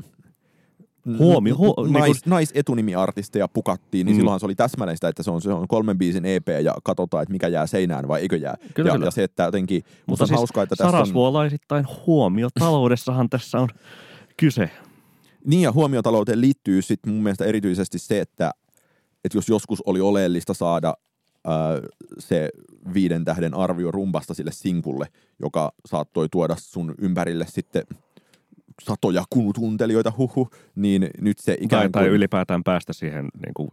Huomio, 1.17 1.55
huo, 1.55 1.87
nais, 1.89 2.03
niin 2.03 2.15
kun... 2.23 2.29
naisetunimiartisteja 2.29 3.47
pukattiin, 3.47 4.05
niin 4.05 4.15
mm. 4.15 4.19
silloinhan 4.19 4.39
se 4.39 4.45
oli 4.45 4.55
täsmällistä, 4.55 5.07
että 5.07 5.23
se 5.23 5.31
on, 5.31 5.41
se 5.41 5.51
on 5.51 5.67
kolmen 5.67 5.97
biisin 5.97 6.25
EP 6.25 6.47
ja 6.63 6.75
katsotaan, 6.83 7.23
että 7.23 7.31
mikä 7.31 7.47
jää 7.47 7.67
seinään 7.67 8.07
vai 8.07 8.21
eikö 8.21 8.37
jää. 8.37 8.55
Kyllä, 8.73 8.89
ja, 8.89 8.93
kyllä. 8.93 9.05
ja 9.05 9.11
se, 9.11 9.23
että 9.23 9.43
jotenkin, 9.43 9.83
mutta 10.05 10.25
siis 10.25 10.37
hauskaa, 10.37 10.63
että 10.63 10.75
tässä 10.75 10.97
on... 10.97 11.13
huomio, 12.07 12.47
taloudessahan 12.59 13.29
tässä 13.39 13.59
on 13.59 13.69
kyse. 14.37 14.69
Niin 15.45 15.61
ja 15.61 15.71
huomiotalouteen 15.71 16.41
liittyy 16.41 16.81
sitten 16.81 17.13
mun 17.13 17.23
mielestä 17.23 17.45
erityisesti 17.45 17.99
se, 17.99 18.19
että 18.19 18.51
että 19.25 19.37
jos 19.37 19.49
joskus 19.49 19.81
oli 19.85 20.01
oleellista 20.01 20.53
saada 20.53 20.93
ää, 21.45 21.81
se 22.19 22.49
viiden 22.93 23.25
tähden 23.25 23.53
arvio 23.53 23.91
rumbasta 23.91 24.33
sille 24.33 24.51
sinkulle, 24.51 25.07
joka 25.39 25.71
saattoi 25.85 26.29
tuoda 26.31 26.55
sun 26.57 26.95
ympärille 26.97 27.45
sitten 27.47 27.83
satoja 28.81 29.23
kuutuntelijoita, 29.29 30.13
huhu, 30.17 30.49
niin 30.75 31.09
nyt 31.21 31.39
se 31.39 31.53
ikään 31.53 31.69
Tai, 31.69 31.85
kuin... 31.85 31.91
tai 31.91 32.07
ylipäätään 32.07 32.63
päästä 32.63 32.93
siihen 32.93 33.27
niin 33.45 33.53
kuin 33.53 33.69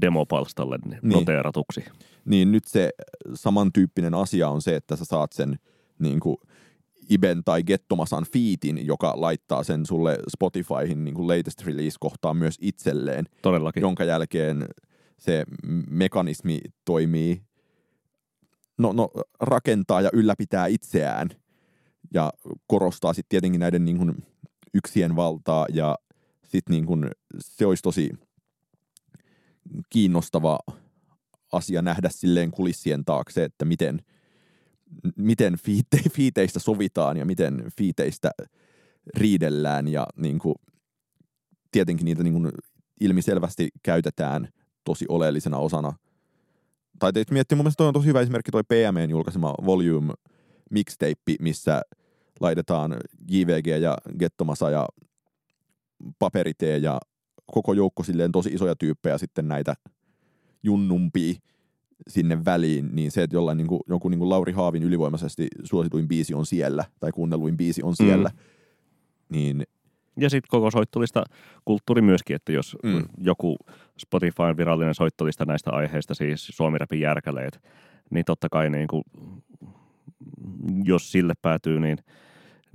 demopalstalle 0.00 0.78
niin. 0.84 1.00
noteeratuksi. 1.02 1.84
niin 2.24 2.52
nyt 2.52 2.64
se 2.64 2.90
samantyyppinen 3.34 4.14
asia 4.14 4.48
on 4.48 4.62
se, 4.62 4.76
että 4.76 4.96
sä 4.96 5.04
saat 5.04 5.32
sen 5.32 5.58
niin 5.98 6.20
kuin 6.20 6.36
Iben 7.10 7.44
tai 7.44 7.62
Gettomasan 7.62 8.24
fiitin, 8.32 8.86
joka 8.86 9.12
laittaa 9.16 9.62
sen 9.62 9.86
sulle 9.86 10.18
Spotifyhin 10.30 11.04
niin 11.04 11.14
kuin 11.14 11.28
latest 11.28 11.66
release-kohtaan 11.66 12.36
myös 12.36 12.58
itselleen, 12.60 13.24
Todellakin. 13.42 13.80
jonka 13.80 14.04
jälkeen 14.04 14.68
se 15.18 15.44
mekanismi 15.90 16.60
toimii, 16.84 17.42
no, 18.78 18.92
no 18.92 19.10
rakentaa 19.40 20.00
ja 20.00 20.10
ylläpitää 20.12 20.66
itseään 20.66 21.28
ja 22.14 22.32
korostaa 22.66 23.12
sitten 23.12 23.28
tietenkin 23.28 23.60
näiden 23.60 23.84
niin 23.84 23.98
kuin 23.98 24.26
yksien 24.74 25.16
valtaa 25.16 25.66
ja 25.72 25.96
sitten 26.44 26.72
niin 26.72 26.86
kuin 26.86 27.10
se 27.40 27.66
olisi 27.66 27.82
tosi 27.82 28.10
kiinnostava 29.90 30.58
asia 31.52 31.82
nähdä 31.82 32.08
silleen 32.12 32.50
kulissien 32.50 33.04
taakse, 33.04 33.44
että 33.44 33.64
miten, 33.64 33.98
miten 35.16 35.56
fiite, 35.58 36.00
fiiteistä 36.16 36.58
sovitaan 36.58 37.16
ja 37.16 37.24
miten 37.24 37.64
fiiteistä 37.78 38.30
riidellään 39.16 39.88
ja 39.88 40.06
niin 40.16 40.38
kuin, 40.38 40.54
tietenkin 41.70 42.04
niitä 42.04 42.22
niin 42.22 42.34
kuin 42.34 42.48
ilmiselvästi 43.00 43.68
käytetään 43.82 44.48
tosi 44.84 45.04
oleellisena 45.08 45.58
osana. 45.58 45.92
Tai 46.98 47.12
teit 47.12 47.30
miettiä, 47.30 47.56
mun 47.56 47.64
mielestä 47.64 47.76
toi 47.76 47.88
on 47.88 47.94
tosi 47.94 48.06
hyvä 48.06 48.20
esimerkki 48.20 48.50
toi 48.50 48.62
PMEn 48.64 49.10
julkaisema 49.10 49.54
Volume 49.66 50.12
mixtape, 50.70 51.34
missä 51.40 51.82
laitetaan 52.40 52.96
JVG 53.30 53.66
ja 53.66 53.98
Gettomasa 54.18 54.70
ja 54.70 54.88
Paperitee 56.18 56.78
ja 56.78 57.00
koko 57.52 57.72
joukko 57.72 58.02
silleen 58.02 58.32
tosi 58.32 58.50
isoja 58.50 58.76
tyyppejä 58.76 59.18
sitten 59.18 59.48
näitä 59.48 59.74
junnumpia 60.62 61.34
sinne 62.08 62.44
väliin, 62.44 62.88
niin 62.92 63.10
se, 63.10 63.22
että 63.22 63.36
jollain 63.36 63.58
niin 63.58 63.66
kuin, 63.66 63.80
joku 63.88 64.08
niin 64.08 64.18
kuin 64.18 64.28
Lauri 64.28 64.52
Haavin 64.52 64.82
ylivoimaisesti 64.82 65.48
suosituin 65.64 66.08
biisi 66.08 66.34
on 66.34 66.46
siellä, 66.46 66.84
tai 67.00 67.12
kuunnelluin 67.12 67.56
biisi 67.56 67.82
on 67.82 67.96
siellä, 67.96 68.28
mm. 68.28 68.38
niin 69.28 69.64
Ja 70.16 70.30
sitten 70.30 70.48
koko 70.50 70.70
soittolista 70.70 71.24
kulttuuri 71.64 72.02
myöskin, 72.02 72.36
että 72.36 72.52
jos 72.52 72.76
Mm. 72.82 72.90
mm. 72.90 73.04
joku 73.18 73.56
Spotifyn 73.98 74.56
virallinen 74.56 74.94
soittolista 74.94 75.44
näistä 75.44 75.70
aiheista, 75.70 76.14
siis 76.14 76.46
Suomi-räpin 76.46 77.00
järkäleet, 77.00 77.60
niin 78.10 78.24
totta 78.24 78.48
kai 78.48 78.70
niin 78.70 78.88
kuin, 78.88 79.04
jos 80.84 81.12
sille 81.12 81.34
päätyy, 81.42 81.80
niin, 81.80 81.98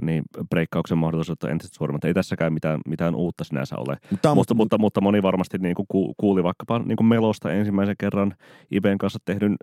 niin 0.01 0.23
breikkauksen 0.49 0.97
mahdollisuudet 0.97 1.43
on 1.43 1.49
entistä 1.51 1.77
suuremmat. 1.77 2.03
Ei 2.03 2.13
tässäkään 2.13 2.53
mitään, 2.53 2.79
mitään 2.87 3.15
uutta 3.15 3.43
sinänsä 3.43 3.75
ole. 3.77 3.97
mutta 4.11 4.21
tämä 4.21 4.35
Mutta, 4.35 4.53
mutta, 4.53 4.77
mutta 4.77 5.01
moni 5.01 5.23
varmasti 5.23 5.57
niin 5.57 5.75
kuin 5.75 5.85
ku- 5.87 6.13
kuuli 6.17 6.43
vaikkapa 6.43 6.79
niin 6.79 6.95
kuin 6.95 7.07
Melosta 7.07 7.51
ensimmäisen 7.51 7.95
kerran 7.99 8.35
Iben 8.71 8.97
kanssa 8.97 9.19
tehdyn 9.25 9.55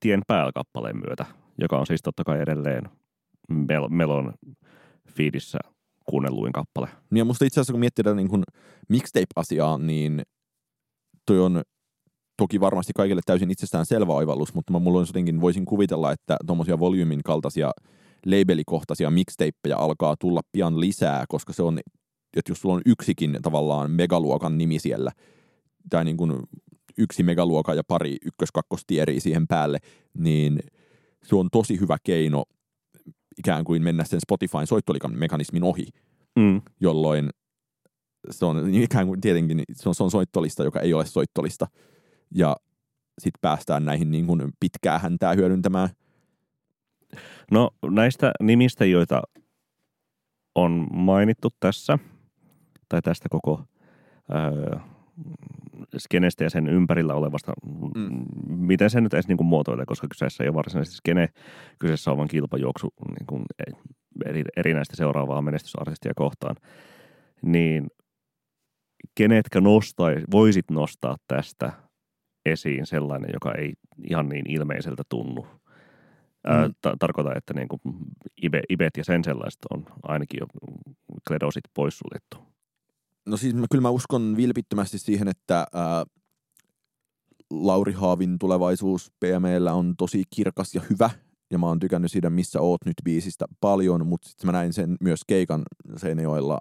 Tien 0.00 0.22
päällä-kappaleen 0.26 0.96
myötä, 0.96 1.26
joka 1.58 1.78
on 1.78 1.86
siis 1.86 2.02
totta 2.02 2.24
kai 2.24 2.40
edelleen 2.40 2.82
Mel- 3.52 3.88
Melon 3.88 4.34
feedissä 5.10 5.58
kuunnelluin 6.04 6.52
kappale. 6.52 6.88
Niin 7.10 7.18
ja 7.18 7.24
musta 7.24 7.44
itse 7.44 7.60
asiassa 7.60 7.72
kun 7.72 7.80
miettii 7.80 8.02
tätä 8.02 8.14
niin 8.14 8.28
kuin 8.28 8.42
mixtape-asiaa, 8.88 9.78
niin 9.78 10.22
toi 11.26 11.40
on 11.40 11.62
toki 12.38 12.60
varmasti 12.60 12.92
kaikille 12.96 13.20
täysin 13.26 13.50
itsestään 13.50 13.86
selvä 13.86 14.12
oivallus, 14.12 14.54
mutta 14.54 14.72
mä 14.72 14.78
mulla 14.78 14.98
on 14.98 15.06
jotenkin, 15.08 15.40
voisin 15.40 15.64
kuvitella, 15.64 16.12
että 16.12 16.36
tuommoisia 16.46 16.78
volyymin 16.78 17.20
kaltaisia 17.24 17.70
labelikohtaisia 18.26 19.10
mixtapeja 19.10 19.76
alkaa 19.78 20.14
tulla 20.20 20.40
pian 20.52 20.80
lisää, 20.80 21.24
koska 21.28 21.52
se 21.52 21.62
on, 21.62 21.78
että 22.36 22.50
jos 22.50 22.60
sulla 22.60 22.74
on 22.74 22.82
yksikin 22.86 23.38
tavallaan 23.42 23.90
megaluokan 23.90 24.58
nimi 24.58 24.78
siellä, 24.78 25.10
tai 25.90 26.04
niin 26.04 26.16
kuin 26.16 26.32
yksi 26.98 27.22
megaluokan 27.22 27.76
ja 27.76 27.82
pari 27.88 28.16
ykkös-kakkostieriä 28.24 29.20
siihen 29.20 29.46
päälle, 29.46 29.78
niin 30.18 30.58
se 31.24 31.36
on 31.36 31.48
tosi 31.52 31.80
hyvä 31.80 31.96
keino 32.04 32.44
ikään 33.38 33.64
kuin 33.64 33.82
mennä 33.82 34.04
sen 34.04 34.20
Spotifyn 34.20 34.66
soittolikan 34.66 35.18
mekanismin 35.18 35.64
ohi 35.64 35.86
Mm. 36.38 36.62
jolloin 36.80 37.30
se 38.30 38.44
on 38.44 38.74
ikään 38.74 39.06
kuin 39.06 39.20
tietenkin 39.20 39.62
se 39.72 39.88
on, 39.88 39.94
se 39.94 40.04
on 40.04 40.10
soittolista, 40.10 40.64
joka 40.64 40.80
ei 40.80 40.94
ole 40.94 41.06
soittolista. 41.06 41.66
Ja 42.34 42.56
sitten 43.18 43.40
päästään 43.40 43.84
näihin 43.84 44.10
niin 44.10 44.26
kuin 44.26 44.52
pitkää 44.60 44.98
häntää 44.98 45.34
hyödyntämään. 45.34 45.88
No 47.50 47.70
näistä 47.90 48.32
nimistä, 48.42 48.84
joita 48.84 49.22
on 50.54 50.86
mainittu 50.92 51.48
tässä, 51.60 51.98
tai 52.88 53.02
tästä 53.02 53.28
koko 53.28 53.64
öö, 54.34 54.78
skenestä 55.98 56.44
ja 56.44 56.50
sen 56.50 56.68
ympärillä 56.68 57.14
olevasta, 57.14 57.52
Mm. 57.94 58.24
miten 58.46 58.90
se 58.90 59.00
nyt 59.00 59.14
edes 59.14 59.28
niin 59.28 59.36
kuin 59.36 59.46
muotoilee, 59.46 59.86
koska 59.86 60.08
kyseessä 60.08 60.44
ei 60.44 60.48
ole 60.48 60.54
varsinaisesti 60.54 60.96
skene, 60.96 61.28
kyseessä 61.78 62.10
on 62.10 62.16
vain 62.16 62.28
kilpajuoksu 62.28 62.88
niin 63.08 63.26
kuin 63.26 63.42
eri, 64.26 64.42
erinäistä 64.56 64.96
seuraavaa 64.96 65.42
menestysartistia 65.42 66.12
kohtaan, 66.16 66.56
niin 67.42 67.86
kenetkä 69.14 69.60
nostai, 69.60 70.16
voisit 70.30 70.70
nostaa 70.70 71.16
tästä 71.28 71.72
esiin 72.52 72.86
sellainen, 72.86 73.30
joka 73.32 73.54
ei 73.54 73.72
ihan 74.10 74.28
niin 74.28 74.50
ilmeiseltä 74.50 75.02
tunnu? 75.08 75.46
Mm. 76.46 76.74
ta- 76.82 76.96
tarkoitan, 76.98 77.36
että 77.36 77.54
niin 77.54 77.68
kuin 77.68 77.80
Ibe, 78.42 78.62
Ibet 78.68 78.96
ja 78.96 79.04
sen 79.04 79.24
sellaiset 79.24 79.60
on 79.70 79.86
ainakin 80.02 80.40
jo 80.40 80.46
Kledosit 81.28 81.64
poissuljettu. 81.74 82.38
No 83.26 83.36
siis 83.36 83.54
mä, 83.54 83.66
kyllä 83.70 83.82
mä 83.82 83.90
uskon 83.90 84.36
vilpittömästi 84.36 84.98
siihen, 84.98 85.28
että 85.28 85.66
ää, 85.74 86.04
Lauri 87.50 87.92
Haavin 87.92 88.38
tulevaisuus 88.38 89.12
PMllä 89.20 89.72
on 89.72 89.94
tosi 89.96 90.22
kirkas 90.36 90.74
ja 90.74 90.80
hyvä. 90.90 91.10
Ja 91.50 91.58
mä 91.58 91.66
oon 91.66 91.78
tykännyt 91.78 92.12
siitä 92.12 92.30
Missä 92.30 92.60
oot 92.60 92.80
nyt 92.86 92.96
biisistä 93.04 93.44
paljon, 93.60 94.06
mutta 94.06 94.28
sitten 94.28 94.46
mä 94.48 94.52
näin 94.52 94.72
sen 94.72 94.96
myös 95.00 95.20
keikan 95.26 95.62
Seinäjoella, 95.96 96.58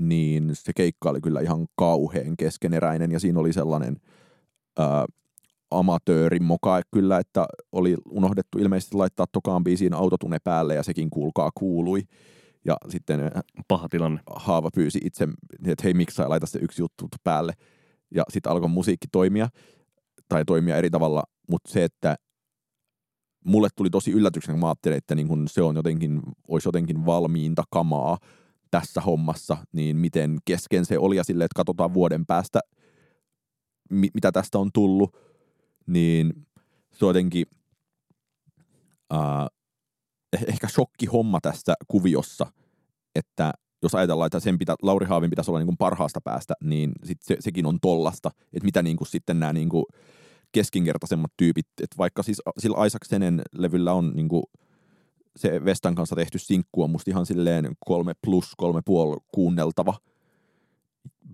niin 0.00 0.50
se 0.52 0.72
keikka 0.76 1.10
oli 1.10 1.20
kyllä 1.20 1.40
ihan 1.40 1.66
kauheen 1.76 2.36
keskeneräinen 2.36 3.12
ja 3.12 3.20
siinä 3.20 3.40
oli 3.40 3.52
sellainen 3.52 3.96
ää, 4.78 5.06
amatöörin 5.70 6.42
moka 6.42 6.80
kyllä, 6.90 7.18
että 7.18 7.46
oli 7.72 7.96
unohdettu 8.10 8.58
ilmeisesti 8.58 8.96
laittaa 8.96 9.26
tokaan 9.32 9.64
biisiin 9.64 9.94
autotune 9.94 10.38
päälle 10.44 10.74
ja 10.74 10.82
sekin 10.82 11.10
kuulkaa 11.10 11.50
kuului. 11.54 12.02
Ja 12.64 12.76
sitten 12.88 13.20
Paha 13.68 13.88
tilanne. 13.88 14.20
Haava 14.36 14.70
pyysi 14.74 15.00
itse, 15.04 15.28
että 15.66 15.82
hei 15.84 15.94
miksi 15.94 16.22
laita 16.26 16.46
se 16.46 16.58
yksi 16.62 16.82
juttu 16.82 17.08
päälle. 17.24 17.52
Ja 18.14 18.22
sitten 18.28 18.52
alkoi 18.52 18.68
musiikki 18.68 19.08
toimia, 19.12 19.48
tai 20.28 20.44
toimia 20.44 20.76
eri 20.76 20.90
tavalla, 20.90 21.22
mutta 21.50 21.72
se, 21.72 21.84
että 21.84 22.16
mulle 23.44 23.68
tuli 23.76 23.90
tosi 23.90 24.10
yllätyksenä, 24.10 24.52
kun 24.52 24.60
mä 24.60 24.66
ajattelin, 24.66 24.98
että 24.98 25.14
niin 25.14 25.28
kun 25.28 25.48
se 25.48 25.62
on 25.62 25.76
jotenkin, 25.76 26.22
olisi 26.48 26.68
jotenkin 26.68 27.06
valmiinta 27.06 27.62
kamaa 27.70 28.18
tässä 28.70 29.00
hommassa, 29.00 29.56
niin 29.72 29.96
miten 29.96 30.38
kesken 30.44 30.84
se 30.84 30.98
oli 30.98 31.16
ja 31.16 31.24
silleen, 31.24 31.44
että 31.44 31.56
katsotaan 31.56 31.94
vuoden 31.94 32.26
päästä, 32.26 32.60
mi- 33.92 34.10
mitä 34.14 34.32
tästä 34.32 34.58
on 34.58 34.70
tullut, 34.74 35.16
niin 35.86 36.46
se 36.92 37.04
on 37.04 37.08
jotenkin 37.08 37.46
äh, 39.12 39.46
ehkä 40.48 40.68
shokki 40.68 41.06
homma 41.06 41.40
tässä 41.40 41.74
kuviossa, 41.88 42.46
että 43.14 43.52
jos 43.82 43.94
ajatellaan, 43.94 44.26
että 44.26 44.40
sen 44.40 44.58
pitä, 44.58 44.74
Lauri 44.82 45.06
Haavin 45.06 45.30
pitäisi 45.30 45.50
olla 45.50 45.60
niin 45.60 45.76
parhaasta 45.76 46.20
päästä, 46.20 46.54
niin 46.64 46.92
sit 47.04 47.22
se, 47.22 47.36
sekin 47.40 47.66
on 47.66 47.80
tollasta, 47.80 48.30
että 48.52 48.64
mitä 48.64 48.82
niin 48.82 48.96
kuin 48.96 49.08
sitten 49.08 49.40
nämä 49.40 49.52
niin 49.52 49.68
kuin 49.68 49.84
keskinkertaisemmat 50.52 51.32
tyypit, 51.36 51.66
että 51.82 51.96
vaikka 51.98 52.22
siis 52.22 52.42
sillä 52.58 52.86
Isaac 52.86 53.06
Senen 53.06 53.42
levyllä 53.52 53.92
on 53.92 54.12
niin 54.14 54.28
kuin 54.28 54.42
se 55.36 55.64
Vestan 55.64 55.94
kanssa 55.94 56.16
tehty 56.16 56.38
sinkku 56.38 56.82
on 56.82 56.90
musta 56.90 57.10
ihan 57.10 57.26
silleen 57.26 57.76
kolme 57.86 58.12
plus, 58.24 58.52
kolme 58.56 58.80
puoli 58.84 59.16
kuunneltava 59.32 59.94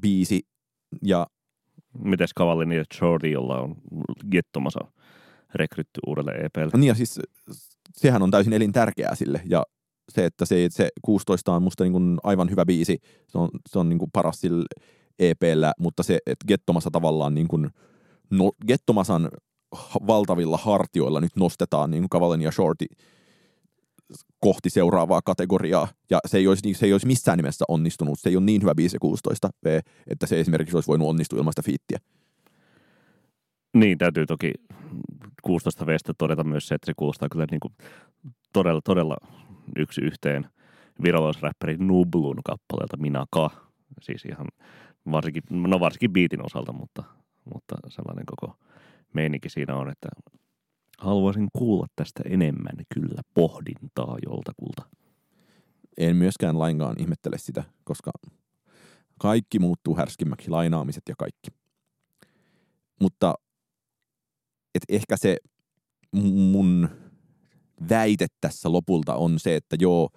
biisi, 0.00 0.46
ja 1.02 1.26
Mites 1.98 2.34
Kavallini 2.34 2.76
ja 2.76 2.84
Jordi, 3.00 3.30
jolla 3.30 3.60
on 3.60 3.74
Gettomasa 4.30 4.80
rekrytty 5.54 6.00
uudelle 6.06 6.30
E 6.30 6.44
EPlle. 6.44 6.78
Niin 6.78 6.88
ja 6.88 6.94
siis 6.94 7.20
sehän 7.96 8.22
on 8.22 8.30
täysin 8.30 8.52
elintärkeää 8.52 9.14
sille 9.14 9.42
ja 9.44 9.62
se, 10.12 10.24
että 10.24 10.44
se, 10.44 10.66
se 10.70 10.88
16 11.02 11.52
on 11.52 11.62
musta 11.62 11.84
niin 11.84 11.92
kuin 11.92 12.18
aivan 12.22 12.50
hyvä 12.50 12.66
biisi, 12.66 12.98
se 13.28 13.38
on, 13.38 13.48
se 13.68 13.78
on 13.78 13.88
niin 13.88 13.98
kuin 13.98 14.10
paras 14.12 14.40
sillä 14.40 14.64
EPllä, 15.18 15.72
mutta 15.78 16.02
se, 16.02 16.18
että 16.26 16.46
Gettomasa 16.48 16.90
tavallaan 16.90 17.34
niin 17.34 17.48
kuin, 17.48 17.70
no, 18.30 18.52
Gettomasan 18.66 19.28
valtavilla 20.06 20.56
hartioilla 20.56 21.20
nyt 21.20 21.36
nostetaan 21.36 21.90
niin 21.90 22.02
kuin 22.02 22.10
Cavalin 22.10 22.42
ja 22.42 22.50
Shorty 22.50 22.86
kohti 24.40 24.70
seuraavaa 24.70 25.22
kategoriaa, 25.22 25.88
ja 26.10 26.18
se 26.26 26.38
ei, 26.38 26.48
olisi, 26.48 26.74
se 26.74 26.86
ei 26.86 26.92
olisi 26.92 27.06
missään 27.06 27.38
nimessä 27.38 27.64
onnistunut. 27.68 28.18
Se 28.20 28.28
ei 28.28 28.36
ole 28.36 28.44
niin 28.44 28.62
hyvä 28.62 28.74
biisi 28.74 28.98
16 28.98 29.50
V, 29.64 29.80
että 30.06 30.26
se 30.26 30.40
esimerkiksi 30.40 30.76
olisi 30.76 30.86
voinut 30.86 31.08
onnistua 31.08 31.38
ilman 31.38 31.52
sitä 31.52 31.62
fiittiä. 31.62 31.98
Niin, 33.74 33.98
täytyy 33.98 34.26
toki 34.26 34.52
16 35.42 35.86
vestä 35.86 36.12
todeta 36.18 36.44
myös 36.44 36.68
se, 36.68 36.74
että 36.74 36.86
se 36.86 36.92
kuulostaa 36.96 37.28
kyllä 37.32 37.46
niin 37.50 37.60
kuin 37.60 37.74
todella, 38.52 38.80
todella 38.84 39.16
yksi 39.76 40.00
yhteen 40.00 40.46
virolaisräppäri 41.02 41.76
Nublun 41.76 42.40
kappaleelta 42.44 42.96
Minaka. 42.96 43.50
Siis 44.02 44.24
ihan 44.24 44.46
varsinkin, 45.10 45.42
no 45.50 45.80
varsinkin 45.80 46.12
biitin 46.12 46.46
osalta, 46.46 46.72
mutta, 46.72 47.04
mutta 47.54 47.76
sellainen 47.88 48.26
koko 48.26 48.56
meininki 49.12 49.48
siinä 49.48 49.76
on, 49.76 49.90
että 49.90 50.08
haluaisin 50.98 51.48
kuulla 51.52 51.86
tästä 51.96 52.22
enemmän 52.26 52.76
kyllä 52.94 53.22
pohdintaa 53.34 54.16
joltakulta. 54.26 54.82
En 55.98 56.16
myöskään 56.16 56.58
lainkaan 56.58 56.96
ihmettele 56.98 57.38
sitä, 57.38 57.64
koska 57.84 58.10
kaikki 59.18 59.58
muuttuu 59.58 59.96
härskimmäksi, 59.96 60.50
lainaamiset 60.50 61.02
ja 61.08 61.14
kaikki. 61.18 61.50
Mutta 63.00 63.34
et 64.74 64.82
ehkä 64.88 65.16
se 65.16 65.36
mun 66.12 66.88
väite 67.88 68.26
tässä 68.40 68.72
lopulta 68.72 69.14
on 69.14 69.38
se, 69.38 69.56
että 69.56 69.76
joo, 69.80 70.10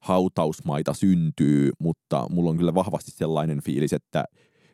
hautausmaita 0.00 0.94
syntyy, 0.94 1.70
mutta 1.80 2.26
mulla 2.30 2.50
on 2.50 2.56
kyllä 2.56 2.74
vahvasti 2.74 3.10
sellainen 3.10 3.62
fiilis, 3.62 3.92
että 3.92 4.24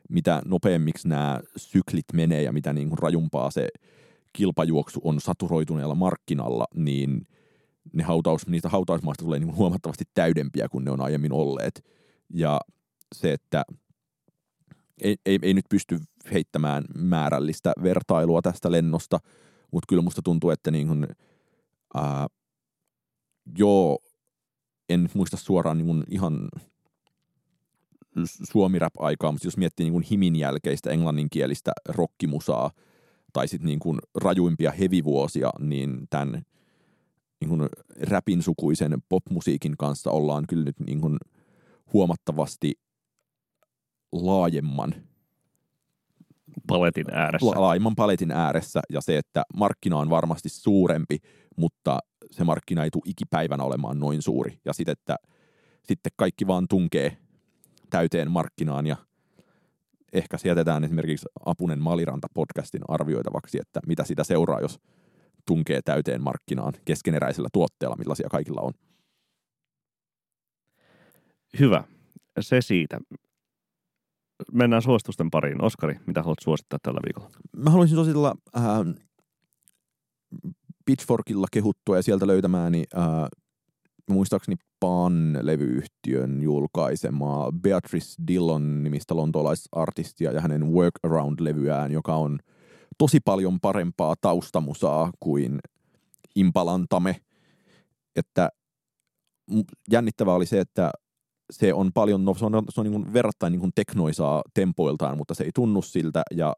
mitä 0.08 0.42
nopeammiksi 0.44 1.08
nämä 1.08 1.40
syklit 1.56 2.04
menee 2.12 2.42
ja 2.42 2.52
mitä 2.52 2.72
niin 2.72 2.88
kuin 2.88 2.98
rajumpaa 2.98 3.50
se 3.50 3.68
kilpajuoksu 4.32 5.00
on 5.04 5.20
saturoituneella 5.20 5.94
markkinalla, 5.94 6.64
niin 6.74 7.26
ne 7.92 8.02
hautaus, 8.02 8.46
niistä 8.46 8.68
hautausmaista 8.68 9.24
tulee 9.24 9.38
niin 9.38 9.56
huomattavasti 9.56 10.04
täydempiä 10.14 10.68
kuin 10.68 10.84
ne 10.84 10.90
on 10.90 11.00
aiemmin 11.00 11.32
olleet. 11.32 11.84
Ja 12.34 12.60
se, 13.14 13.32
että 13.32 13.64
ei, 15.02 15.16
ei, 15.26 15.38
ei 15.42 15.54
nyt 15.54 15.64
pysty 15.70 16.00
heittämään 16.32 16.84
määrällistä 16.96 17.72
vertailua 17.82 18.42
tästä 18.42 18.72
lennosta, 18.72 19.18
mutta 19.70 19.86
kyllä 19.88 20.02
musta 20.02 20.22
tuntuu, 20.22 20.50
että 20.50 20.70
niin 20.70 20.88
kuin, 20.88 21.06
ää, 21.94 22.26
joo, 23.58 23.98
en 24.88 25.10
muista 25.14 25.36
suoraan 25.36 25.78
niin 25.78 26.04
ihan 26.10 26.48
suomi-rap-aikaa, 28.52 29.32
mutta 29.32 29.46
jos 29.46 29.56
miettii 29.56 29.90
niin 29.90 30.02
himin 30.02 30.36
jälkeistä 30.36 30.90
englanninkielistä 30.90 31.72
rockimusaa 31.88 32.70
tai 33.32 33.48
sitten 33.48 33.66
niin 33.66 33.78
kuin 33.78 33.98
rajuimpia 34.14 34.70
hevivuosia, 34.70 35.50
niin 35.58 36.06
tämän 36.10 36.42
niin 37.40 37.48
kuin 37.48 37.68
räpin 38.00 38.42
sukuisen 38.42 39.02
popmusiikin 39.08 39.76
kanssa 39.76 40.10
ollaan 40.10 40.44
kyllä 40.48 40.64
nyt 40.64 40.80
niin 40.80 41.00
kuin 41.00 41.16
huomattavasti 41.92 42.72
laajemman 44.12 44.94
paletin 46.66 47.06
ääressä. 47.12 47.46
laajemman 47.46 47.94
paletin 47.94 48.30
ääressä 48.30 48.80
ja 48.90 49.00
se, 49.00 49.18
että 49.18 49.42
markkina 49.56 49.96
on 49.96 50.10
varmasti 50.10 50.48
suurempi, 50.48 51.18
mutta 51.56 51.98
se 52.30 52.44
markkina 52.44 52.84
ei 52.84 52.90
tule 52.90 53.02
ikipäivänä 53.06 53.64
olemaan 53.64 53.98
noin 53.98 54.22
suuri. 54.22 54.60
Ja 54.64 54.72
sitten, 54.72 54.92
että 54.92 55.16
sitten 55.82 56.12
kaikki 56.16 56.46
vaan 56.46 56.66
tunkee 56.68 57.16
täyteen 57.90 58.30
markkinaan 58.30 58.86
ja 58.86 58.96
ehkä 60.12 60.38
sieltetään 60.38 60.84
esimerkiksi 60.84 61.26
Apunen 61.46 61.82
Maliranta 61.82 62.28
podcastin 62.34 62.82
arvioitavaksi, 62.88 63.58
että 63.60 63.80
mitä 63.86 64.04
sitä 64.04 64.24
seuraa, 64.24 64.60
jos 64.60 64.80
tunkee 65.46 65.80
täyteen 65.84 66.22
markkinaan 66.22 66.72
keskeneräisellä 66.84 67.48
tuotteella, 67.52 67.96
millaisia 67.96 68.28
kaikilla 68.30 68.60
on. 68.60 68.72
Hyvä. 71.58 71.84
Se 72.40 72.60
siitä. 72.60 73.00
Mennään 74.52 74.82
suositusten 74.82 75.30
pariin. 75.30 75.64
Oskari, 75.64 76.00
mitä 76.06 76.22
haluat 76.22 76.38
suosittaa 76.42 76.78
tällä 76.82 77.00
viikolla? 77.06 77.30
Mä 77.56 77.70
haluaisin 77.70 77.96
suositella 77.96 78.34
äh, 78.56 78.62
Pitchforkilla 80.84 81.46
kehuttua 81.52 81.96
ja 81.96 82.02
sieltä 82.02 82.26
löytämääni 82.26 82.84
äh, 82.96 83.02
muistaakseni 84.10 84.56
Pan-levyyhtiön 84.80 86.42
julkaisemaa 86.42 87.52
Beatrice 87.52 88.22
Dillon 88.26 88.82
nimistä 88.82 89.16
lontoolaisartistia 89.16 90.32
ja 90.32 90.40
hänen 90.40 90.72
Workaround-levyään, 90.72 91.92
joka 91.92 92.16
on 92.16 92.38
tosi 92.98 93.20
paljon 93.24 93.60
parempaa 93.60 94.14
taustamusaa 94.20 95.10
kuin 95.20 95.58
Impalantame. 96.36 97.16
Että 98.16 98.48
jännittävää 99.90 100.34
oli 100.34 100.46
se, 100.46 100.60
että 100.60 100.90
se 101.52 101.74
on 101.74 101.90
paljon, 101.94 102.24
no 102.24 102.34
se 102.34 102.44
on, 102.44 102.64
se 102.68 102.80
on 102.80 102.90
niin 102.90 103.12
verrattain 103.12 103.52
niin 103.52 103.72
teknoisaa 103.74 104.42
tempoiltaan, 104.54 105.16
mutta 105.16 105.34
se 105.34 105.44
ei 105.44 105.50
tunnu 105.54 105.82
siltä 105.82 106.22
ja 106.30 106.56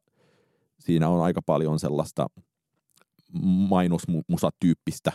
siinä 0.81 1.09
on 1.09 1.23
aika 1.23 1.43
paljon 1.43 1.79
sellaista 1.79 2.27
mainosmusatyyppistä 3.69 5.13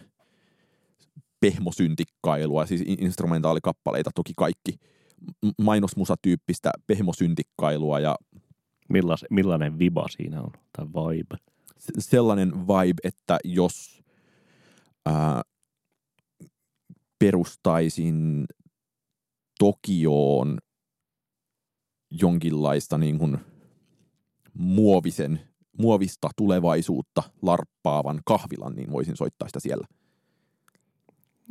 pehmosyntikkailua, 1.40 2.66
siis 2.66 2.84
instrumentaalikappaleita 2.88 4.12
toki 4.16 4.34
kaikki, 4.38 4.76
mainosmusatyyppistä 5.62 6.72
pehmosyntikkailua 6.88 8.00
ja 8.00 8.16
Millas, 8.90 9.26
millainen 9.30 9.80
viba 9.80 10.06
siinä 10.10 10.42
on, 10.42 10.52
tai 10.78 10.86
vibe? 10.86 11.38
Sellainen 12.00 12.68
vibe, 12.68 13.02
että 13.04 13.40
jos 13.44 14.04
ää, 15.06 15.42
perustaisin 17.20 18.46
Tokioon 19.60 20.58
jonkinlaista 22.12 22.98
niin 22.98 23.18
kuin 23.20 23.38
muovisen, 24.54 25.40
muovista 25.78 26.30
tulevaisuutta 26.38 27.24
larppaavan 27.42 28.22
kahvilan, 28.26 28.76
niin 28.76 28.92
voisin 28.92 29.18
soittaa 29.18 29.48
sitä 29.48 29.60
siellä. 29.60 29.88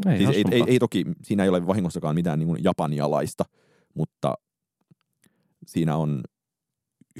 Ei, 0.06 0.18
siis 0.18 0.28
ei, 0.30 0.44
ei, 0.50 0.62
ei, 0.66 0.78
toki, 0.78 1.04
siinä 1.22 1.42
ei 1.42 1.48
ole 1.48 1.66
vahingossakaan 1.66 2.14
mitään 2.14 2.38
niin 2.38 2.46
kuin 2.46 2.64
japanialaista, 2.64 3.44
mutta 3.94 4.34
siinä 5.66 5.96
on 5.96 6.22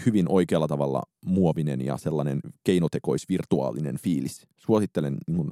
hyvin 0.07 0.27
oikealla 0.29 0.69
tavalla 0.69 1.03
muovinen 1.25 1.85
ja 1.85 1.97
sellainen 1.97 2.41
keinotekoisvirtuaalinen 2.65 3.99
fiilis. 3.99 4.47
Suosittelen 4.57 5.17
niin 5.27 5.51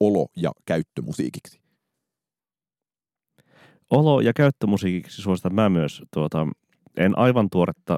olo- 0.00 0.30
ja 0.36 0.52
käyttömusiikiksi. 0.66 1.60
Olo- 3.90 4.20
ja 4.20 4.32
käyttömusiikiksi 4.32 5.22
suositan 5.22 5.54
mä 5.54 5.68
myös 5.68 6.02
tuota, 6.14 6.46
en 6.96 7.18
aivan 7.18 7.50
tuoretta 7.50 7.96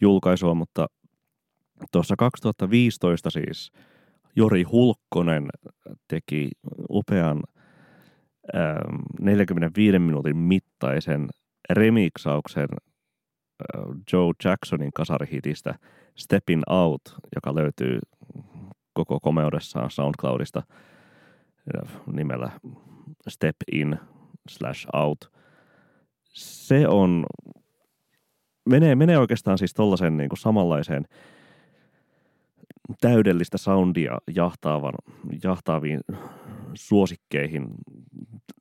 julkaisua, 0.00 0.54
mutta 0.54 0.86
tuossa 1.92 2.14
2015 2.18 3.30
siis 3.30 3.72
Jori 4.36 4.62
Hulkkonen 4.62 5.48
teki 6.08 6.50
upean 6.90 7.42
45 9.20 9.98
minuutin 9.98 10.36
mittaisen 10.36 11.28
remiksauksen 11.70 12.68
Joe 14.12 14.32
Jacksonin 14.44 14.92
kasarihitistä 14.92 15.74
Steppin 16.14 16.62
Out, 16.70 17.02
joka 17.34 17.54
löytyy 17.54 17.98
koko 18.92 19.20
komeudessaan 19.20 19.90
SoundCloudista 19.90 20.62
nimellä 22.12 22.50
Step 23.28 23.56
In 23.72 23.98
slash 24.48 24.86
Out. 24.92 25.32
Se 26.34 26.88
on, 26.88 27.26
menee, 28.68 28.94
menee 28.94 29.18
oikeastaan 29.18 29.58
siis 29.58 29.74
tollaisen 29.74 30.16
niin 30.16 30.30
samanlaiseen 30.38 31.04
täydellistä 33.00 33.58
soundia 33.58 34.18
jahtaavan, 34.36 34.94
jahtaaviin 35.44 36.00
suosikkeihin 36.74 37.68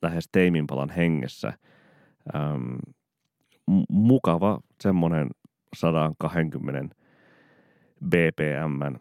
lähes 0.02 0.30
teiminpalan 0.32 0.90
hengessä. 0.90 1.54
Ähm, 2.36 2.76
mukava 3.90 4.60
semmoinen 4.82 5.28
120 5.76 6.96
BPM 8.10 8.96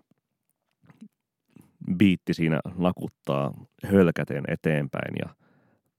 biitti 1.96 2.34
siinä 2.34 2.60
nakuttaa 2.76 3.54
hölkäteen 3.84 4.44
eteenpäin 4.48 5.14
ja 5.18 5.34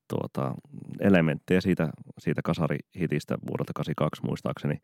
tuota, 0.07 0.55
elementtejä 0.99 1.61
siitä, 1.61 1.89
siitä 2.19 2.41
kasarihitistä 2.43 3.37
vuodelta 3.47 3.73
82 3.73 4.25
muistaakseni 4.25 4.81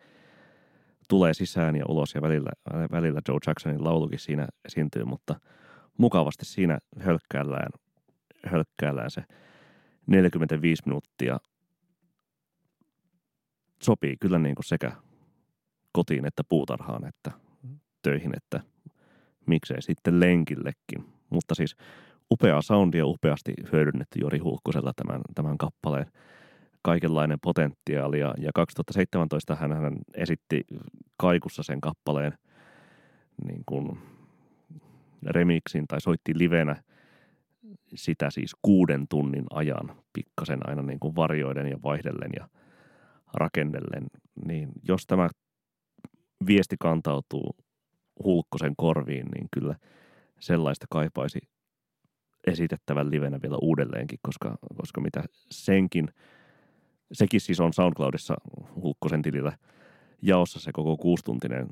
tulee 1.12 1.34
sisään 1.34 1.76
ja 1.76 1.86
ulos 1.88 2.16
ja 2.16 2.22
välillä, 2.22 2.50
välillä 2.92 3.22
Joe 3.28 3.38
Jacksonin 3.48 3.84
laulukin 3.84 4.20
siinä 4.20 4.48
esiintyy, 4.66 5.06
mutta 5.06 5.36
mukavasti 5.98 6.46
siinä 6.46 6.80
hölkkäillään, 7.00 7.70
hölkkäillään 8.46 9.12
se 9.12 9.24
45 10.08 10.84
minuuttia 10.86 11.38
sopii 13.84 14.18
kyllä 14.18 14.40
niin 14.40 14.56
kuin 14.56 14.66
sekä 14.66 14.92
kotiin 15.92 16.26
että 16.26 16.44
puutarhaan 16.50 17.08
että 17.08 17.32
töihin, 18.02 18.32
että 18.38 18.60
miksei 19.48 19.82
sitten 19.82 20.20
lenkillekin. 20.20 21.06
Mutta 21.30 21.56
siis 21.56 21.76
upea 22.32 22.62
soundia 22.62 23.06
upeasti 23.06 23.54
hyödynnetty 23.72 24.20
Jori 24.20 24.40
Hulkkosella 24.40 24.92
tämän, 24.96 25.22
tämän 25.36 25.58
kappaleen 25.58 26.12
kaikenlainen 26.82 27.38
potentiaali. 27.42 28.20
Ja, 28.20 28.34
ja 28.38 28.52
2017 28.56 29.56
hän, 29.56 29.74
hän 29.74 29.98
esitti 30.14 30.62
kaikussa 31.18 31.64
sen 31.64 31.82
kappaleen 31.82 32.34
niin 33.46 33.64
kuin 33.66 34.00
remixin 35.26 35.88
tai 35.88 36.02
soitti 36.02 36.38
livenä 36.38 36.84
sitä 37.96 38.30
siis 38.30 38.56
kuuden 38.62 39.08
tunnin 39.08 39.46
ajan 39.54 39.96
pikkasen 40.14 40.70
aina 40.70 40.82
niin 40.82 41.00
kuin 41.00 41.16
varjoiden 41.16 41.68
ja 41.68 41.78
vaihdellen 41.84 42.32
ja 42.36 42.48
rakennellen, 43.34 44.08
niin 44.46 44.70
jos 44.84 45.08
tämä 45.08 45.30
viesti 46.48 46.76
kantautuu 46.80 47.56
Hulkkosen 48.24 48.74
korviin, 48.78 49.28
niin 49.36 49.48
kyllä 49.52 49.76
sellaista 50.40 50.86
kaipaisi 50.90 51.40
esitettävän 52.48 53.12
livenä 53.12 53.40
vielä 53.42 53.58
uudelleenkin, 53.62 54.20
koska, 54.22 54.58
koska 54.78 55.02
mitä 55.02 55.24
senkin, 55.52 56.08
sekin 57.12 57.42
siis 57.42 57.60
on 57.60 57.74
SoundCloudissa 57.74 58.36
Hulkkosen 58.76 59.22
tilillä 59.22 59.58
jaossa 60.22 60.60
se 60.60 60.72
koko 60.72 60.98
kuustuntinen 60.98 61.68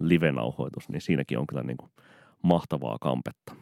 livenauhoitus, 0.00 0.88
niin 0.88 1.00
siinäkin 1.00 1.38
on 1.38 1.46
kyllä 1.46 1.62
niin 1.62 1.76
kuin 1.76 1.90
mahtavaa 2.42 2.96
kampetta. 3.00 3.52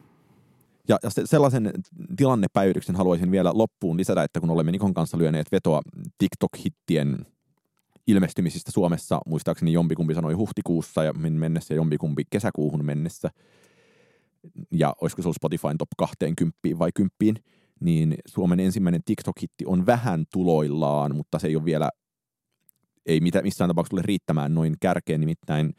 Ja, 0.89 0.99
ja 1.03 1.11
sellaisen 1.25 1.73
tilannepäivityksen 2.17 2.97
haluaisin 2.97 3.31
vielä 3.31 3.51
loppuun 3.55 3.97
lisätä, 3.97 4.23
että 4.23 4.41
kun 4.41 4.51
olemme 4.51 4.73
Nikon 4.73 4.95
kanssa 4.95 5.19
lyöneet 5.19 5.53
vetoa 5.53 5.83
TikTok-hittien 6.19 7.27
ilmestymisistä 8.07 8.71
Suomessa, 8.71 9.21
muistaakseni 9.27 9.73
jompikumpi 9.73 10.15
sanoi 10.15 10.33
huhtikuussa 10.33 11.05
ja 11.05 11.13
mennessä 11.13 11.75
ja 11.75 11.77
jompikumpi 11.77 12.23
kesäkuuhun 12.31 12.85
mennessä, 12.85 13.31
ja 14.71 14.95
olisiko 15.01 15.23
se 15.23 15.29
ollut 15.29 15.37
Spotifyn 15.37 15.79
top 15.79 15.89
20 15.97 16.59
vai 16.79 16.91
10, 16.95 17.43
niin 17.85 18.15
Suomen 18.27 18.61
ensimmäinen 18.61 19.03
TikTok-hitti 19.05 19.65
on 19.67 19.87
vähän 19.87 20.25
tuloillaan, 20.33 21.17
mutta 21.17 21.39
se 21.39 21.47
ei 21.47 21.57
ole 21.57 21.65
vielä, 21.65 21.91
ei 23.07 23.21
mitään, 23.21 23.45
missään 23.45 23.71
tapauksessa 23.71 23.91
tule 23.91 24.03
riittämään 24.05 24.55
noin 24.55 24.75
kärkeen, 24.81 25.21
nimittäin 25.21 25.75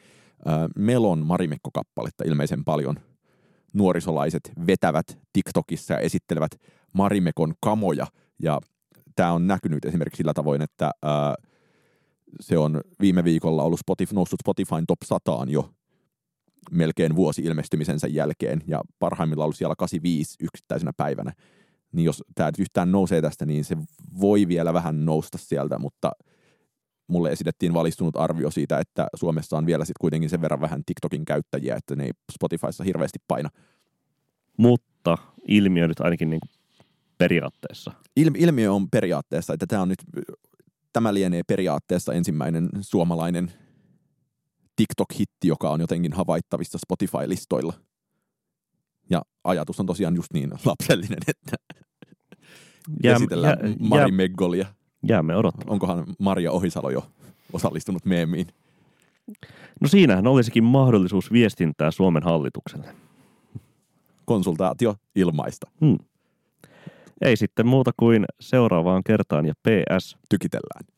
äh, 0.47 0.53
Melon 0.76 1.26
Marimekko-kappaletta 1.26 2.24
ilmeisen 2.28 2.64
paljon 2.66 2.95
nuorisolaiset 3.74 4.51
vetävät 4.68 5.20
TikTokissa 5.34 5.93
ja 5.93 5.99
esittelevät 5.99 6.51
Marimekon 6.93 7.53
kamoja, 7.62 8.08
ja 8.39 8.62
tämä 9.16 9.34
on 9.34 9.47
näkynyt 9.47 9.86
esimerkiksi 9.86 10.18
sillä 10.18 10.34
tavoin, 10.34 10.62
että 10.62 10.86
äh, 10.86 11.49
se 12.39 12.58
on 12.58 12.82
viime 13.01 13.24
viikolla 13.24 13.64
ollut 13.64 13.80
Spotify, 13.80 14.16
noussut 14.16 14.39
Spotifyn 14.39 14.86
top 14.88 14.99
100 15.03 15.45
jo 15.47 15.70
melkein 16.72 17.16
vuosi 17.16 17.41
ilmestymisensä 17.41 18.08
jälkeen. 18.08 18.64
Ja 18.68 18.82
parhaimmillaan 18.99 19.45
ollut 19.45 19.58
siellä 19.58 19.76
85 19.78 20.36
yksittäisenä 20.41 20.91
päivänä. 20.97 21.34
Niin 21.96 22.06
jos 22.06 22.24
tämä 22.36 22.52
yhtään 22.60 22.91
nousee 22.91 23.22
tästä, 23.22 23.46
niin 23.46 23.66
se 23.66 23.78
voi 24.22 24.48
vielä 24.48 24.74
vähän 24.74 25.06
nousta 25.06 25.38
sieltä, 25.38 25.80
mutta 25.80 26.12
mulle 27.08 27.32
esitettiin 27.32 27.74
valistunut 27.74 28.16
arvio 28.16 28.52
siitä, 28.52 28.80
että 28.80 29.08
Suomessa 29.16 29.58
on 29.58 29.66
vielä 29.66 29.86
sitten 29.86 30.02
kuitenkin 30.02 30.30
sen 30.30 30.41
verran 30.41 30.62
vähän 30.62 30.82
TikTokin 30.86 31.26
käyttäjiä, 31.26 31.76
että 31.76 31.96
ne 31.96 32.04
ei 32.04 32.12
Spotifyssa 32.32 32.84
hirveästi 32.84 33.20
paina. 33.28 33.50
Mutta 34.58 35.18
ilmiö 35.48 35.88
nyt 35.88 36.00
ainakin 36.00 36.30
niin 36.30 36.41
periaatteessa. 37.18 37.91
Il- 38.20 38.36
ilmiö 38.38 38.74
on 38.74 38.89
periaatteessa, 38.89 39.54
että 39.54 39.68
tämä 39.68 39.82
on 39.82 39.89
nyt 39.89 40.04
tämä 40.93 41.14
lienee 41.14 41.41
periaatteessa 41.48 42.14
ensimmäinen 42.14 42.70
suomalainen 42.82 43.52
TikTok-hitti, 44.76 45.48
joka 45.48 45.70
on 45.70 45.82
jotenkin 45.82 46.14
havaittavissa 46.14 46.78
Spotify-listoilla. 46.78 47.74
Ja 49.10 49.22
ajatus 49.43 49.80
on 49.80 49.86
tosiaan 49.86 50.16
just 50.16 50.34
niin 50.34 50.52
lapsellinen, 50.66 51.18
että 51.28 51.56
jää, 53.04 53.16
esitellään 53.16 53.58
jää, 53.64 53.76
Mari 53.80 54.02
jää, 54.02 54.12
Meggolia. 54.12 54.66
Jäämme 55.08 55.36
odottamaan. 55.36 55.74
Onkohan 55.74 56.06
Maria 56.20 56.52
Ohisalo 56.52 56.90
jo 56.90 57.08
osallistunut 57.54 58.06
meemiin? 58.06 58.48
No 59.82 59.88
siinähän 59.88 60.28
olisikin 60.28 60.64
mahdollisuus 60.64 61.32
viestintää 61.32 61.92
Suomen 61.92 62.24
hallitukselle. 62.24 62.96
Konsultaatio 64.26 64.96
ilmaista. 65.16 65.68
Hmm. 65.82 65.98
Ei 67.22 67.38
sitten 67.38 67.68
muuta 67.68 67.92
kuin 67.98 68.26
seuraavaan 68.40 69.04
kertaan 69.04 69.46
ja 69.46 69.54
PS. 69.54 70.18
Tykitellään. 70.30 70.95